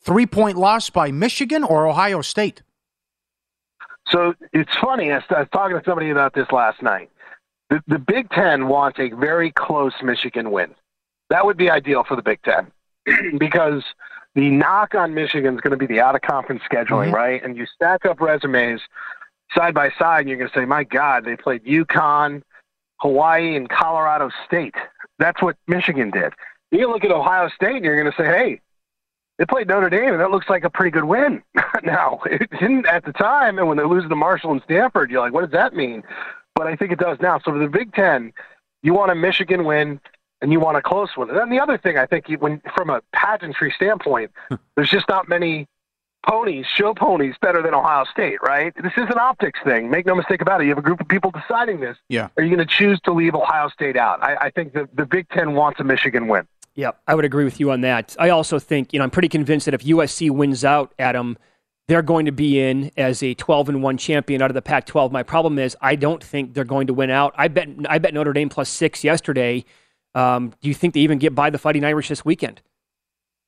Three 0.00 0.26
point 0.26 0.56
loss 0.56 0.88
by 0.88 1.10
Michigan 1.10 1.64
or 1.64 1.86
Ohio 1.86 2.22
State? 2.22 2.62
So 4.08 4.34
it's 4.52 4.74
funny. 4.80 5.10
I 5.12 5.16
was, 5.18 5.48
talking 5.52 5.76
to 5.76 5.82
somebody 5.84 6.10
about 6.10 6.34
this 6.34 6.50
last 6.52 6.82
night. 6.82 7.10
The, 7.68 7.82
the 7.86 7.98
Big 7.98 8.30
Ten 8.30 8.68
wants 8.68 8.98
a 8.98 9.10
very 9.10 9.50
close 9.50 9.94
Michigan 10.02 10.52
win. 10.52 10.74
That 11.28 11.44
would 11.44 11.56
be 11.56 11.68
ideal 11.68 12.04
for 12.04 12.16
the 12.16 12.22
Big 12.22 12.40
Ten 12.42 12.70
because 13.38 13.82
the 14.34 14.50
knock 14.50 14.94
on 14.94 15.14
Michigan 15.14 15.54
is 15.54 15.60
going 15.60 15.72
to 15.72 15.76
be 15.76 15.86
the 15.86 16.00
out 16.00 16.14
of 16.14 16.22
conference 16.22 16.62
scheduling, 16.70 17.06
mm-hmm. 17.06 17.14
right? 17.14 17.44
And 17.44 17.56
you 17.56 17.66
stack 17.66 18.06
up 18.06 18.20
resumes 18.20 18.80
side 19.54 19.74
by 19.74 19.90
side, 19.98 20.20
and 20.20 20.28
you're 20.28 20.38
going 20.38 20.50
to 20.50 20.58
say, 20.58 20.64
my 20.64 20.84
God, 20.84 21.24
they 21.24 21.36
played 21.36 21.64
UConn, 21.64 22.42
Hawaii, 22.96 23.56
and 23.56 23.68
Colorado 23.68 24.30
State. 24.46 24.74
That's 25.18 25.42
what 25.42 25.56
Michigan 25.66 26.10
did. 26.10 26.32
You 26.70 26.88
look 26.88 27.04
at 27.04 27.10
Ohio 27.10 27.48
State, 27.48 27.76
and 27.76 27.84
you're 27.84 28.00
going 28.00 28.12
to 28.12 28.16
say, 28.16 28.26
hey, 28.26 28.60
they 29.38 29.46
played 29.46 29.68
Notre 29.68 29.90
Dame, 29.90 30.12
and 30.12 30.20
that 30.20 30.30
looks 30.30 30.48
like 30.48 30.64
a 30.64 30.70
pretty 30.70 30.90
good 30.90 31.04
win. 31.04 31.42
now, 31.82 32.20
it 32.26 32.50
didn't 32.58 32.86
at 32.86 33.04
the 33.04 33.12
time, 33.12 33.58
and 33.58 33.68
when 33.68 33.78
they 33.78 33.84
lose 33.84 34.08
to 34.08 34.14
Marshall 34.16 34.52
and 34.52 34.62
Stanford, 34.64 35.10
you're 35.10 35.20
like, 35.20 35.32
what 35.32 35.42
does 35.42 35.52
that 35.52 35.74
mean? 35.74 36.02
But 36.54 36.66
I 36.66 36.76
think 36.76 36.92
it 36.92 36.98
does 36.98 37.18
now. 37.20 37.38
So 37.38 37.52
for 37.52 37.58
the 37.58 37.68
Big 37.68 37.94
Ten, 37.94 38.32
you 38.82 38.92
want 38.92 39.10
a 39.10 39.14
Michigan 39.14 39.64
win, 39.64 40.00
and 40.42 40.52
you 40.52 40.60
want 40.60 40.76
a 40.76 40.82
close 40.82 41.16
one. 41.16 41.28
And 41.28 41.38
then 41.38 41.50
the 41.50 41.60
other 41.60 41.78
thing, 41.78 41.98
I 41.98 42.06
think, 42.06 42.28
you, 42.28 42.38
when 42.38 42.62
from 42.74 42.90
a 42.90 43.00
pageantry 43.14 43.72
standpoint, 43.74 44.30
hmm. 44.48 44.56
there's 44.76 44.90
just 44.90 45.08
not 45.08 45.28
many 45.28 45.66
ponies, 46.26 46.66
show 46.74 46.94
ponies, 46.94 47.34
better 47.40 47.62
than 47.62 47.74
Ohio 47.74 48.04
State, 48.04 48.38
right? 48.42 48.72
This 48.82 48.92
is 48.96 49.08
an 49.10 49.18
optics 49.18 49.58
thing. 49.64 49.90
Make 49.90 50.06
no 50.06 50.14
mistake 50.14 50.40
about 50.40 50.60
it. 50.60 50.64
You 50.64 50.70
have 50.70 50.78
a 50.78 50.82
group 50.82 51.00
of 51.00 51.08
people 51.08 51.30
deciding 51.30 51.80
this. 51.80 51.96
Yeah. 52.08 52.28
Are 52.36 52.42
you 52.42 52.54
going 52.54 52.66
to 52.66 52.74
choose 52.74 53.00
to 53.04 53.12
leave 53.12 53.34
Ohio 53.34 53.68
State 53.68 53.96
out? 53.96 54.22
I, 54.22 54.36
I 54.36 54.50
think 54.50 54.72
the, 54.72 54.88
the 54.94 55.06
Big 55.06 55.28
Ten 55.30 55.54
wants 55.54 55.80
a 55.80 55.84
Michigan 55.84 56.28
win. 56.28 56.46
Yeah, 56.74 56.92
I 57.06 57.14
would 57.14 57.24
agree 57.24 57.44
with 57.44 57.58
you 57.58 57.70
on 57.72 57.80
that. 57.82 58.16
I 58.18 58.30
also 58.30 58.58
think, 58.58 58.92
you 58.92 58.98
know, 58.98 59.04
I'm 59.04 59.10
pretty 59.10 59.28
convinced 59.28 59.64
that 59.66 59.74
if 59.74 59.82
USC 59.82 60.30
wins 60.30 60.64
out, 60.64 60.94
Adam, 60.98 61.36
they're 61.88 62.02
going 62.02 62.26
to 62.26 62.32
be 62.32 62.60
in 62.60 62.92
as 62.96 63.22
a 63.22 63.34
12 63.34 63.68
and 63.68 63.82
1 63.82 63.98
champion 63.98 64.40
out 64.40 64.50
of 64.50 64.54
the 64.54 64.62
Pac 64.62 64.86
12. 64.86 65.10
My 65.10 65.24
problem 65.24 65.58
is 65.58 65.76
I 65.80 65.96
don't 65.96 66.22
think 66.22 66.54
they're 66.54 66.64
going 66.64 66.86
to 66.86 66.94
win 66.94 67.10
out. 67.10 67.34
I 67.36 67.48
bet 67.48 67.68
I 67.88 67.98
bet 67.98 68.14
Notre 68.14 68.32
Dame 68.32 68.48
plus 68.48 68.68
6 68.68 69.02
yesterday. 69.02 69.64
Um, 70.14 70.54
do 70.60 70.68
you 70.68 70.74
think 70.74 70.94
they 70.94 71.00
even 71.00 71.18
get 71.18 71.34
by 71.34 71.50
the 71.50 71.58
Fighting 71.58 71.84
Irish 71.84 72.08
this 72.08 72.24
weekend? 72.24 72.62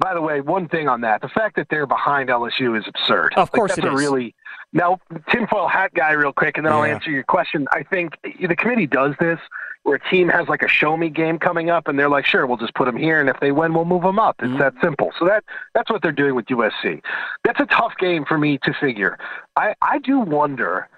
By 0.02 0.14
the 0.14 0.20
way, 0.20 0.40
one 0.40 0.68
thing 0.68 0.88
on 0.88 1.00
that: 1.02 1.20
the 1.20 1.28
fact 1.28 1.56
that 1.56 1.68
they're 1.70 1.86
behind 1.86 2.28
LSU 2.28 2.76
is 2.78 2.84
absurd. 2.88 3.34
Of 3.36 3.52
course 3.52 3.70
like, 3.70 3.76
that's 3.76 3.86
it 3.86 3.92
a 3.92 3.96
is. 3.96 4.00
really 4.08 4.34
now 4.72 4.98
tinfoil 5.30 5.68
hat 5.68 5.92
guy, 5.94 6.12
real 6.12 6.32
quick, 6.32 6.56
and 6.56 6.66
then 6.66 6.72
I'll 6.72 6.82
answer 6.84 7.10
your 7.10 7.22
question. 7.24 7.66
I 7.72 7.82
think 7.82 8.18
the 8.22 8.56
committee 8.56 8.86
does 8.86 9.14
this 9.20 9.38
where 9.84 9.96
a 9.96 10.10
team 10.10 10.28
has 10.28 10.48
like 10.48 10.62
a 10.62 10.68
show 10.68 10.96
me 10.96 11.08
game 11.08 11.38
coming 11.38 11.68
up, 11.70 11.88
and 11.88 11.98
they're 11.98 12.08
like, 12.08 12.24
"Sure, 12.26 12.46
we'll 12.46 12.56
just 12.56 12.74
put 12.74 12.86
them 12.86 12.96
here, 12.96 13.20
and 13.20 13.28
if 13.28 13.38
they 13.40 13.52
win, 13.52 13.74
we'll 13.74 13.84
move 13.84 14.02
them 14.02 14.18
up." 14.18 14.36
It's 14.40 14.48
Mm-hmm. 14.48 14.58
that 14.58 14.74
simple. 14.82 15.12
So 15.18 15.24
that 15.26 15.44
that's 15.74 15.90
what 15.90 16.02
they're 16.02 16.10
doing 16.12 16.34
with 16.34 16.46
USC. 16.46 17.00
That's 17.44 17.60
a 17.60 17.66
tough 17.66 17.92
game 17.98 18.24
for 18.24 18.38
me 18.38 18.58
to 18.64 18.72
figure. 18.80 19.18
I 19.56 19.74
I 19.82 19.98
do 19.98 20.18
wonder 20.20 20.88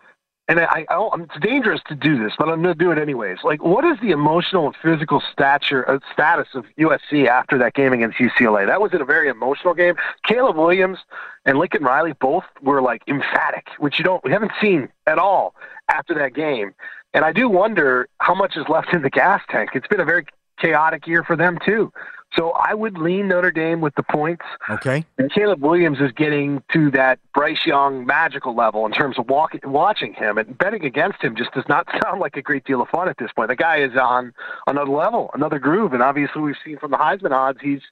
and 0.47 0.61
I, 0.61 0.85
I, 0.91 1.09
it's 1.21 1.41
dangerous 1.41 1.81
to 1.89 1.95
do 1.95 2.23
this, 2.23 2.35
but 2.39 2.49
I'm 2.49 2.63
going 2.63 2.77
to 2.77 2.85
do 2.85 2.91
it 2.91 2.99
anyways. 2.99 3.39
Like, 3.45 3.65
what 3.65 3.85
is 3.85 3.99
the 4.03 4.11
emotional 4.11 4.67
and 4.67 4.77
physical 4.83 5.23
stature 5.33 5.89
uh, 5.91 6.01
status 6.13 6.49
of 6.55 6.67
USC 6.79 7.27
after 7.27 7.57
that 7.59 7.73
game 7.73 7.95
against 7.95 8.19
UCLA? 8.19 8.67
That 8.67 8.81
was 8.81 8.93
in 8.93 9.01
a 9.01 9.07
very 9.07 9.29
emotional 9.29 9.73
game. 9.73 9.95
Caleb 10.27 10.57
Williams 10.57 10.99
and 11.47 11.59
Lincoln 11.59 11.83
Riley 11.83 12.13
both 12.21 12.45
were 12.61 12.83
like 12.83 13.03
emphatic, 13.09 13.69
which 13.79 13.99
you 13.99 14.05
don't 14.05 14.23
we 14.23 14.33
haven't 14.33 14.53
seen 14.61 14.91
at 15.07 15.19
all 15.19 15.55
after 15.89 16.15
that 16.15 16.35
game. 16.35 16.75
And 17.15 17.25
I 17.25 17.33
do 17.33 17.49
wonder 17.49 18.09
how 18.19 18.35
much 18.35 18.57
is 18.57 18.65
left 18.69 18.93
in 18.93 19.01
the 19.01 19.11
gas 19.11 19.41
tank. 19.49 19.71
It's 19.75 19.87
been 19.87 20.01
a 20.01 20.05
very 20.05 20.27
chaotic 20.59 21.07
year 21.07 21.25
for 21.25 21.37
them 21.37 21.59
too. 21.65 21.91
So 22.37 22.51
I 22.51 22.75
would 22.75 22.99
lean 22.99 23.29
Notre 23.29 23.51
Dame 23.51 23.81
with 23.81 23.95
the 23.95 24.03
points. 24.03 24.45
Okay. 24.69 25.05
And 25.19 25.33
Caleb 25.33 25.63
Williams 25.63 26.01
is 26.01 26.11
getting 26.13 26.63
to 26.73 26.91
that 26.93 27.19
Bryce 27.33 27.65
Young 27.65 28.05
magical 28.05 28.55
level 28.55 28.85
in 28.87 28.93
terms 28.93 29.19
of 29.19 29.29
walking, 29.29 29.61
watching 29.65 30.15
him 30.15 30.37
and 30.39 30.57
betting 30.59 30.85
against 30.85 31.23
him 31.23 31.37
just 31.37 31.53
does 31.53 31.65
not 31.69 31.87
sound 32.03 32.21
like 32.21 32.37
a 32.37 32.43
great 32.43 32.65
deal 32.65 32.83
of 32.83 32.89
fun 32.89 33.09
at 33.09 33.19
this 33.19 33.31
point. 33.33 33.49
The 33.49 33.57
guy 33.57 33.79
is 33.79 33.97
on 33.97 34.33
another 34.67 34.91
level, 34.91 35.31
another 35.35 35.59
groove, 35.59 35.93
and 35.93 36.03
obviously 36.03 36.43
we've 36.43 36.57
seen 36.65 36.79
from 36.79 36.91
the 36.91 36.97
Heisman 36.97 37.31
odds 37.31 37.59
he's 37.63 37.83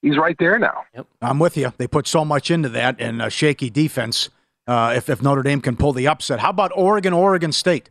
he's 0.00 0.16
right 0.16 0.36
there 0.38 0.58
now. 0.58 0.82
Yep. 0.94 1.06
I'm 1.20 1.38
with 1.38 1.56
you. 1.56 1.72
They 1.76 1.86
put 1.86 2.06
so 2.06 2.24
much 2.24 2.50
into 2.50 2.68
that 2.70 2.96
and 2.98 3.22
a 3.22 3.30
shaky 3.30 3.70
defense. 3.70 4.30
Uh, 4.66 4.94
if 4.96 5.08
if 5.08 5.22
Notre 5.22 5.42
Dame 5.42 5.60
can 5.60 5.76
pull 5.76 5.92
the 5.92 6.08
upset, 6.08 6.40
how 6.40 6.50
about 6.50 6.72
Oregon, 6.74 7.12
Oregon 7.12 7.52
State? 7.52 7.90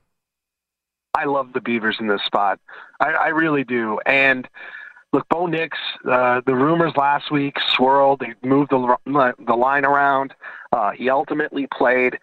I 1.14 1.26
love 1.26 1.52
the 1.54 1.60
Beavers 1.60 1.98
in 2.00 2.08
this 2.08 2.22
spot. 2.26 2.60
I, 3.02 3.12
I 3.12 3.28
really 3.30 3.66
do, 3.66 4.00
and 4.06 4.48
look, 5.14 5.28
Bo 5.30 5.46
Nix, 5.46 5.78
uh, 6.10 6.42
the 6.46 6.56
rumors 6.56 6.94
last 6.96 7.32
week 7.32 7.58
swirled. 7.76 8.20
They 8.20 8.34
moved 8.48 8.72
the, 8.72 8.98
the 9.46 9.56
line 9.56 9.86
around. 9.86 10.34
Uh, 10.72 10.92
he 10.92 11.10
ultimately 11.10 11.68
played. 11.68 12.18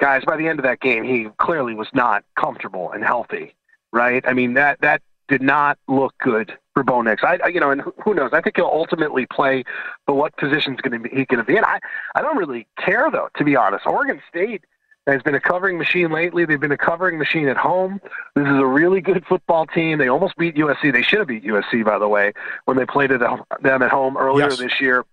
Guys, 0.00 0.22
by 0.26 0.36
the 0.36 0.48
end 0.48 0.58
of 0.58 0.64
that 0.64 0.80
game, 0.80 1.04
he 1.04 1.28
clearly 1.38 1.74
was 1.74 1.88
not 1.94 2.24
comfortable 2.38 2.90
and 2.92 3.04
healthy, 3.04 3.54
right? 3.92 4.24
I 4.26 4.32
mean, 4.32 4.54
that, 4.54 4.80
that 4.80 5.02
did 5.28 5.40
not 5.40 5.78
look 5.88 6.14
good 6.18 6.52
for 6.74 6.82
Bo 6.82 7.00
Nix. 7.00 7.22
I, 7.22 7.38
I 7.44 7.48
you 7.48 7.60
know, 7.60 7.70
and 7.70 7.82
who 8.04 8.12
knows? 8.12 8.30
I 8.32 8.40
think 8.40 8.56
he'll 8.56 8.66
ultimately 8.66 9.26
play, 9.26 9.64
but 10.06 10.14
what 10.14 10.36
position 10.36 10.74
is 10.74 10.80
going 10.80 11.00
to 11.02 11.08
be 11.08 11.16
he 11.16 11.24
going 11.24 11.38
to 11.38 11.44
be 11.44 11.56
in? 11.56 11.64
I, 11.64 11.78
I 12.14 12.20
don't 12.20 12.36
really 12.36 12.66
care 12.78 13.10
though, 13.10 13.28
to 13.36 13.44
be 13.44 13.56
honest. 13.56 13.86
Oregon 13.86 14.20
State 14.28 14.64
has 15.06 15.22
been 15.22 15.34
a 15.34 15.40
covering 15.40 15.76
machine 15.78 16.10
lately. 16.10 16.44
They've 16.46 16.58
been 16.60 16.72
a 16.72 16.78
covering 16.78 17.18
machine 17.18 17.48
at 17.48 17.56
home. 17.56 18.00
This 18.34 18.46
is 18.46 18.58
a 18.58 18.66
really 18.66 19.00
good 19.00 19.24
football 19.26 19.66
team. 19.66 19.98
They 19.98 20.08
almost 20.08 20.36
beat 20.36 20.56
USC. 20.56 20.92
They 20.92 21.02
should 21.02 21.18
have 21.18 21.28
beat 21.28 21.44
USC, 21.44 21.84
by 21.84 21.98
the 21.98 22.08
way, 22.08 22.32
when 22.64 22.76
they 22.76 22.86
played 22.86 23.12
at 23.12 23.20
them 23.20 23.82
at 23.82 23.90
home 23.90 24.16
earlier 24.16 24.48
Yes. 24.48 24.58
this 24.58 24.80
year. 24.80 25.04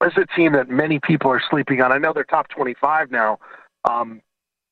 This 0.00 0.12
is 0.12 0.18
a 0.30 0.36
team 0.36 0.52
that 0.52 0.68
many 0.70 0.98
people 1.00 1.30
are 1.30 1.42
sleeping 1.50 1.82
on. 1.82 1.92
I 1.92 1.98
know 1.98 2.12
they're 2.12 2.24
top 2.24 2.48
25 2.48 3.10
now. 3.10 3.38
Um, 3.88 4.22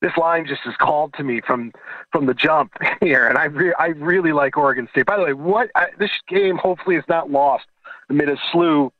this 0.01 0.15
line 0.15 0.45
just 0.47 0.61
is 0.65 0.75
called 0.77 1.13
to 1.15 1.23
me 1.23 1.41
from 1.41 1.71
from 2.11 2.27
the 2.27 2.33
jump 2.33 2.71
here, 3.01 3.27
and 3.27 3.37
I 3.37 3.45
re- 3.45 3.73
I 3.79 3.87
really 3.87 4.31
like 4.31 4.55
Oregon 4.57 4.87
State. 4.91 5.05
By 5.07 5.17
the 5.17 5.23
way, 5.23 5.33
what 5.33 5.69
I, 5.75 5.87
this 5.97 6.11
game 6.27 6.57
hopefully 6.57 6.95
is 6.97 7.03
not 7.09 7.29
lost 7.31 7.65
amid 8.09 8.29
a 8.29 8.37
slew 8.51 8.91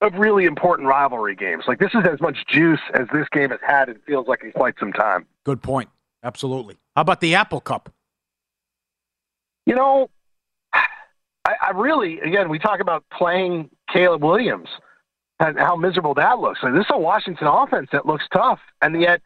of 0.00 0.14
really 0.14 0.44
important 0.44 0.88
rivalry 0.88 1.34
games. 1.34 1.64
Like 1.66 1.78
this 1.78 1.90
is 1.94 2.04
as 2.10 2.20
much 2.20 2.46
juice 2.46 2.80
as 2.94 3.06
this 3.12 3.26
game 3.32 3.50
has 3.50 3.60
had. 3.66 3.88
It 3.88 4.00
feels 4.06 4.28
like 4.28 4.42
in 4.42 4.52
quite 4.52 4.74
some 4.78 4.92
time. 4.92 5.26
Good 5.44 5.62
point. 5.62 5.88
Absolutely. 6.22 6.76
How 6.94 7.02
about 7.02 7.20
the 7.20 7.34
Apple 7.34 7.60
Cup? 7.60 7.92
You 9.66 9.74
know, 9.74 10.10
I, 10.72 10.84
I 11.44 11.70
really 11.74 12.20
again 12.20 12.48
we 12.48 12.58
talk 12.58 12.80
about 12.80 13.04
playing 13.12 13.70
Caleb 13.92 14.22
Williams 14.22 14.68
and 15.40 15.58
how 15.58 15.76
miserable 15.76 16.14
that 16.14 16.38
looks. 16.38 16.60
Like 16.62 16.74
this 16.74 16.84
is 16.84 16.90
a 16.90 16.98
Washington 16.98 17.46
offense 17.46 17.88
that 17.92 18.06
looks 18.06 18.24
tough, 18.32 18.60
and 18.82 19.00
yet 19.00 19.20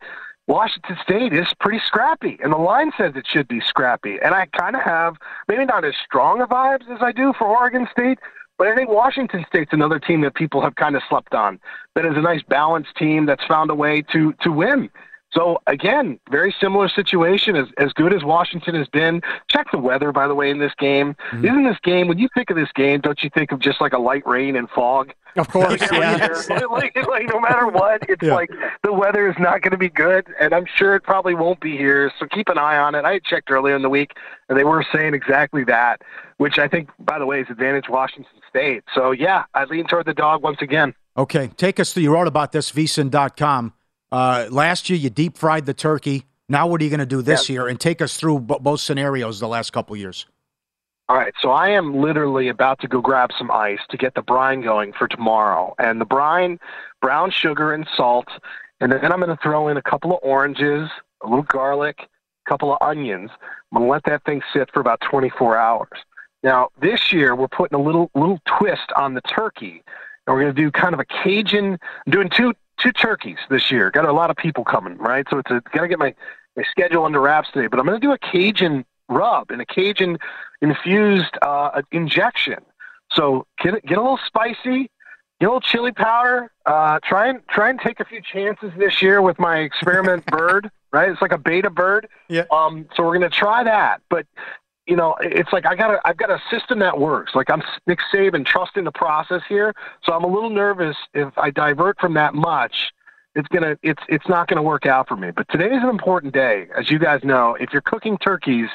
Washington 0.49 0.97
State 1.03 1.33
is 1.33 1.47
pretty 1.61 1.81
scrappy, 1.87 2.39
and 2.43 2.53
the 2.53 2.59
line 2.59 2.91
says 2.99 3.12
it 3.14 3.27
should 3.27 3.49
be 3.49 3.61
scrappy. 3.61 4.18
And 4.23 4.35
I 4.35 4.47
kind 4.47 4.75
of 4.75 4.83
have 4.83 5.16
maybe 5.49 5.64
not 5.64 5.85
as 5.85 5.95
strong 6.05 6.41
of 6.41 6.49
vibes 6.49 6.91
as 6.91 7.01
I 7.01 7.12
do 7.12 7.33
for 7.39 7.47
Oregon 7.47 7.87
State, 7.93 8.18
but 8.59 8.67
I 8.67 8.75
think 8.75 8.89
Washington 8.91 9.45
State's 9.49 9.73
another 9.73 9.99
team 9.99 10.21
that 10.23 10.35
people 10.35 10.61
have 10.63 10.75
kind 10.77 10.97
of 10.97 11.03
slept 11.09 11.35
on. 11.35 11.59
That 11.95 12.05
is 12.05 12.17
a 12.17 12.21
nice 12.21 12.43
balanced 12.49 12.97
team 12.97 13.27
that's 13.27 13.45
found 13.47 13.71
a 13.71 13.75
way 13.75 14.03
to 14.13 14.33
to 14.43 14.53
win. 14.53 14.91
So 15.35 15.61
again, 15.66 16.18
very 16.30 16.55
similar 16.61 16.89
situation 16.89 17.57
as 17.57 17.66
as 17.78 17.93
good 17.95 18.12
as 18.12 18.22
Washington 18.22 18.74
has 18.74 18.89
been. 18.89 19.22
Check 19.49 19.70
the 19.72 19.78
weather, 19.78 20.12
by 20.12 20.28
the 20.28 20.35
way, 20.35 20.51
in 20.51 20.59
this 20.59 20.72
game. 20.78 21.14
Mm-hmm. 21.33 21.45
Isn't 21.45 21.64
this 21.64 21.78
game 21.83 22.09
when 22.09 22.18
you 22.18 22.28
think 22.35 22.51
of 22.51 22.57
this 22.57 22.70
game, 22.74 23.01
don't 23.01 23.22
you 23.22 23.30
think 23.30 23.51
of 23.53 23.59
just 23.61 23.80
like 23.80 23.93
a 23.95 23.99
light 23.99 24.26
rain 24.26 24.57
and 24.57 24.68
fog? 24.70 25.12
Of 25.37 25.49
course, 25.49 25.80
yeah. 25.93 26.28
like, 26.70 26.95
like 27.09 27.26
no 27.33 27.41
matter 27.41 27.66
what, 27.66 28.03
it's 28.11 28.22
Yeah. 28.22 28.35
like 28.35 28.51
the 28.83 28.93
weather 28.93 29.26
is 29.30 29.37
not 29.39 29.62
going 29.62 29.70
to 29.72 29.78
be 29.78 29.89
good, 29.89 30.26
and 30.39 30.53
I'm 30.55 30.66
sure 30.76 30.95
it 30.95 31.03
probably 31.03 31.35
won't 31.35 31.61
be 31.61 31.78
here. 31.78 32.12
So 32.18 32.26
keep 32.26 32.49
an 32.51 32.59
eye 32.59 32.76
on 32.76 32.95
it. 32.95 33.07
I 33.07 33.14
had 33.14 33.24
checked 33.24 33.51
earlier 33.51 33.74
in 33.74 33.80
the 33.80 33.89
week, 33.89 34.12
and 34.51 34.59
they 34.59 34.64
were 34.64 34.85
saying 34.93 35.14
exactly 35.14 35.64
that, 35.64 36.03
which 36.37 36.59
I 36.59 36.68
think, 36.68 36.91
by 36.99 37.18
the 37.18 37.24
way, 37.24 37.41
is 37.41 37.47
advantage 37.49 37.89
Washington 37.89 38.33
State. 38.51 38.85
So 38.95 39.12
yeah, 39.12 39.45
I 39.55 39.64
lean 39.64 39.87
toward 39.87 40.05
the 40.05 40.12
dog 40.14 40.43
once 40.43 40.59
again. 40.61 40.93
Okay, 41.16 41.49
take 41.57 41.80
us 41.80 41.95
through. 41.95 42.03
You 42.03 42.12
wrote 42.12 42.28
about 42.28 42.53
this, 42.53 42.70
vsin.com. 42.70 43.72
Uh, 44.13 44.47
last 44.51 44.91
year, 44.91 44.99
you 44.99 45.09
deep 45.09 45.39
fried 45.39 45.65
the 45.65 45.73
turkey. 45.73 46.25
Now, 46.47 46.67
what 46.67 46.83
are 46.83 46.85
you 46.85 46.91
going 46.91 47.01
to 47.01 47.07
do 47.07 47.23
this 47.23 47.49
year? 47.49 47.67
And 47.67 47.81
take 47.81 48.03
us 48.03 48.19
through 48.19 48.41
b- 48.41 48.57
both 48.61 48.81
scenarios 48.81 49.41
the 49.41 49.49
last 49.49 49.73
couple 49.73 49.97
years. 49.97 50.27
All 51.09 51.17
right, 51.17 51.33
so 51.41 51.51
I 51.51 51.71
am 51.71 51.97
literally 52.01 52.49
about 52.49 52.79
to 52.81 52.89
go 52.89 53.01
grab 53.01 53.31
some 53.39 53.51
ice 53.51 53.81
to 53.89 53.97
get 53.97 54.15
the 54.15 54.23
brine 54.23 54.61
going 54.61 54.93
for 54.93 55.09
tomorrow. 55.09 55.75
And 55.79 55.99
the 55.99 56.05
brine, 56.05 56.61
brown 57.01 57.31
sugar 57.31 57.73
and 57.73 57.89
salt, 57.97 58.29
and 58.81 58.93
then 58.93 59.13
I'm 59.13 59.21
going 59.21 59.35
to 59.35 59.43
throw 59.43 59.69
in 59.69 59.79
a 59.79 59.83
couple 59.83 60.13
of 60.13 60.21
oranges, 60.23 60.91
a 61.23 61.27
little 61.27 61.45
garlic, 61.45 61.97
a 62.47 62.51
couple 62.51 62.73
of 62.73 62.79
onions. 62.83 63.31
I'm 63.73 63.79
going 63.79 63.87
to 63.87 63.91
let 63.91 64.05
that 64.05 64.25
thing 64.25 64.43
sit 64.53 64.71
for 64.73 64.81
about 64.81 65.01
24 65.01 65.57
hours. 65.57 65.89
Now, 66.43 66.69
this 66.81 67.13
year 67.13 67.35
we're 67.35 67.49
putting 67.49 67.79
a 67.79 67.83
little 67.83 68.11
little 68.15 68.41
twist 68.59 68.93
on 68.97 69.15
the 69.15 69.21
turkey, 69.23 69.83
and 70.27 70.35
we're 70.35 70.43
going 70.43 70.55
to 70.55 70.61
do 70.61 70.71
kind 70.71 70.93
of 70.93 71.01
a 71.01 71.05
Cajun. 71.05 71.79
I'm 72.07 72.11
doing 72.11 72.29
two 72.29 72.53
two 72.83 72.93
turkeys 72.93 73.39
this 73.51 73.70
year. 73.70 73.91
Got 73.91 74.07
a 74.07 74.12
lot 74.12 74.30
of 74.30 74.37
people 74.37 74.64
coming, 74.64 74.97
right? 74.99 75.26
So 75.30 75.39
it's 75.39 75.51
a, 75.51 75.62
got 75.72 75.83
to 75.83 75.89
get 75.89 75.99
my 75.99 76.14
my 76.57 76.64
schedule 76.70 77.05
under 77.05 77.20
wraps 77.20 77.49
today. 77.53 77.66
But 77.66 77.80
I'm 77.80 77.87
going 77.87 78.01
to 78.01 78.07
do 78.07 78.12
a 78.12 78.18
Cajun 78.18 78.85
rub 79.09 79.51
and 79.51 79.61
a 79.61 79.66
Cajun 79.66 80.18
infused 80.61 81.39
uh, 81.43 81.83
injection. 81.93 82.59
So 83.12 83.47
get 83.62 83.85
get 83.85 83.99
a 83.99 84.03
little 84.03 84.20
spicy, 84.26 84.91
get 85.41 85.47
a 85.47 85.47
little 85.47 85.61
chili 85.61 85.93
powder. 85.93 86.51
Uh, 86.66 86.99
try 87.03 87.28
and 87.28 87.47
try 87.49 87.70
and 87.70 87.80
take 87.80 88.01
a 88.01 88.05
few 88.05 88.20
chances 88.20 88.72
this 88.78 89.03
year 89.03 89.22
with 89.22 89.39
my 89.39 89.59
experiment 89.59 90.26
bird. 90.30 90.70
Right, 90.93 91.11
it's 91.11 91.22
like 91.22 91.33
a 91.33 91.39
beta 91.39 91.70
bird. 91.70 92.09
Yeah. 92.28 92.45
Um. 92.51 92.87
So 92.95 93.03
we're 93.03 93.14
gonna 93.14 93.30
try 93.30 93.64
that, 93.64 94.03
but 94.11 94.26
you 94.87 94.97
know, 94.97 95.14
it's 95.20 95.53
like 95.53 95.66
I 95.66 95.76
got 95.76 95.95
a 95.95 96.01
I've 96.05 96.16
got 96.16 96.30
a 96.30 96.41
system 96.51 96.80
that 96.80 96.99
works. 96.99 97.35
Like 97.35 97.51
I'm 97.51 97.62
Nick 97.87 98.01
Saban, 98.12 98.45
trusting 98.45 98.85
the 98.85 98.93
process 98.93 99.43
here. 99.49 99.74
So 100.05 100.12
I'm 100.12 100.24
a 100.24 100.28
little 100.28 100.51
nervous 100.51 100.97
if 101.14 101.37
I 101.39 101.51
divert 101.51 102.01
from 102.01 102.14
that 102.14 102.35
much. 102.35 102.93
It's 103.35 103.49
gonna 103.49 103.78
it's 103.83 104.03
it's 104.09 104.28
not 104.28 104.49
gonna 104.49 104.62
work 104.62 104.87
out 104.87 105.09
for 105.09 105.16
me. 105.16 105.30
But 105.30 105.49
today 105.49 105.74
is 105.74 105.83
an 105.83 105.89
important 105.89 106.35
day, 106.35 106.66
as 106.76 106.91
you 106.91 106.99
guys 106.99 107.22
know. 107.22 107.57
If 107.61 107.72
you're 107.72 107.83
cooking 107.83 108.18
turkeys, 108.18 108.68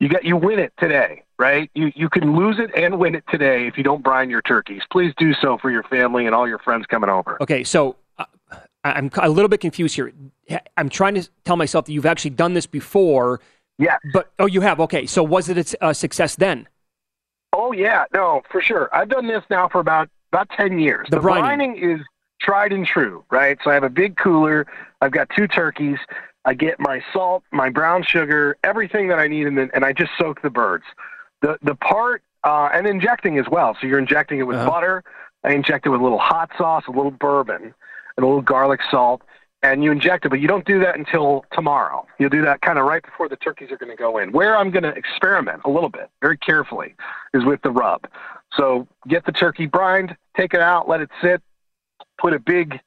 you 0.00 0.08
get 0.08 0.24
you 0.24 0.36
win 0.36 0.58
it 0.58 0.72
today, 0.78 1.22
right? 1.38 1.70
You 1.74 1.92
you 1.94 2.08
can 2.08 2.36
lose 2.36 2.58
it 2.58 2.70
and 2.76 2.98
win 2.98 3.14
it 3.14 3.24
today 3.30 3.66
if 3.68 3.78
you 3.78 3.84
don't 3.84 4.02
brine 4.02 4.28
your 4.30 4.42
turkeys. 4.42 4.82
Please 4.90 5.14
do 5.16 5.32
so 5.32 5.58
for 5.58 5.70
your 5.70 5.84
family 5.84 6.26
and 6.26 6.34
all 6.34 6.48
your 6.48 6.58
friends 6.58 6.86
coming 6.86 7.08
over. 7.08 7.40
Okay, 7.40 7.62
so 7.62 7.96
uh, 8.18 8.24
I'm 8.84 9.10
a 9.22 9.28
little 9.28 9.48
bit 9.48 9.60
confused 9.60 9.94
here. 9.94 10.12
I'm 10.76 10.88
trying 10.88 11.14
to 11.14 11.28
tell 11.44 11.56
myself 11.56 11.86
that 11.86 11.92
you've 11.92 12.06
actually 12.06 12.30
done 12.30 12.54
this 12.54 12.66
before. 12.66 13.40
Yeah. 13.78 13.96
But 14.12 14.30
oh, 14.38 14.46
you 14.46 14.60
have. 14.62 14.80
Okay, 14.80 15.06
so 15.06 15.22
was 15.22 15.48
it 15.48 15.74
a, 15.74 15.88
a 15.88 15.94
success 15.94 16.36
then? 16.36 16.68
Oh 17.52 17.72
yeah, 17.72 18.04
no, 18.12 18.42
for 18.50 18.60
sure. 18.60 18.88
I've 18.94 19.08
done 19.08 19.26
this 19.26 19.42
now 19.50 19.68
for 19.68 19.80
about 19.80 20.08
about 20.32 20.48
ten 20.50 20.78
years. 20.78 21.06
The 21.10 21.16
the 21.20 21.22
brining. 21.26 21.42
brining 21.76 21.94
is 21.94 22.00
tried 22.40 22.72
and 22.72 22.86
true, 22.86 23.24
right? 23.30 23.58
So 23.62 23.70
I 23.70 23.74
have 23.74 23.82
a 23.84 23.90
big 23.90 24.16
cooler. 24.16 24.66
I've 25.00 25.12
got 25.12 25.28
two 25.36 25.46
turkeys. 25.46 25.98
I 26.44 26.54
get 26.54 26.78
my 26.78 27.02
salt, 27.12 27.42
my 27.52 27.70
brown 27.70 28.02
sugar, 28.02 28.56
everything 28.62 29.08
that 29.08 29.18
I 29.18 29.26
need, 29.26 29.46
and 29.46 29.58
then 29.58 29.70
and 29.74 29.84
I 29.84 29.92
just 29.92 30.12
soak 30.18 30.42
the 30.42 30.50
birds. 30.50 30.84
The 31.42 31.58
the 31.62 31.74
part 31.74 32.22
uh, 32.44 32.70
and 32.72 32.86
injecting 32.86 33.38
as 33.38 33.46
well. 33.50 33.76
So 33.80 33.86
you're 33.86 33.98
injecting 33.98 34.38
it 34.38 34.44
with 34.44 34.56
Uh-huh. 34.56 34.70
butter. 34.70 35.04
I 35.44 35.52
inject 35.52 35.86
it 35.86 35.90
with 35.90 36.00
a 36.00 36.02
little 36.02 36.18
hot 36.18 36.50
sauce, 36.58 36.84
a 36.88 36.90
little 36.90 37.10
bourbon, 37.10 37.62
and 38.16 38.24
a 38.24 38.26
little 38.26 38.42
garlic 38.42 38.80
salt. 38.90 39.22
And 39.72 39.82
you 39.84 39.90
inject 39.92 40.24
it, 40.24 40.28
but 40.30 40.40
you 40.40 40.48
don't 40.48 40.64
do 40.64 40.78
that 40.80 40.96
until 40.96 41.44
tomorrow. 41.52 42.06
You'll 42.18 42.30
do 42.30 42.42
that 42.42 42.60
kind 42.60 42.78
of 42.78 42.84
right 42.86 43.02
before 43.02 43.28
the 43.28 43.36
turkeys 43.36 43.70
are 43.70 43.76
going 43.76 43.90
to 43.90 43.96
go 43.96 44.18
in. 44.18 44.32
Where 44.32 44.56
I'm 44.56 44.70
going 44.70 44.82
to 44.84 44.90
experiment 44.90 45.62
a 45.64 45.70
little 45.70 45.88
bit, 45.88 46.08
very 46.20 46.38
carefully, 46.38 46.94
is 47.34 47.44
with 47.44 47.60
the 47.62 47.70
rub. 47.70 48.06
So 48.56 48.86
get 49.08 49.24
the 49.26 49.32
turkey 49.32 49.66
brined, 49.66 50.16
take 50.36 50.54
it 50.54 50.60
out, 50.60 50.88
let 50.88 51.00
it 51.00 51.10
sit, 51.22 51.42
put 52.18 52.32
a 52.32 52.38
big, 52.38 52.80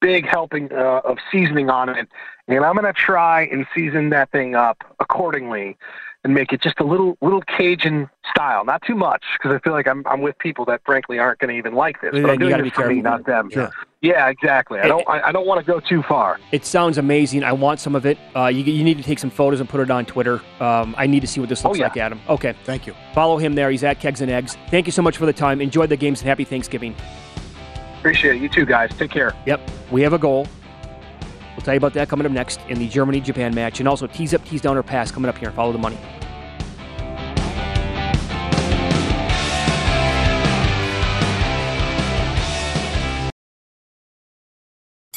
big 0.00 0.26
helping 0.26 0.72
uh, 0.72 1.00
of 1.04 1.18
seasoning 1.30 1.68
on 1.68 1.88
it, 1.88 2.08
and 2.48 2.64
I'm 2.64 2.74
going 2.74 2.86
to 2.86 2.92
try 2.92 3.42
and 3.52 3.66
season 3.74 4.10
that 4.10 4.30
thing 4.30 4.54
up 4.54 4.78
accordingly. 4.98 5.76
and 6.24 6.34
make 6.34 6.52
it 6.52 6.60
just 6.60 6.80
a 6.80 6.84
little 6.84 7.16
little 7.20 7.42
Cajun 7.42 8.08
style, 8.30 8.64
not 8.64 8.82
too 8.82 8.94
much, 8.94 9.24
because 9.34 9.54
I 9.56 9.58
feel 9.60 9.72
like 9.72 9.88
I'm 9.88 10.06
I'm 10.06 10.20
with 10.20 10.38
people 10.38 10.64
that 10.66 10.82
frankly 10.84 11.18
aren't 11.18 11.38
going 11.38 11.52
to 11.52 11.58
even 11.58 11.74
like 11.74 12.00
this. 12.00 12.12
But 12.12 12.30
I'm 12.30 12.40
you 12.40 12.48
doing 12.50 12.62
this 12.64 12.72
for 12.72 12.88
me, 12.88 13.00
not 13.00 13.24
them. 13.24 13.50
Sure. 13.50 13.70
Yeah, 14.02 14.28
exactly. 14.28 14.78
I 14.80 14.88
don't 14.88 15.06
I, 15.06 15.28
I 15.28 15.32
don't 15.32 15.46
want 15.46 15.60
to 15.64 15.70
go 15.70 15.78
too 15.78 16.02
far. 16.02 16.40
It 16.52 16.64
sounds 16.64 16.96
amazing. 16.96 17.44
I 17.44 17.52
want 17.52 17.80
some 17.80 17.94
of 17.94 18.06
it. 18.06 18.16
Uh, 18.34 18.46
you, 18.46 18.62
you 18.64 18.82
need 18.82 18.96
to 18.96 19.02
take 19.02 19.18
some 19.18 19.28
photos 19.28 19.60
and 19.60 19.68
put 19.68 19.80
it 19.80 19.90
on 19.90 20.06
Twitter. 20.06 20.40
Um, 20.58 20.94
I 20.96 21.06
need 21.06 21.20
to 21.20 21.26
see 21.26 21.38
what 21.38 21.50
this 21.50 21.62
looks 21.64 21.76
Oh, 21.76 21.78
yeah. 21.80 21.88
like, 21.88 21.98
Adam. 21.98 22.18
Okay. 22.28 22.54
Thank 22.64 22.86
you. 22.86 22.94
Follow 23.14 23.36
him 23.36 23.54
there. 23.54 23.70
He's 23.70 23.84
at 23.84 24.00
Kegs 24.00 24.22
and 24.22 24.30
Eggs. 24.30 24.56
Thank 24.70 24.86
you 24.86 24.92
so 24.92 25.02
much 25.02 25.18
for 25.18 25.26
the 25.26 25.34
time. 25.34 25.60
Enjoy 25.60 25.86
the 25.86 25.98
games 25.98 26.20
and 26.20 26.28
happy 26.28 26.44
Thanksgiving. 26.44 26.94
Appreciate 27.98 28.36
it. 28.36 28.42
You 28.42 28.48
too, 28.48 28.64
guys. 28.64 28.90
Take 28.96 29.10
care. 29.10 29.34
Yep. 29.44 29.70
We 29.90 30.00
have 30.00 30.14
a 30.14 30.18
goal. 30.18 30.46
We'll 31.54 31.64
tell 31.64 31.74
you 31.74 31.78
about 31.78 31.92
that 31.92 32.08
coming 32.08 32.24
up 32.24 32.32
next 32.32 32.58
in 32.70 32.78
the 32.78 32.88
Germany 32.88 33.20
Japan 33.20 33.54
match. 33.54 33.80
And 33.80 33.88
also 33.88 34.06
tease 34.06 34.32
up, 34.32 34.42
tease 34.46 34.62
down, 34.62 34.78
or 34.78 34.82
pass 34.82 35.12
coming 35.12 35.28
up 35.28 35.36
here. 35.36 35.50
Follow 35.50 35.72
the 35.72 35.78
money. 35.78 35.98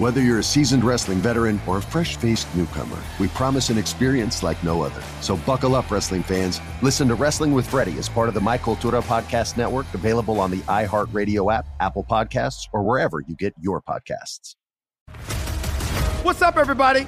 Whether 0.00 0.22
you're 0.22 0.38
a 0.38 0.42
seasoned 0.42 0.82
wrestling 0.82 1.18
veteran 1.18 1.60
or 1.66 1.76
a 1.76 1.82
fresh 1.82 2.16
faced 2.16 2.48
newcomer, 2.56 2.96
we 3.18 3.28
promise 3.28 3.68
an 3.68 3.76
experience 3.76 4.42
like 4.42 4.64
no 4.64 4.80
other. 4.80 5.02
So 5.20 5.36
buckle 5.36 5.74
up, 5.74 5.90
wrestling 5.90 6.22
fans. 6.22 6.58
Listen 6.80 7.06
to 7.08 7.14
Wrestling 7.14 7.52
with 7.52 7.66
Freddie 7.66 7.98
as 7.98 8.08
part 8.08 8.26
of 8.26 8.32
the 8.32 8.40
My 8.40 8.56
Cultura 8.56 9.02
Podcast 9.02 9.58
Network, 9.58 9.84
available 9.92 10.40
on 10.40 10.50
the 10.50 10.60
iHeartRadio 10.60 11.54
app, 11.54 11.66
Apple 11.80 12.06
Podcasts, 12.10 12.66
or 12.72 12.82
wherever 12.82 13.20
you 13.20 13.36
get 13.36 13.52
your 13.60 13.82
podcasts. 13.82 14.54
What's 16.22 16.40
up, 16.40 16.56
everybody? 16.56 17.06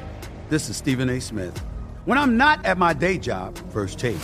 This 0.51 0.69
is 0.69 0.77
Stephen 0.77 1.09
A. 1.09 1.19
Smith. 1.19 1.59
When 2.05 2.19
I'm 2.19 2.37
not 2.37 2.63
at 2.67 2.77
my 2.77 2.93
day 2.93 3.17
job, 3.17 3.57
First 3.73 3.99
Take, 3.99 4.21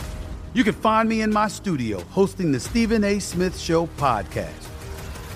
you 0.53 0.63
can 0.63 0.75
find 0.75 1.09
me 1.09 1.23
in 1.23 1.33
my 1.33 1.49
studio 1.49 2.01
hosting 2.11 2.53
the 2.53 2.61
Stephen 2.61 3.03
A. 3.03 3.19
Smith 3.19 3.59
Show 3.59 3.87
podcast. 3.97 4.68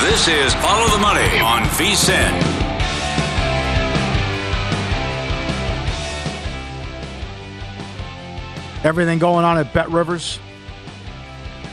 This 0.00 0.28
is 0.28 0.54
Follow 0.54 0.88
the 0.88 0.98
Money 0.98 1.40
on 1.40 1.60
VSIN. 1.76 2.32
Everything 8.82 9.18
going 9.18 9.44
on 9.44 9.58
at 9.58 9.70
Bet 9.74 9.90
Rivers. 9.90 10.40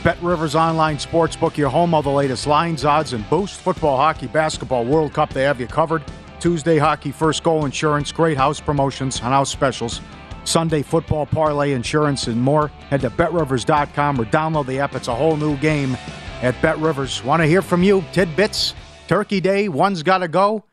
Bet 0.04 0.20
Rivers 0.22 0.54
Online 0.54 0.98
Sportsbook, 0.98 1.56
your 1.56 1.70
home 1.70 1.94
of 1.94 2.04
the 2.04 2.10
latest 2.10 2.46
lines, 2.46 2.84
odds, 2.84 3.14
and 3.14 3.28
boost. 3.30 3.60
Football, 3.60 3.96
hockey, 3.96 4.26
basketball, 4.26 4.84
World 4.84 5.14
Cup, 5.14 5.32
they 5.32 5.44
have 5.44 5.58
you 5.58 5.66
covered. 5.66 6.04
Tuesday 6.38 6.76
hockey, 6.76 7.12
first 7.12 7.42
goal 7.42 7.64
insurance, 7.64 8.12
great 8.12 8.36
house 8.36 8.60
promotions 8.60 9.20
and 9.20 9.28
house 9.28 9.50
specials. 9.50 10.02
Sunday 10.44 10.82
football, 10.82 11.24
parlay 11.24 11.72
insurance, 11.72 12.26
and 12.26 12.38
more. 12.38 12.68
Head 12.90 13.00
to 13.00 13.10
betrivers.com 13.10 14.20
or 14.20 14.26
download 14.26 14.66
the 14.66 14.80
app. 14.80 14.94
It's 14.94 15.08
a 15.08 15.14
whole 15.14 15.38
new 15.38 15.56
game 15.56 15.96
at 16.42 16.60
Bet 16.62 16.78
Rivers. 16.78 17.22
Want 17.24 17.42
to 17.42 17.46
hear 17.46 17.62
from 17.62 17.82
you? 17.82 18.04
Tidbits, 18.12 18.74
Turkey 19.06 19.40
Day, 19.40 19.68
one's 19.68 20.02
got 20.02 20.18
to 20.18 20.28
go. 20.28 20.64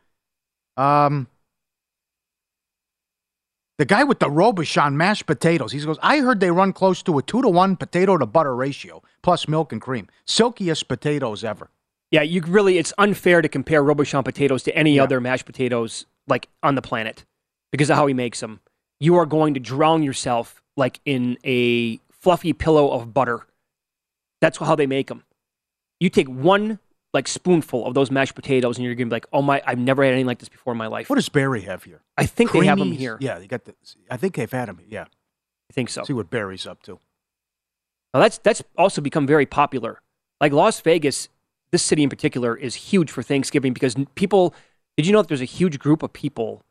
Um, 0.76 1.26
the 3.78 3.84
guy 3.84 4.04
with 4.04 4.20
the 4.20 4.26
Robuchon 4.26 4.94
mashed 4.94 5.26
potatoes, 5.26 5.72
he 5.72 5.80
goes, 5.80 5.98
I 6.02 6.18
heard 6.18 6.40
they 6.40 6.50
run 6.50 6.72
close 6.72 7.02
to 7.02 7.18
a 7.18 7.22
two 7.22 7.42
to 7.42 7.48
one 7.48 7.76
potato 7.76 8.16
to 8.16 8.26
butter 8.26 8.54
ratio, 8.54 9.02
plus 9.22 9.48
milk 9.48 9.72
and 9.72 9.80
cream. 9.80 10.08
Silkiest 10.24 10.88
potatoes 10.88 11.44
ever. 11.44 11.70
Yeah, 12.10 12.22
you 12.22 12.40
really, 12.42 12.78
it's 12.78 12.94
unfair 12.96 13.42
to 13.42 13.48
compare 13.48 13.82
Robuchon 13.82 14.24
potatoes 14.24 14.62
to 14.62 14.76
any 14.76 14.96
yeah. 14.96 15.02
other 15.02 15.20
mashed 15.20 15.44
potatoes 15.44 16.06
like 16.26 16.48
on 16.62 16.74
the 16.74 16.82
planet 16.82 17.24
because 17.70 17.90
of 17.90 17.96
how 17.96 18.06
he 18.06 18.14
makes 18.14 18.40
them. 18.40 18.60
You 18.98 19.16
are 19.16 19.26
going 19.26 19.54
to 19.54 19.60
drown 19.60 20.02
yourself 20.02 20.62
like 20.76 21.00
in 21.04 21.36
a 21.44 21.98
fluffy 22.10 22.52
pillow 22.52 22.90
of 22.90 23.12
butter. 23.12 23.46
That's 24.40 24.56
how 24.58 24.74
they 24.74 24.86
make 24.86 25.08
them. 25.08 25.24
You 26.00 26.10
take 26.10 26.28
one 26.28 26.78
like 27.14 27.28
spoonful 27.28 27.86
of 27.86 27.94
those 27.94 28.10
mashed 28.10 28.34
potatoes, 28.34 28.76
and 28.76 28.84
you're 28.84 28.94
gonna 28.94 29.06
be 29.06 29.16
like, 29.16 29.26
"Oh 29.32 29.42
my, 29.42 29.62
I've 29.66 29.78
never 29.78 30.04
had 30.04 30.12
anything 30.12 30.26
like 30.26 30.38
this 30.38 30.48
before 30.48 30.72
in 30.72 30.78
my 30.78 30.86
life." 30.86 31.08
What 31.08 31.16
does 31.16 31.28
Barry 31.28 31.62
have 31.62 31.84
here? 31.84 32.02
I 32.16 32.26
think 32.26 32.52
they 32.52 32.66
have 32.66 32.78
them 32.78 32.92
here. 32.92 33.16
Yeah, 33.20 33.38
they 33.38 33.46
got 33.46 33.64
the. 33.64 33.74
I 34.10 34.16
think 34.16 34.34
they've 34.34 34.50
had 34.50 34.68
them. 34.68 34.80
Yeah, 34.86 35.04
I 35.04 35.72
think 35.72 35.88
so. 35.88 36.04
See 36.04 36.12
what 36.12 36.30
Barry's 36.30 36.66
up 36.66 36.82
to. 36.82 36.98
Now 38.12 38.20
that's 38.20 38.38
that's 38.38 38.62
also 38.76 39.00
become 39.00 39.26
very 39.26 39.46
popular. 39.46 40.02
Like 40.40 40.52
Las 40.52 40.80
Vegas, 40.80 41.28
this 41.70 41.82
city 41.82 42.02
in 42.02 42.10
particular 42.10 42.54
is 42.54 42.74
huge 42.74 43.10
for 43.10 43.22
Thanksgiving 43.22 43.72
because 43.72 43.96
people. 44.14 44.54
Did 44.96 45.06
you 45.06 45.12
know 45.12 45.20
that 45.20 45.28
there's 45.28 45.42
a 45.42 45.44
huge 45.44 45.78
group 45.78 46.02
of 46.02 46.14
people 46.14 46.62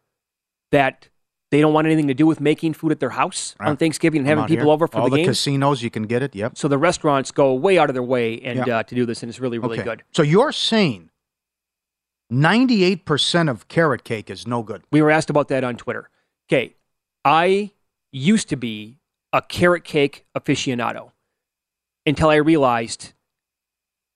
that 0.72 1.10
they 1.56 1.62
don't 1.62 1.74
want 1.74 1.88
anything 1.88 2.08
to 2.10 2.14
do 2.14 2.26
with 2.28 2.42
making 2.42 2.74
food 2.74 2.92
at 2.92 3.00
their 3.00 3.12
house 3.12 3.56
on 3.62 3.78
Thanksgiving 3.78 4.20
and 4.20 4.28
having 4.28 4.44
people 4.46 4.66
here. 4.66 4.72
over 4.74 4.88
for 4.88 4.98
All 4.98 5.06
the, 5.06 5.12
the 5.12 5.16
games. 5.24 5.28
casinos, 5.40 5.82
you 5.82 5.90
can 5.90 6.04
get 6.04 6.22
it. 6.22 6.36
Yep. 6.36 6.58
So 6.58 6.68
the 6.68 6.78
restaurants 6.78 7.32
go 7.32 7.54
way 7.54 7.78
out 7.80 7.90
of 7.90 7.94
their 7.94 8.04
way 8.04 8.42
and 8.42 8.68
Yeah. 8.68 8.80
uh, 8.80 8.84
to 8.84 8.94
do 8.96 9.06
this, 9.06 9.24
and 9.24 9.30
it's 9.30 9.40
really 9.40 9.58
really 9.58 9.76
Okay. 9.80 9.84
good. 9.86 10.04
So 10.12 10.22
you're 10.22 10.52
saying 10.52 11.10
98% 12.32 13.50
of 13.50 13.68
carrot 13.68 14.04
cake 14.04 14.30
is 14.30 14.46
no 14.48 14.64
good. 14.64 14.84
We 14.92 15.02
were 15.02 15.12
asked 15.12 15.30
about 15.30 15.48
that 15.50 15.64
on 15.64 15.76
Twitter. 15.78 16.10
Okay, 16.50 16.76
I 17.24 17.72
used 18.12 18.50
to 18.50 18.56
be 18.56 19.00
a 19.32 19.42
carrot 19.42 19.84
cake 19.84 20.26
aficionado 20.38 21.12
until 22.06 22.30
I 22.30 22.36
realized 22.36 23.14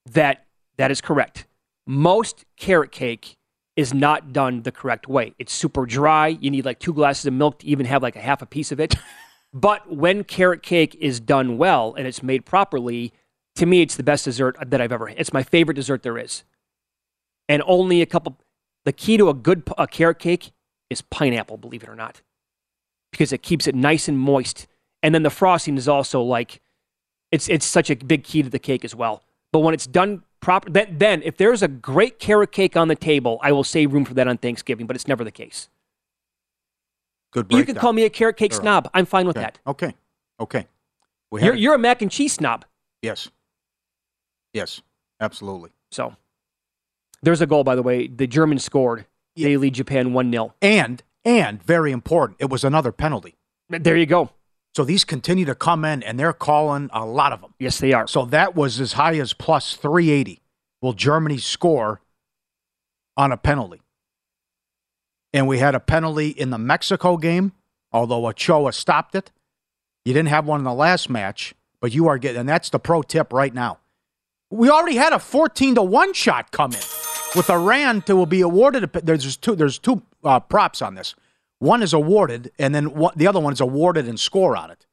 that 0.06 0.46
that 0.78 0.92
is 0.92 1.02
correct. 1.02 1.46
Most 1.88 2.46
carrot 2.58 2.92
cake 2.92 3.38
is 3.80 3.94
not 3.94 4.34
done 4.34 4.64
the 4.64 4.74
correct 4.74 5.08
way. 5.08 5.34
It's 5.40 5.54
super 5.54 5.86
dry. 5.86 6.28
You 6.28 6.52
need 6.52 6.66
like 6.66 6.80
two 6.80 6.92
glasses 6.92 7.26
of 7.28 7.34
milk 7.34 7.60
to 7.60 7.68
even 7.68 7.86
have 7.86 8.04
like 8.04 8.18
a 8.18 8.20
half 8.20 8.42
a 8.42 8.46
piece 8.46 8.74
of 8.74 8.80
it. 8.82 8.94
but 9.54 9.90
when 9.90 10.26
carrot 10.26 10.62
cake 10.62 10.98
is 11.00 11.22
done 11.22 11.58
well 11.58 11.94
and 11.98 12.06
it's 12.06 12.22
made 12.22 12.46
properly, 12.46 13.14
to 13.56 13.66
me, 13.66 13.82
it's 13.82 13.96
the 13.96 14.04
best 14.04 14.26
dessert 14.26 14.58
that 14.68 14.82
I've 14.82 14.92
ever 14.92 15.08
had. 15.08 15.18
It's 15.18 15.32
my 15.32 15.44
favorite 15.44 15.76
dessert 15.76 16.04
there 16.04 16.18
is. 16.18 16.44
And 17.48 17.64
only 17.66 18.02
a 18.02 18.06
couple. 18.06 18.38
The 18.84 18.92
key 18.92 19.16
to 19.16 19.30
a 19.30 19.34
good 19.34 19.64
a 19.78 19.88
carrot 19.88 20.20
cake 20.20 20.52
is 20.90 21.02
pineapple, 21.02 21.56
believe 21.56 21.84
it 21.84 21.88
or 21.88 21.96
not, 21.96 22.22
because 23.14 23.32
it 23.32 23.42
keeps 23.42 23.66
it 23.66 23.76
nice 23.76 24.10
and 24.10 24.20
moist. 24.20 24.68
And 25.02 25.16
then 25.16 25.24
the 25.24 25.30
frosting 25.30 25.78
is 25.78 25.88
also 25.88 26.22
like, 26.22 26.60
it's 27.32 27.48
it's 27.48 27.66
such 27.66 27.90
a 27.90 27.96
big 27.96 28.26
key 28.26 28.44
to 28.44 28.50
the 28.50 28.60
cake 28.60 28.84
as 28.84 28.94
well. 28.94 29.24
But 29.54 29.60
when 29.60 29.74
it's 29.74 29.88
done 29.88 30.24
proper, 30.42 30.70
then, 30.70 30.98
then 30.98 31.22
if 31.24 31.38
there's 31.38 31.62
a 31.62 31.68
great 31.68 32.20
carrot 32.20 32.52
cake 32.52 32.76
on 32.78 32.88
the 32.88 32.96
table, 32.96 33.40
I 33.42 33.52
will 33.52 33.64
save 33.64 33.94
room 33.94 34.06
for 34.06 34.14
that 34.16 34.28
on 34.28 34.38
Thanksgiving. 34.38 34.88
But 34.88 34.96
it's 34.96 35.08
never 35.08 35.24
the 35.24 35.32
case. 35.32 35.70
Good 37.32 37.48
You 37.52 37.64
can 37.64 37.76
call 37.76 37.94
me 37.94 38.04
a 38.06 38.10
carrot 38.10 38.38
cake 38.38 38.52
Thorough. 38.54 38.62
snob. 38.62 38.90
I'm 38.94 39.06
fine 39.06 39.28
with 39.28 39.38
Okay. 39.38 39.44
that. 39.46 39.60
Okay. 39.68 39.94
Okay. 40.40 40.68
We 41.32 41.44
You're 41.44 41.54
you're 41.56 41.76
a 41.76 41.80
mac 41.80 42.02
and 42.02 42.10
cheese 42.10 42.34
snob. 42.34 42.66
Yes. 43.02 43.30
Yes. 44.54 44.82
Absolutely. 45.20 45.70
So 45.92 46.16
there's 47.22 47.42
a 47.42 47.46
goal, 47.46 47.64
by 47.64 47.76
the 47.76 47.84
way. 47.84 48.08
The 48.08 48.26
Germans 48.26 48.64
scored. 48.64 49.06
They 49.36 49.58
lead 49.58 49.76
Japan 49.76 50.12
1 50.14 50.32
0. 50.32 50.54
And 50.62 51.04
and 51.24 51.62
very 51.64 51.92
important, 51.92 52.38
it 52.40 52.50
was 52.50 52.64
another 52.64 52.92
penalty. 52.92 53.36
There 53.70 53.96
you 53.96 54.06
go. 54.08 54.32
So 54.76 54.84
these 54.84 55.03
continue 55.03 55.45
to 55.45 55.55
come 55.55 55.84
in, 55.84 56.03
and 56.03 56.20
they're 56.20 56.34
calling 56.34 56.89
a 56.93 57.05
lot 57.05 57.34
of 57.34 57.41
them. 57.41 57.53
Yes, 57.59 57.80
they 57.80 57.93
are. 57.93 58.07
So 58.07 58.26
that 58.26 58.55
was 58.55 58.80
as 58.80 58.93
high 58.93 59.17
as 59.17 59.34
plus 59.34 59.76
380. 59.76 60.41
Will 60.82 60.93
Germany 60.93 61.38
score 61.38 62.01
on 63.17 63.32
a 63.32 63.38
penalty? 63.38 63.82
And 65.34 65.47
we 65.47 65.59
had 65.59 65.76
a 65.76 65.80
penalty 65.80 66.30
in 66.30 66.49
the 66.49 66.57
Mexico 66.57 67.17
game, 67.17 67.53
although 67.91 68.28
Ochoa 68.28 68.72
stopped 68.72 69.15
it. 69.15 69.32
You 70.05 70.13
didn't 70.13 70.30
have 70.30 70.45
one 70.45 70.59
in 70.59 70.63
the 70.63 70.74
last 70.74 71.09
match, 71.09 71.53
but 71.82 71.93
you 71.93 72.07
are 72.07 72.17
getting, 72.17 72.41
and 72.41 72.49
that's 72.49 72.70
the 72.70 72.80
pro 72.80 73.01
tip 73.01 73.34
right 73.34 73.53
now. 73.53 73.80
We 74.49 74.70
already 74.70 74.95
had 74.95 75.13
a 75.13 75.20
14 75.20 75.76
to 75.76 75.84
1 75.84 76.13
shot 76.13 76.51
come 76.51 76.72
in 76.72 76.80
with 77.36 77.49
Iran 77.49 78.01
to 78.03 78.26
be 78.26 78.41
awarded. 78.41 78.84
A, 78.84 79.01
there's 79.01 79.38
two, 79.38 79.55
there's 79.55 79.78
two 79.78 80.01
uh, 80.24 80.39
props 80.39 80.82
on 80.82 80.95
this. 80.95 81.15
One 81.60 81.84
is 81.84 81.93
awarded, 81.93 82.51
and 82.57 82.74
then 82.74 82.93
one, 82.93 83.14
the 83.16 83.28
other 83.28 83.39
one 83.39 83.53
is 83.53 83.62
awarded 83.62 84.07
and 84.07 84.20
score 84.20 84.55
on 84.55 84.72
it. 84.72 84.86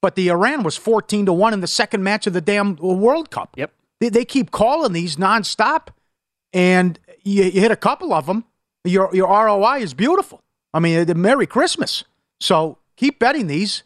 But 0.00 0.14
the 0.14 0.28
Iran 0.28 0.62
was 0.62 0.76
14 0.76 1.26
to 1.26 1.32
1 1.32 1.54
in 1.54 1.60
the 1.60 1.66
second 1.66 2.02
match 2.02 2.26
of 2.26 2.32
the 2.32 2.40
damn 2.40 2.76
World 2.76 3.30
Cup. 3.30 3.54
Yep. 3.56 3.72
They, 4.00 4.08
they 4.08 4.24
keep 4.24 4.50
calling 4.50 4.92
these 4.92 5.16
nonstop, 5.16 5.88
and 6.52 6.98
you, 7.22 7.44
you 7.44 7.60
hit 7.60 7.70
a 7.70 7.76
couple 7.76 8.12
of 8.12 8.26
them. 8.26 8.44
Your, 8.84 9.14
your 9.14 9.28
ROI 9.28 9.78
is 9.78 9.94
beautiful. 9.94 10.42
I 10.74 10.80
mean, 10.80 11.06
Merry 11.20 11.46
Christmas. 11.46 12.04
So 12.40 12.78
keep 12.96 13.18
betting 13.18 13.46
these, 13.46 13.84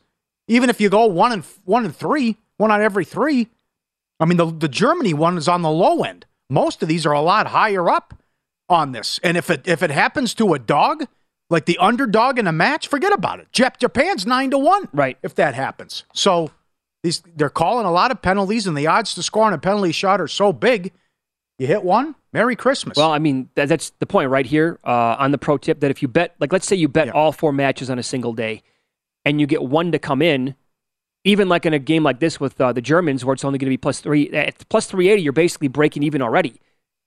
even 0.48 0.70
if 0.70 0.80
you 0.80 0.88
go 0.88 1.06
one 1.06 1.32
and 1.32 1.44
one 1.64 1.84
and 1.84 1.94
three, 1.94 2.36
one 2.56 2.70
on 2.70 2.80
every 2.80 3.04
three. 3.04 3.48
I 4.18 4.24
mean, 4.24 4.38
the, 4.38 4.46
the 4.46 4.68
Germany 4.68 5.12
one 5.12 5.36
is 5.36 5.48
on 5.48 5.62
the 5.62 5.70
low 5.70 6.02
end. 6.02 6.24
Most 6.48 6.82
of 6.82 6.88
these 6.88 7.04
are 7.04 7.12
a 7.12 7.20
lot 7.20 7.48
higher 7.48 7.90
up 7.90 8.14
on 8.68 8.92
this. 8.92 9.20
And 9.22 9.36
if 9.36 9.50
it 9.50 9.66
if 9.68 9.82
it 9.82 9.90
happens 9.90 10.32
to 10.34 10.54
a 10.54 10.58
dog, 10.58 11.06
like 11.50 11.66
the 11.66 11.78
underdog 11.78 12.38
in 12.38 12.46
a 12.46 12.52
match, 12.52 12.88
forget 12.88 13.12
about 13.12 13.40
it. 13.40 13.48
Jap- 13.52 13.78
Japan's 13.78 14.26
nine 14.26 14.50
to 14.50 14.58
one. 14.58 14.88
Right. 14.92 15.18
If 15.22 15.34
that 15.36 15.54
happens. 15.54 16.04
So 16.12 16.50
these 17.02 17.22
they're 17.36 17.50
calling 17.50 17.86
a 17.86 17.92
lot 17.92 18.10
of 18.10 18.20
penalties, 18.20 18.66
and 18.66 18.76
the 18.76 18.86
odds 18.86 19.14
to 19.14 19.22
score 19.22 19.44
on 19.44 19.52
a 19.52 19.58
penalty 19.58 19.92
shot 19.92 20.20
are 20.20 20.28
so 20.28 20.52
big. 20.52 20.92
You 21.58 21.66
hit 21.66 21.82
one, 21.84 22.14
Merry 22.32 22.54
Christmas. 22.54 22.96
Well, 22.96 23.12
I 23.12 23.18
mean, 23.18 23.48
that, 23.54 23.68
that's 23.68 23.90
the 23.98 24.06
point 24.06 24.28
right 24.28 24.44
here 24.44 24.78
uh, 24.84 25.16
on 25.18 25.30
the 25.30 25.38
pro 25.38 25.56
tip 25.56 25.80
that 25.80 25.90
if 25.90 26.02
you 26.02 26.08
bet, 26.08 26.34
like, 26.38 26.52
let's 26.52 26.66
say 26.66 26.76
you 26.76 26.88
bet 26.88 27.08
all 27.08 27.32
four 27.32 27.52
matches 27.52 27.88
on 27.88 27.98
a 27.98 28.02
single 28.02 28.34
day 28.34 28.62
and 29.24 29.40
you 29.40 29.46
get 29.46 29.62
one 29.62 29.90
to 29.92 29.98
come 29.98 30.20
in, 30.20 30.54
even 31.24 31.48
like 31.48 31.64
in 31.64 31.72
a 31.72 31.78
game 31.78 32.02
like 32.02 32.20
this 32.20 32.38
with 32.38 32.60
uh, 32.60 32.72
the 32.72 32.82
Germans 32.82 33.24
where 33.24 33.32
it's 33.32 33.44
only 33.44 33.58
going 33.58 33.66
to 33.66 33.70
be 33.70 33.78
plus 33.78 34.00
three, 34.00 34.28
at 34.30 34.68
plus 34.68 34.86
380, 34.86 35.22
you're 35.22 35.32
basically 35.32 35.68
breaking 35.68 36.02
even 36.02 36.20
already. 36.20 36.60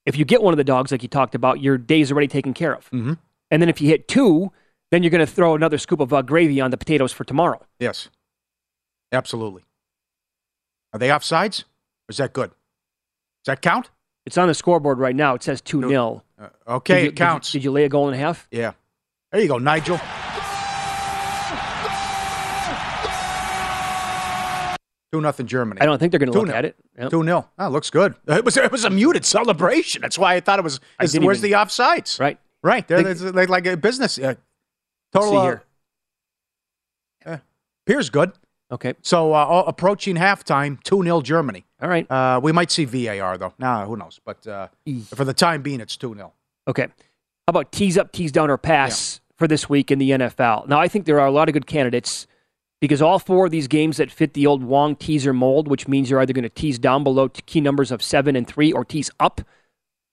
If 0.06 0.18
you 0.18 0.26
get 0.26 0.42
one 0.42 0.52
of 0.54 0.58
the 0.58 0.64
dogs, 0.64 0.92
like 0.92 1.04
you 1.04 1.10
talked 1.10 1.36
about, 1.36 1.62
your 1.62 1.78
day's 1.78 2.12
already 2.12 2.28
taken 2.28 2.56
care 2.56 2.74
of. 2.74 2.86
Mm-hmm. 2.90 3.14
And 3.52 3.62
then 3.62 3.70
if 3.70 3.82
you 3.82 3.88
hit 3.90 4.08
two, 4.08 4.52
then 4.92 5.04
you're 5.04 5.10
going 5.10 5.26
to 5.26 5.32
throw 5.32 5.56
another 5.56 5.78
scoop 5.78 6.00
of 6.00 6.14
uh, 6.14 6.22
gravy 6.22 6.62
on 6.62 6.72
the 6.72 6.78
potatoes 6.78 7.12
for 7.12 7.24
tomorrow. 7.24 7.66
Yes. 7.80 8.10
Absolutely. 9.12 9.64
Are 10.94 11.00
they 11.00 11.10
offsides? 11.10 11.64
Or 11.64 12.10
is 12.12 12.18
that 12.18 12.34
good? 12.34 12.50
Does 12.50 13.54
that 13.54 13.62
count? 13.62 13.90
It's 14.26 14.38
on 14.38 14.48
the 14.48 14.54
scoreboard 14.54 15.00
right 15.00 15.16
now. 15.16 15.34
It 15.36 15.44
says 15.44 15.62
2 15.62 15.88
0. 15.88 16.24
Uh, 16.40 16.50
okay, 16.68 17.08
it 17.08 17.16
counts. 17.16 17.52
Did 17.52 17.64
you, 17.64 17.72
lay 17.72 17.84
a 17.86 17.90
goal 17.90 18.08
and 18.08 18.16
a 18.16 18.20
half? 18.20 18.48
Yeah. 18.52 18.74
There 19.32 19.42
you 19.42 19.48
go, 19.48 19.58
Nigel. 19.58 20.00
Two 25.12 25.22
nothing 25.22 25.48
Germany. 25.48 25.82
I 25.82 25.86
don't 25.86 25.98
think 25.98 26.12
they're 26.12 26.20
going 26.20 26.32
to 26.32 26.38
look 26.38 26.48
nil. 26.48 26.56
at 26.56 26.66
it. 26.66 26.76
Yep. 27.00 27.10
Two 27.10 27.24
0 27.24 27.50
Oh, 27.58 27.70
looks 27.70 27.90
good. 27.90 28.14
It 28.28 28.46
was 28.46 28.58
it 28.58 28.72
was 28.72 28.86
a 28.86 28.92
muted 28.92 29.26
celebration. 29.26 30.04
That's 30.04 30.20
why 30.20 30.36
I 30.36 30.40
thought 30.40 30.60
it 30.60 30.62
was. 30.64 30.80
Is- 31.02 31.18
where's 31.20 31.40
even- 31.40 31.52
the 31.52 31.58
offsides? 31.58 32.20
Right. 32.20 32.40
Right. 32.64 32.88
They're, 32.88 33.14
they're 33.14 33.48
like 33.48 33.66
a 33.66 33.78
business. 33.78 34.18
Uh, 34.20 34.36
total. 35.14 35.32
See 35.32 35.38
uh, 35.38 35.44
here. 35.44 35.64
eh, 37.26 37.38
appears 37.86 38.10
good. 38.10 38.34
Okay. 38.72 38.94
So 39.02 39.34
uh, 39.34 39.38
all- 39.46 39.66
approaching 39.68 40.16
halftime, 40.16 40.82
two 40.84 41.02
0 41.04 41.22
Germany. 41.22 41.66
All 41.82 41.90
right. 41.90 42.10
Uh, 42.12 42.40
we 42.44 42.52
might 42.52 42.72
see 42.72 42.86
VAR 42.86 43.38
though. 43.38 43.54
Nah, 43.58 43.86
who 43.86 43.96
knows? 43.98 44.20
But 44.24 44.46
uh, 44.46 44.68
for 45.16 45.26
the 45.26 45.34
time 45.34 45.62
being, 45.62 45.80
it's 45.80 45.98
two 45.98 46.14
0 46.14 46.34
Okay. 46.68 46.84
How 46.84 47.52
about 47.52 47.72
tease 47.72 47.98
up, 47.98 48.12
tease 48.12 48.32
down, 48.32 48.52
or 48.52 48.58
pass 48.58 49.22
for 49.38 49.48
this 49.48 49.68
week 49.68 49.90
in 49.90 49.98
the 49.98 50.12
NFL? 50.12 50.68
Now, 50.68 50.80
I 50.80 50.88
think 50.88 51.06
there 51.06 51.20
are 51.20 51.26
a 51.26 51.32
lot 51.32 51.50
of 51.50 51.54
good 51.54 51.66
candidates 51.66 52.28
because 52.80 53.02
all 53.02 53.18
four 53.18 53.46
of 53.46 53.52
these 53.52 53.68
games 53.68 53.98
that 53.98 54.12
fit 54.12 54.36
the 54.36 54.46
old 54.46 54.64
Wong 54.64 54.96
teaser 54.96 55.34
mold, 55.34 55.68
which 55.68 55.88
means 55.88 56.10
you're 56.12 56.20
either 56.20 56.32
going 56.34 56.44
to 56.44 56.50
tease 56.50 56.78
down 56.78 57.04
below 57.04 57.28
key 57.30 57.60
numbers 57.60 57.92
of 57.92 58.04
seven 58.04 58.36
and 58.36 58.48
three 58.48 58.72
or 58.72 58.86
tease 58.86 59.10
up 59.20 59.42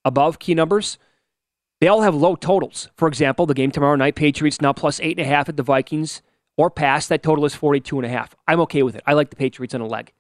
above 0.03 0.39
key 0.39 0.55
numbers, 0.55 0.97
they 1.81 1.89
all 1.89 2.03
have 2.03 2.15
low 2.15 2.37
totals. 2.37 2.89
For 2.97 3.07
example, 3.09 3.47
the 3.47 3.55
game 3.55 3.71
tomorrow 3.71 3.97
night, 3.97 4.15
Patriots 4.15 4.61
now 4.61 4.73
plus 4.73 4.99
eight 5.01 5.19
and 5.19 5.27
a 5.27 5.29
half 5.29 5.49
at 5.49 5.57
the 5.57 5.63
Vikings. 5.63 6.23
or 6.57 6.71
pass. 6.71 7.07
That 7.09 7.23
total 7.23 7.45
is 7.45 7.55
42 7.55 7.99
and 7.99 8.07
a 8.07 8.09
half. 8.09 8.35
I'm 8.49 8.61
okay 8.61 8.83
with 8.83 8.97
it. 8.97 9.03
I 9.07 9.13
like 9.13 9.29
the 9.31 9.37
Patriots 9.37 9.75
on 9.75 9.83
a 9.83 9.87
leg. 9.87 10.13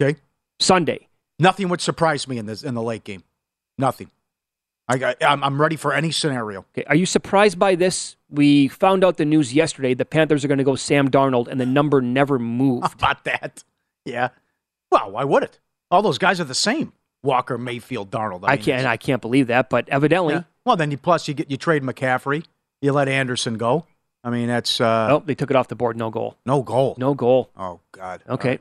Okay. 0.00 0.18
Sunday. 0.60 1.08
Nothing 1.38 1.68
would 1.68 1.80
surprise 1.80 2.28
me 2.28 2.38
in 2.38 2.46
this 2.46 2.62
in 2.62 2.74
the 2.74 2.82
late 2.82 3.04
game. 3.04 3.24
Nothing. 3.78 4.10
I, 4.88 5.02
I, 5.04 5.14
I'm 5.26 5.60
ready 5.60 5.74
for 5.76 5.92
any 5.92 6.12
scenario. 6.12 6.60
Okay. 6.72 6.84
Are 6.84 6.94
you 6.94 7.06
surprised 7.06 7.58
by 7.58 7.74
this? 7.74 8.16
We 8.30 8.68
found 8.68 9.02
out 9.04 9.16
the 9.16 9.24
news 9.24 9.52
yesterday. 9.52 9.94
The 9.94 10.04
Panthers 10.04 10.44
are 10.44 10.48
going 10.48 10.58
to 10.58 10.64
go 10.64 10.76
Sam 10.76 11.10
Darnold, 11.10 11.48
and 11.48 11.60
the 11.60 11.66
number 11.66 12.00
never 12.00 12.38
moved. 12.38 12.84
How 12.86 12.92
about 12.92 13.24
that? 13.24 13.64
Yeah. 14.04 14.28
Well, 14.90 15.10
why 15.10 15.24
would 15.24 15.42
it? 15.42 15.58
All 15.90 16.02
those 16.02 16.18
guys 16.18 16.40
are 16.40 16.44
the 16.44 16.54
same. 16.54 16.92
Walker, 17.26 17.58
Mayfield, 17.58 18.10
Darnold. 18.10 18.40
I, 18.44 18.54
mean, 18.54 18.64
can't. 18.64 18.86
I 18.86 18.96
can't 18.96 19.20
believe 19.20 19.48
that, 19.48 19.68
but 19.68 19.88
evidently, 19.88 20.34
Yeah. 20.34 20.42
Well, 20.64 20.76
then 20.76 20.90
you 20.90 20.96
plus 20.96 21.28
you 21.28 21.34
get 21.34 21.50
you 21.50 21.56
trade 21.56 21.82
McCaffrey, 21.82 22.44
you 22.80 22.92
let 22.92 23.08
Anderson 23.08 23.58
go. 23.58 23.86
I 24.24 24.30
mean, 24.30 24.48
that's 24.48 24.80
uh, 24.80 25.08
oh, 25.10 25.22
they 25.24 25.34
took 25.34 25.50
it 25.50 25.56
off 25.56 25.68
the 25.68 25.76
board. 25.76 25.96
No 25.96 26.10
goal. 26.10 26.36
no 26.46 26.62
goal. 26.62 26.96
No 26.98 27.14
goal. 27.14 27.50
Oh 27.56 27.80
God. 27.92 28.22
Okay. 28.28 28.58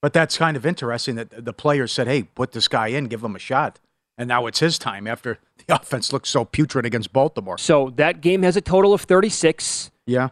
But 0.00 0.12
that's 0.12 0.36
kind 0.36 0.56
of 0.56 0.66
interesting 0.66 1.14
that 1.16 1.44
the 1.44 1.52
players 1.52 1.92
said, 1.92 2.06
"Hey, 2.06 2.24
put 2.24 2.52
this 2.52 2.68
guy 2.68 2.88
in, 2.88 3.06
give 3.06 3.22
him 3.22 3.36
a 3.36 3.38
shot." 3.38 3.80
And 4.18 4.28
now 4.28 4.46
it's 4.46 4.60
his 4.60 4.78
time 4.78 5.06
after 5.06 5.38
the 5.66 5.74
offense 5.74 6.12
looked 6.12 6.28
so 6.28 6.44
putrid 6.44 6.86
against 6.86 7.12
Baltimore. 7.12 7.58
So 7.58 7.90
that 7.96 8.20
game 8.20 8.42
has 8.42 8.56
a 8.56 8.60
total 8.60 8.92
of 8.94 9.02
36. 9.02 9.90
Yeah. 10.06 10.28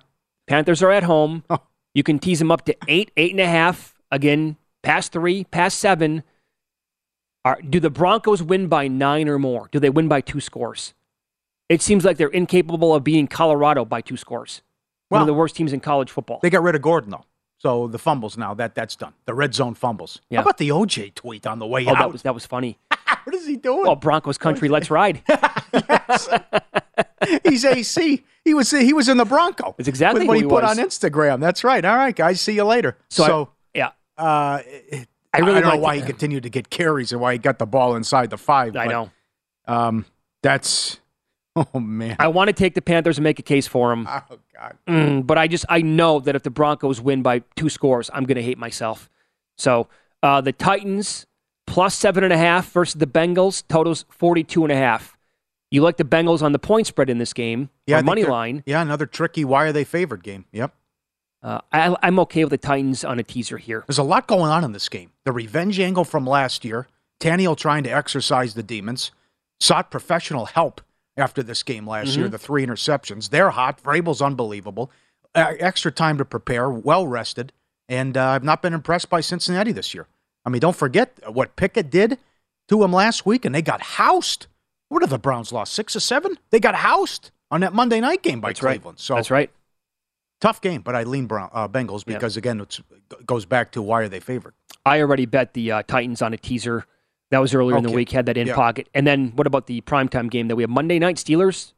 Panthers 0.47 0.83
are 0.83 0.91
at 0.91 1.03
home. 1.05 1.45
You 1.95 2.03
can 2.03 2.19
tease 2.19 2.39
them 2.39 2.51
up 2.51 2.65
to 2.65 2.77
eight, 2.89 3.11
eight 3.19 3.33
and 3.33 3.41
a 3.41 3.47
half. 3.47 4.01
Again, 4.11 4.57
past 4.83 5.13
three, 5.13 5.45
past 5.45 5.79
seven. 5.79 6.23
Are, 7.45 7.61
do 7.61 7.81
the 7.81 7.91
Broncos 7.91 8.43
win 8.43 8.69
by 8.69 8.89
nine 8.89 9.29
or 9.29 9.39
more? 9.39 9.69
Do 9.73 9.81
they 9.81 9.91
win 9.91 10.09
by 10.09 10.21
two 10.21 10.41
scores? 10.41 10.95
It 11.69 11.83
seems 11.83 12.05
like 12.05 12.17
they're 12.17 12.29
incapable 12.29 12.95
of 12.95 13.03
beating 13.03 13.27
Colorado 13.27 13.85
by 13.85 14.01
two 14.01 14.17
scores. 14.17 14.63
One 15.09 15.21
of 15.21 15.27
the 15.27 15.35
worst 15.35 15.57
teams 15.57 15.73
in 15.73 15.81
college 15.81 16.11
football. 16.11 16.39
They 16.43 16.49
got 16.49 16.63
rid 16.63 16.75
of 16.75 16.81
Gordon 16.81 17.11
though, 17.11 17.27
so 17.59 17.87
the 17.87 17.99
fumbles 17.99 18.39
now 18.39 18.55
that 18.55 18.75
that's 18.75 18.97
done. 18.97 19.13
The 19.27 19.35
red 19.35 19.55
zone 19.55 19.75
fumbles. 19.75 20.21
Yeah. 20.31 20.39
How 20.39 20.43
about 20.43 20.57
the 20.57 20.71
OJ 20.71 21.15
tweet 21.15 21.47
on 21.47 21.59
the 21.59 21.67
way 21.67 21.85
oh, 21.87 21.91
out? 21.91 21.99
that 21.99 22.13
was 22.13 22.23
that 22.23 22.33
was 22.33 22.47
funny. 22.47 22.79
what 23.25 23.35
is 23.35 23.47
he 23.47 23.57
doing? 23.57 23.83
Well, 23.83 23.97
Broncos 23.97 24.39
country, 24.39 24.71
let's 24.71 24.91
ride. 24.91 25.23
He's 27.45 27.65
AC. 27.65 28.25
He 28.45 28.55
was 28.55 28.71
he 28.71 28.95
was 28.95 29.09
in 29.09 29.19
the 29.19 29.27
Bronco. 29.27 29.75
It's 29.79 29.89
exactly 29.89 30.27
what 30.27 30.39
he 30.39 30.45
he 30.45 30.49
put 30.49 30.63
was. 30.63 30.79
on 30.79 30.85
Instagram. 30.85 31.41
That's 31.41 31.63
right. 31.63 31.85
All 31.85 31.97
right, 31.97 32.17
guys. 32.17 32.41
See 32.41 32.55
you 32.55 32.65
later. 32.65 32.97
So, 33.11 33.27
So, 33.27 33.51
I- 33.75 33.79
yeah, 33.79 33.87
uh, 34.17 34.23
I 34.23 35.07
I 35.33 35.39
really 35.39 35.61
don't 35.61 35.75
know 35.75 35.81
why 35.81 35.97
he 35.97 36.03
continued 36.03 36.43
to 36.43 36.51
get 36.51 36.71
carries 36.71 37.13
and 37.13 37.21
why 37.21 37.33
he 37.33 37.39
got 37.39 37.59
the 37.59 37.67
ball 37.67 37.97
inside 37.97 38.31
the 38.31 38.39
five. 38.39 38.77
I 38.77 38.87
but, 38.87 38.91
know. 38.91 39.11
Um, 39.67 40.05
that's 40.43 41.01
oh 41.57 41.81
man. 41.81 42.17
I 42.19 42.29
want 42.29 42.49
to 42.49 42.53
take 42.53 42.75
the 42.75 42.83
Panthers 42.83 43.19
and 43.19 43.25
make 43.25 43.39
a 43.39 43.43
case 43.43 43.67
for 43.67 43.93
him. 43.93 44.07
Oh 44.09 44.39
God. 44.55 44.77
Mm, 44.87 45.27
but 45.27 45.39
I 45.39 45.49
just 45.49 45.65
I 45.69 45.83
know 45.83 46.21
that 46.21 46.35
if 46.35 46.43
the 46.43 46.51
Broncos 46.51 47.01
win 47.01 47.23
by 47.23 47.41
two 47.57 47.69
scores, 47.69 48.11
I'm 48.13 48.25
going 48.25 48.37
to 48.37 48.43
hate 48.43 48.59
myself. 48.59 49.09
So 49.57 49.89
uh, 50.23 50.41
the 50.41 50.53
Titans 50.53 51.27
plus 51.67 51.95
seven 51.95 52.25
and 52.25 52.33
a 52.33 52.39
half 52.39 52.71
versus 52.73 52.95
the 52.95 53.07
Bengals 53.07 53.63
totals 53.69 54.05
42 54.11 54.65
and 54.65 54.73
a 54.73 54.77
half. 54.77 55.17
You 55.71 55.81
like 55.81 55.97
the 55.97 56.05
Bengals 56.05 56.43
on 56.43 56.53
the 56.53 56.59
point 56.59 56.87
spread 56.87 57.09
in 57.09 57.17
this 57.17 57.33
game? 57.33 57.71
Yeah, 57.87 57.99
I 57.99 58.03
money 58.03 58.25
line. 58.25 58.63
Yeah, 58.67 58.83
another 58.83 59.07
tricky. 59.07 59.45
Why 59.45 59.65
are 59.65 59.73
they 59.73 59.85
favored 59.85 60.23
game? 60.23 60.45
Yep. 60.53 60.75
Uh, 61.43 61.61
I, 61.73 61.97
I'm 62.03 62.19
okay 62.21 62.45
with 62.45 62.51
the 62.51 62.59
Titans 62.59 63.05
on 63.05 63.19
a 63.19 63.23
teaser 63.23 63.59
here. 63.59 63.85
There's 63.89 63.99
a 63.99 64.03
lot 64.05 64.27
going 64.29 64.51
on 64.51 64.63
in 64.65 64.73
this 64.73 64.89
game. 64.89 65.11
The 65.25 65.33
revenge 65.33 65.81
angle 65.81 66.05
from 66.05 66.27
last 66.27 66.65
year, 66.65 66.87
Tannehill 67.21 67.57
trying 67.57 67.83
to 67.85 67.91
exercise 67.91 68.55
the 68.55 68.63
demons, 68.63 69.11
sought 69.61 69.91
professional 69.91 70.47
help 70.47 70.81
after 71.17 71.43
this 71.43 71.63
game 71.63 71.87
last 71.87 72.17
year, 72.17 72.29
Mhm. 72.29 72.31
the 72.33 72.39
three 72.39 72.65
interceptions. 72.65 73.31
They're 73.31 73.51
hot. 73.51 73.83
Vrabel's 73.83 74.23
unbelievable. 74.23 74.91
Uh, 75.35 75.55
extra 75.59 75.91
time 75.91 76.17
to 76.19 76.25
prepare, 76.25 76.71
well 76.71 77.07
rested, 77.07 77.53
and 77.89 78.17
uh, 78.17 78.29
I've 78.31 78.45
not 78.45 78.63
been 78.63 78.75
impressed 78.75 79.09
by 79.11 79.21
Cincinnati 79.21 79.73
this 79.73 79.95
year. 79.95 80.07
I 80.45 80.51
mean, 80.51 80.61
don't 80.61 80.77
forget 80.77 81.19
what 81.33 81.57
Pickett 81.57 81.91
did 81.91 82.19
to 82.69 82.83
him 82.85 82.93
last 82.93 83.25
week, 83.27 83.45
and 83.45 83.55
they 83.55 83.63
got 83.63 83.81
housed. 83.83 84.47
What 84.89 85.03
have 85.03 85.11
the 85.11 85.19
Browns 85.19 85.53
lost? 85.53 85.73
Six 85.73 85.97
or 85.97 86.01
seven? 86.01 86.39
They 86.51 86.61
got 86.61 86.75
housed 86.77 87.31
on 87.51 87.61
that 87.63 87.73
Monday 87.73 88.01
night 88.01 88.23
game 88.23 88.41
by 88.41 88.51
That's 88.51 88.63
right. 88.63 88.75
Cleveland. 88.81 88.99
So 89.01 89.15
That's 89.15 89.31
right. 89.31 89.51
Tough 90.43 90.61
game, 90.61 90.83
but 90.83 90.95
I 90.95 91.05
lean 91.05 91.25
Brown, 91.27 91.49
uh, 91.55 91.67
Bengals 91.69 92.05
Yeah. 92.07 92.15
because 92.17 92.37
again, 92.37 92.61
it 92.61 92.81
goes 93.25 93.47
back 93.47 93.73
to 93.73 93.81
why 93.81 94.03
are 94.03 94.09
they 94.09 94.21
favored? 94.21 94.53
I 94.85 95.01
already 95.01 95.25
bet 95.25 95.55
the 95.55 95.73
uh, 95.73 95.83
Titans 95.85 96.21
on 96.21 96.35
a 96.35 96.37
teaser. 96.37 96.85
That 97.31 97.39
was 97.39 97.55
earlier 97.55 97.79
in 97.79 97.83
the 97.85 97.91
week. 97.93 98.11
Had 98.11 98.27
that 98.27 98.37
in 98.37 98.49
Yeah. 98.49 98.55
pocket. 98.55 98.89
And 98.93 99.07
then 99.07 99.31
what 99.37 99.47
about 99.47 99.67
the 99.67 99.81
primetime 99.83 100.29
game 100.31 100.49
that 100.49 100.57
we 100.57 100.63
have 100.65 100.69
Monday 100.71 100.99
night? 100.99 101.17
Steelers 101.17 101.73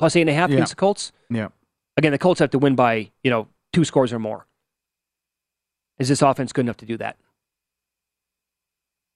plus 0.00 0.16
eight 0.16 0.22
and 0.22 0.30
a 0.30 0.34
half 0.34 0.50
Yeah. 0.50 0.56
against 0.56 0.72
the 0.72 0.76
Colts. 0.76 1.12
Yeah. 1.28 1.48
Again, 1.96 2.10
the 2.10 2.18
Colts 2.18 2.40
have 2.40 2.50
to 2.50 2.58
win 2.58 2.74
by 2.74 3.10
you 3.22 3.30
know 3.30 3.46
two 3.72 3.84
scores 3.84 4.12
or 4.12 4.18
more. 4.18 4.46
Is 5.98 6.08
this 6.08 6.22
offense 6.22 6.52
good 6.52 6.62
enough 6.62 6.78
to 6.78 6.86
do 6.86 6.96
that? 6.96 7.18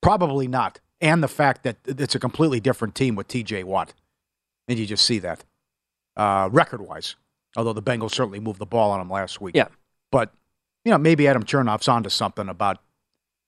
Probably 0.02 0.46
not. 0.46 0.80
And 1.00 1.22
the 1.22 1.28
fact 1.28 1.62
that 1.64 1.78
it's 1.86 2.14
a 2.14 2.18
completely 2.20 2.60
different 2.60 2.94
team 2.94 3.16
with 3.16 3.26
TJ 3.28 3.64
Watt. 3.64 3.94
And 4.68 4.78
you 4.78 4.86
just 4.86 5.04
see 5.04 5.18
that 5.20 5.44
uh, 6.16 6.48
record 6.52 6.80
wise. 6.82 7.16
Although 7.56 7.72
the 7.72 7.82
Bengals 7.82 8.12
certainly 8.12 8.40
moved 8.40 8.58
the 8.58 8.66
ball 8.66 8.90
on 8.90 8.98
them 8.98 9.10
last 9.10 9.40
week. 9.40 9.54
Yeah. 9.54 9.68
But, 10.10 10.32
you 10.84 10.90
know, 10.90 10.98
maybe 10.98 11.28
Adam 11.28 11.44
Chernoff's 11.44 11.88
onto 11.88 12.10
something 12.10 12.48
about 12.48 12.78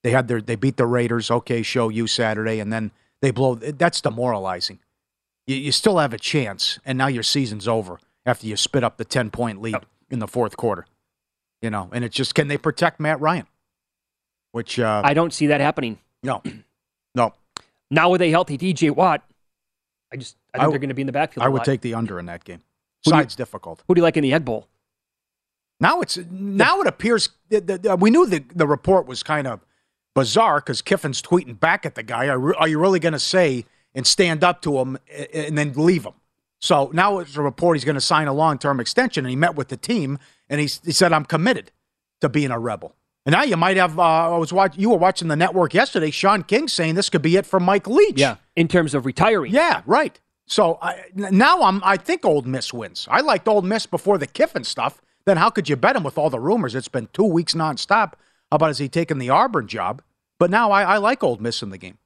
they 0.03 0.11
had 0.11 0.29
their 0.29 0.41
they 0.41 0.55
beat 0.57 0.77
the 0.77 0.87
Raiders, 0.87 1.31
okay, 1.31 1.63
show 1.63 1.89
you 1.89 2.07
Saturday, 2.07 2.61
and 2.61 2.73
then 2.73 2.93
they 3.21 3.31
blow 3.33 3.57
that's 3.57 4.01
demoralizing. 4.01 4.79
You, 5.47 5.57
you 5.57 5.73
still 5.73 5.99
have 5.99 6.13
a 6.13 6.19
chance, 6.19 6.79
and 6.85 6.97
now 6.97 7.09
your 7.09 7.25
season's 7.25 7.67
over 7.67 7.99
after 8.25 8.47
you 8.47 8.57
spit 8.57 8.85
up 8.85 8.99
the 8.99 9.05
ten 9.05 9.31
point 9.31 9.61
lead 9.61 9.77
in 10.11 10.21
the 10.21 10.29
fourth 10.29 10.57
quarter. 10.57 10.87
You 11.61 11.71
know, 11.71 11.89
and 11.93 12.05
it's 12.05 12.15
just 12.15 12.35
can 12.35 12.47
they 12.49 12.57
protect 12.57 13.01
Matt 13.01 13.21
Ryan? 13.21 13.47
Which 14.53 14.79
uh 14.79 15.03
I 15.05 15.13
don't 15.15 15.33
see 15.33 15.49
that 15.49 15.61
happening. 15.61 15.99
no. 16.23 16.43
No. 17.15 17.33
Now 17.91 18.11
with 18.11 18.23
a 18.23 18.31
healthy 18.31 18.59
TJ 18.59 18.95
Watt, 18.95 19.25
I 20.13 20.17
just 20.17 20.37
I 20.55 20.59
think 20.59 20.61
I 20.61 20.65
w- 20.65 20.73
they're 20.73 20.79
going 20.81 20.89
to 20.91 20.95
be 20.95 21.03
in 21.03 21.07
the 21.07 21.13
backfield. 21.13 21.45
I 21.45 21.49
would 21.49 21.59
lot. 21.59 21.65
take 21.65 21.81
the 21.81 21.95
under 21.95 22.19
in 22.19 22.27
that 22.27 22.45
game. 22.45 22.63
Do 23.05 23.11
you- 23.11 23.17
Side's 23.17 23.37
difficult. 23.37 23.83
Who 23.89 23.95
do 23.95 24.01
you 24.01 24.03
like 24.03 24.17
in 24.17 24.23
the 24.23 24.33
Egg 24.35 24.45
Bowl? 24.45 24.69
Now 25.79 26.01
it's 26.01 26.19
now 26.31 26.81
it 26.81 26.87
appears 26.87 27.29
we 27.51 28.11
knew 28.11 28.27
the 28.27 28.43
the 28.55 28.67
report 28.67 29.07
was 29.07 29.23
kind 29.23 29.47
of 29.47 29.61
bizarre 30.15 30.61
because 30.61 30.81
Kiffin's 30.81 31.21
tweeting 31.21 31.61
back 31.61 31.85
at 31.85 31.95
the 31.95 32.03
guy. 32.03 32.29
Are, 32.29 32.57
are 32.57 32.67
you 32.69 32.79
really 32.81 32.99
going 32.99 33.13
to 33.13 33.19
say 33.19 33.67
and 33.95 34.07
stand 34.07 34.43
up 34.43 34.63
to 34.63 34.79
him 34.79 34.97
and 35.35 35.57
then 35.59 35.75
leave 35.75 36.05
him? 36.05 36.15
So 36.61 36.91
now 36.95 37.19
it's 37.19 37.37
a 37.37 37.43
report 37.43 37.77
he's 37.77 37.85
going 37.85 37.97
to 37.97 38.01
sign 38.01 38.27
a 38.27 38.33
long 38.33 38.59
term 38.59 38.81
extension, 38.81 39.27
and 39.27 39.31
he 39.31 39.37
met 39.37 39.55
with 39.55 39.69
the 39.69 39.77
team 39.77 40.19
and 40.49 40.61
he, 40.63 40.71
he 40.83 40.93
said, 40.93 41.13
"I'm 41.13 41.27
committed 41.27 41.71
to 42.23 42.31
being 42.31 42.51
a 42.51 42.59
rebel." 42.59 42.97
And 43.27 43.35
now 43.35 43.43
you 43.43 43.59
might 43.59 43.77
have. 43.77 43.99
Uh, 43.99 44.35
I 44.35 44.39
was 44.39 44.55
watching. 44.55 44.81
You 44.81 44.89
were 44.91 44.97
watching 44.97 45.29
the 45.29 45.37
network 45.37 45.75
yesterday. 45.75 46.11
Sean 46.11 46.43
King 46.43 46.69
saying 46.69 46.95
this 46.95 47.11
could 47.11 47.21
be 47.23 47.37
it 47.37 47.45
for 47.45 47.61
Mike 47.61 47.87
Leach. 47.87 48.19
Yeah, 48.19 48.37
in 48.55 48.69
terms 48.69 48.95
of 48.95 49.05
retiring. 49.05 49.53
Yeah, 49.53 49.83
right. 49.85 50.19
So 50.47 50.79
I, 50.81 51.05
now 51.15 51.63
I'm. 51.63 51.83
I 51.85 51.97
think 51.97 52.25
Ole 52.25 52.43
Miss 52.43 52.73
wins. 52.73 53.09
I 53.11 53.21
liked 53.21 53.49
Ole 53.49 53.63
Miss 53.63 53.87
before 53.87 54.19
the 54.19 54.27
Kiffin 54.27 54.65
stuff. 54.65 55.01
Then 55.25 55.37
how 55.37 55.51
could 55.51 55.69
you 55.69 55.77
bet 55.77 55.97
him 55.97 56.05
with 56.05 56.17
all 56.19 56.31
the 56.31 56.39
rumors? 56.39 56.75
It's 56.75 56.89
been 56.89 57.09
two 57.13 57.25
weeks 57.25 57.55
nonstop. 57.55 58.13
How 58.51 58.57
about 58.57 58.71
is 58.71 58.79
he 58.79 58.89
taking 58.89 59.19
the 59.19 59.31
Auburn 59.31 59.67
job? 59.67 60.03
But 60.39 60.51
now 60.51 60.71
I, 60.71 60.83
I 60.83 60.97
like 60.99 61.25
Ole 61.25 61.39
Miss 61.39 61.63
in 61.63 61.71
the 61.71 61.79
game. 61.79 61.99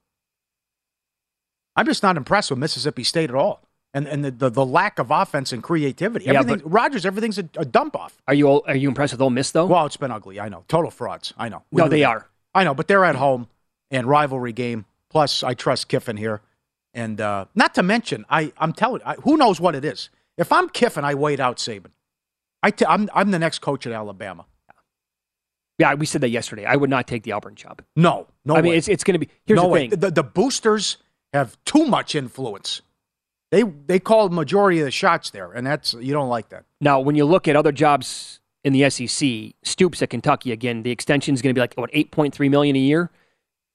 I'm 1.75 1.85
just 1.85 2.01
not 2.03 2.17
impressed 2.17 2.49
with 2.49 2.59
Mississippi 2.59 3.03
State 3.03 3.29
at 3.29 3.35
all, 3.35 3.61
and 3.93 4.07
and 4.07 4.25
the 4.25 4.31
the, 4.31 4.49
the 4.49 4.65
lack 4.65 4.97
of 4.97 5.11
offense 5.11 5.53
and 5.53 5.61
creativity. 5.61 6.25
Yeah, 6.25 6.39
Everything, 6.39 6.67
Rogers, 6.67 7.05
everything's 7.05 7.37
a, 7.37 7.47
a 7.57 7.65
dump 7.65 7.95
off. 7.95 8.17
Are 8.27 8.33
you 8.33 8.47
all, 8.47 8.63
are 8.67 8.75
you 8.75 8.87
impressed 8.87 9.13
with 9.13 9.21
Ole 9.21 9.29
Miss 9.29 9.51
though? 9.51 9.67
Well, 9.67 9.85
it's 9.85 9.97
been 9.97 10.11
ugly. 10.11 10.39
I 10.39 10.49
know. 10.49 10.63
Total 10.67 10.89
frauds. 10.91 11.33
I 11.37 11.49
know. 11.49 11.63
We 11.71 11.81
no, 11.81 11.87
they 11.87 11.99
that. 12.01 12.09
are. 12.09 12.27
I 12.53 12.63
know, 12.63 12.73
but 12.73 12.87
they're 12.87 13.05
at 13.05 13.15
home 13.15 13.47
and 13.91 14.07
rivalry 14.07 14.51
game. 14.53 14.85
Plus, 15.09 15.43
I 15.43 15.53
trust 15.53 15.87
Kiffin 15.89 16.17
here, 16.17 16.41
and 16.93 17.21
uh, 17.21 17.45
not 17.55 17.73
to 17.75 17.83
mention, 17.83 18.25
I 18.29 18.51
I'm 18.57 18.73
telling 18.73 19.01
I, 19.05 19.15
who 19.15 19.37
knows 19.37 19.59
what 19.59 19.75
it 19.75 19.85
is. 19.85 20.09
If 20.37 20.51
I'm 20.51 20.69
Kiffin, 20.69 21.03
I 21.03 21.13
wait 21.15 21.39
out 21.39 21.57
Saban. 21.57 21.91
I 22.63 22.71
t- 22.71 22.85
I'm 22.87 23.09
I'm 23.13 23.31
the 23.31 23.39
next 23.39 23.59
coach 23.59 23.85
at 23.87 23.93
Alabama. 23.93 24.45
Yeah, 25.81 25.95
we 25.95 26.05
said 26.05 26.21
that 26.21 26.29
yesterday. 26.29 26.65
I 26.65 26.75
would 26.75 26.91
not 26.91 27.07
take 27.07 27.23
the 27.23 27.31
Auburn 27.31 27.55
job. 27.55 27.81
No, 27.95 28.27
no. 28.45 28.55
I 28.55 28.61
mean, 28.61 28.73
way. 28.73 28.77
it's 28.77 28.87
it's 28.87 29.03
going 29.03 29.19
to 29.19 29.19
be. 29.19 29.29
Here's 29.45 29.57
no 29.57 29.63
the 29.63 29.67
way. 29.67 29.89
thing. 29.89 29.99
The, 29.99 30.11
the 30.11 30.23
boosters 30.23 30.97
have 31.33 31.57
too 31.65 31.85
much 31.85 32.13
influence. 32.13 32.81
They 33.49 33.63
they 33.63 33.99
call 33.99 34.29
majority 34.29 34.79
of 34.79 34.85
the 34.85 34.91
shots 34.91 35.31
there, 35.31 35.51
and 35.51 35.65
that's 35.65 35.93
you 35.95 36.13
don't 36.13 36.29
like 36.29 36.49
that. 36.49 36.65
Now, 36.79 36.99
when 36.99 37.15
you 37.15 37.25
look 37.25 37.47
at 37.47 37.55
other 37.55 37.71
jobs 37.71 38.39
in 38.63 38.73
the 38.73 38.87
SEC, 38.89 39.55
Stoops 39.63 40.01
at 40.03 40.09
Kentucky 40.11 40.51
again, 40.51 40.83
the 40.83 40.91
extension 40.91 41.33
is 41.33 41.41
going 41.41 41.53
to 41.53 41.57
be 41.57 41.61
like 41.61 41.73
what 41.73 41.89
eight 41.93 42.11
point 42.11 42.33
three 42.35 42.47
million 42.47 42.75
a 42.75 42.79
year. 42.79 43.09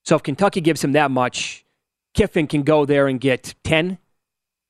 So 0.05 0.15
if 0.15 0.23
Kentucky 0.23 0.61
gives 0.61 0.85
him 0.85 0.93
that 0.93 1.11
much, 1.11 1.66
Kiffin 2.17 2.47
can 2.47 2.63
go 2.63 2.85
there 2.85 3.07
and 3.07 3.21
get 3.21 3.55
ten, 3.63 3.99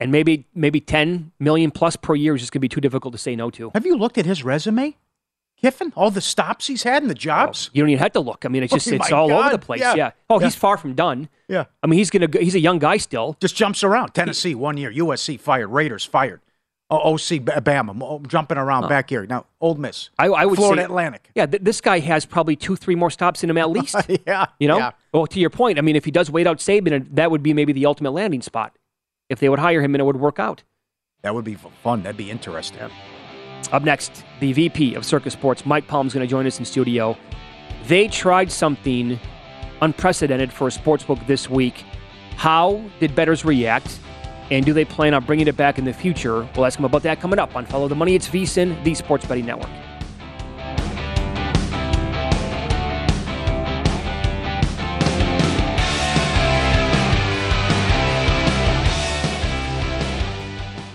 and 0.00 0.12
maybe 0.12 0.46
maybe 0.54 0.80
ten 0.80 1.32
million 1.38 1.70
plus 1.70 1.96
per 1.96 2.14
year 2.14 2.34
is 2.34 2.42
just 2.42 2.52
going 2.52 2.58
to 2.58 2.64
be 2.64 2.68
too 2.68 2.80
difficult 2.80 3.12
to 3.12 3.18
say 3.18 3.34
no 3.36 3.50
to. 3.50 3.70
Have 3.74 3.86
you 3.86 3.96
looked 3.96 4.18
at 4.18 4.26
his 4.26 4.42
resume, 4.44 4.96
Kiffin? 5.60 5.92
All 5.96 6.10
the 6.10 6.20
stops 6.20 6.66
he's 6.66 6.82
had 6.82 7.02
and 7.02 7.08
the 7.10 7.14
jobs. 7.14 7.68
Oh, 7.68 7.70
you 7.74 7.82
don't 7.82 7.90
even 7.90 8.02
have 8.02 8.12
to 8.12 8.20
look. 8.20 8.44
I 8.44 8.48
mean, 8.48 8.62
it's 8.64 8.72
just 8.72 8.88
Oh, 8.92 8.94
it's 8.96 9.12
all 9.12 9.32
over 9.32 9.50
the 9.50 9.58
place. 9.58 9.80
Yeah. 9.80 9.94
Yeah. 9.94 10.10
Oh, 10.28 10.40
Yeah. 10.40 10.46
he's 10.46 10.56
far 10.56 10.76
from 10.76 10.94
done. 10.94 11.28
Yeah. 11.48 11.64
I 11.82 11.86
mean, 11.86 11.98
he's 11.98 12.10
gonna 12.10 12.26
go, 12.26 12.40
he's 12.40 12.54
a 12.56 12.60
young 12.60 12.78
guy 12.80 12.96
still. 12.96 13.36
Just 13.40 13.54
jumps 13.56 13.82
around. 13.84 14.12
Tennessee 14.12 14.54
one 14.54 14.76
year, 14.76 14.90
USC 14.92 15.38
fired, 15.40 15.68
Raiders 15.68 16.04
fired. 16.04 16.40
Oh, 16.88 17.14
OC, 17.14 17.42
Bama, 17.44 18.26
jumping 18.28 18.58
around 18.58 18.84
Oh. 18.84 18.88
back 18.88 19.10
here. 19.10 19.26
Now, 19.26 19.46
Ole 19.60 19.74
Miss. 19.74 20.10
I, 20.20 20.26
I 20.28 20.44
would 20.46 20.56
Florida 20.56 20.82
say 20.82 20.84
Atlantic. 20.84 21.30
Yeah, 21.34 21.46
th- 21.46 21.62
this 21.64 21.80
guy 21.80 21.98
has 21.98 22.24
probably 22.24 22.54
two, 22.54 22.76
three 22.76 22.94
more 22.94 23.10
stops 23.10 23.42
in 23.42 23.50
him 23.50 23.58
at 23.58 23.70
least. 23.76 23.96
yeah, 24.24 24.46
You 24.60 24.68
know. 24.68 24.78
yeah. 24.78 24.90
Well, 25.12 25.26
to 25.26 25.40
your 25.40 25.50
point, 25.50 25.78
I 25.78 25.82
mean, 25.82 25.96
if 25.96 26.04
he 26.04 26.12
does 26.12 26.30
wait 26.30 26.46
out 26.46 26.58
Saban, 26.58 27.00
uh, 27.02 27.04
that 27.12 27.32
would 27.32 27.42
be 27.42 27.52
maybe 27.52 27.72
the 27.72 27.86
ultimate 27.86 28.12
landing 28.12 28.40
spot. 28.40 28.76
If 29.28 29.40
they 29.40 29.48
would 29.48 29.58
hire 29.58 29.82
him 29.82 29.94
and 29.96 30.00
it 30.00 30.04
would 30.04 30.16
work 30.20 30.38
out. 30.38 30.62
That 31.22 31.34
would 31.34 31.44
be 31.44 31.56
fun. 31.82 32.04
That'd 32.04 32.16
be 32.16 32.30
interesting. 32.30 32.78
Up 33.72 33.82
next, 33.82 34.24
the 34.38 34.52
VP 34.52 34.94
of 34.94 35.04
Circa 35.04 35.30
Sports, 35.30 35.66
Mike 35.66 35.88
Palm, 35.88 36.06
is 36.06 36.14
going 36.14 36.24
to 36.24 36.30
join 36.30 36.46
us 36.46 36.60
in 36.60 36.64
studio. 36.64 37.16
They 37.88 38.06
tried 38.06 38.52
something 38.52 39.18
unprecedented 39.82 40.52
for 40.52 40.68
a 40.68 40.70
sports 40.70 41.02
book 41.02 41.18
this 41.26 41.50
week. 41.50 41.84
How 42.36 42.80
did 43.00 43.16
bettors 43.16 43.44
react? 43.44 43.98
And 44.50 44.64
do 44.64 44.72
they 44.72 44.84
plan 44.84 45.12
on 45.14 45.24
bringing 45.24 45.48
it 45.48 45.56
back 45.56 45.78
in 45.78 45.84
the 45.84 45.92
future? 45.92 46.48
We'll 46.54 46.66
ask 46.66 46.78
him 46.78 46.84
about 46.84 47.02
that 47.02 47.20
coming 47.20 47.38
up 47.38 47.56
on 47.56 47.66
Follow 47.66 47.88
the 47.88 47.96
Money. 47.96 48.14
It's 48.14 48.28
VSIN, 48.28 48.82
the 48.84 48.94
Sports 48.94 49.26
Betting 49.26 49.46
Network. 49.46 49.70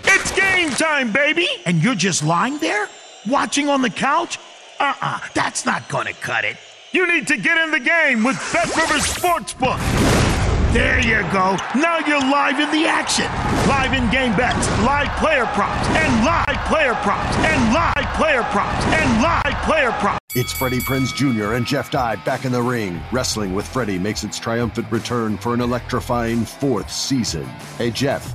It's 0.04 0.32
game 0.32 0.70
time, 0.70 1.12
baby! 1.12 1.48
And 1.66 1.82
you're 1.82 1.94
just 1.94 2.22
lying 2.22 2.58
there? 2.58 2.88
Watching 3.28 3.68
on 3.68 3.82
the 3.82 3.90
couch? 3.90 4.38
Uh 4.78 4.94
uh 5.00 5.20
that's 5.34 5.64
not 5.64 5.88
gonna 5.88 6.12
cut 6.14 6.44
it. 6.44 6.56
You 6.92 7.06
need 7.06 7.26
to 7.28 7.36
get 7.36 7.56
in 7.58 7.70
the 7.70 7.80
game 7.80 8.24
with 8.24 8.36
Bet 8.52 8.66
Rivers 8.76 9.04
Sportsbook. 9.04 10.51
There 10.72 11.00
you 11.00 11.20
go. 11.30 11.58
Now 11.74 11.98
you're 11.98 12.18
live 12.18 12.58
in 12.58 12.70
the 12.70 12.86
action. 12.86 13.26
Live 13.68 13.92
in 13.92 14.10
game 14.10 14.34
bets, 14.34 14.66
live 14.80 15.14
player 15.18 15.44
props, 15.44 15.86
and 15.88 16.24
live 16.24 16.64
player 16.66 16.94
props, 16.94 17.36
and 17.36 17.74
live 17.74 18.14
player 18.14 18.42
props, 18.44 18.82
and 18.86 19.22
live 19.22 19.62
player 19.64 19.92
props. 19.92 20.18
It's 20.34 20.50
Freddie 20.50 20.80
Prinze 20.80 21.14
Jr. 21.14 21.52
and 21.52 21.66
Jeff 21.66 21.90
Dye 21.90 22.16
back 22.16 22.46
in 22.46 22.52
the 22.52 22.62
ring. 22.62 23.02
Wrestling 23.12 23.52
with 23.52 23.66
Freddie 23.68 23.98
makes 23.98 24.24
its 24.24 24.38
triumphant 24.38 24.90
return 24.90 25.36
for 25.36 25.52
an 25.52 25.60
electrifying 25.60 26.46
fourth 26.46 26.90
season. 26.90 27.44
Hey, 27.76 27.90
Jeff, 27.90 28.34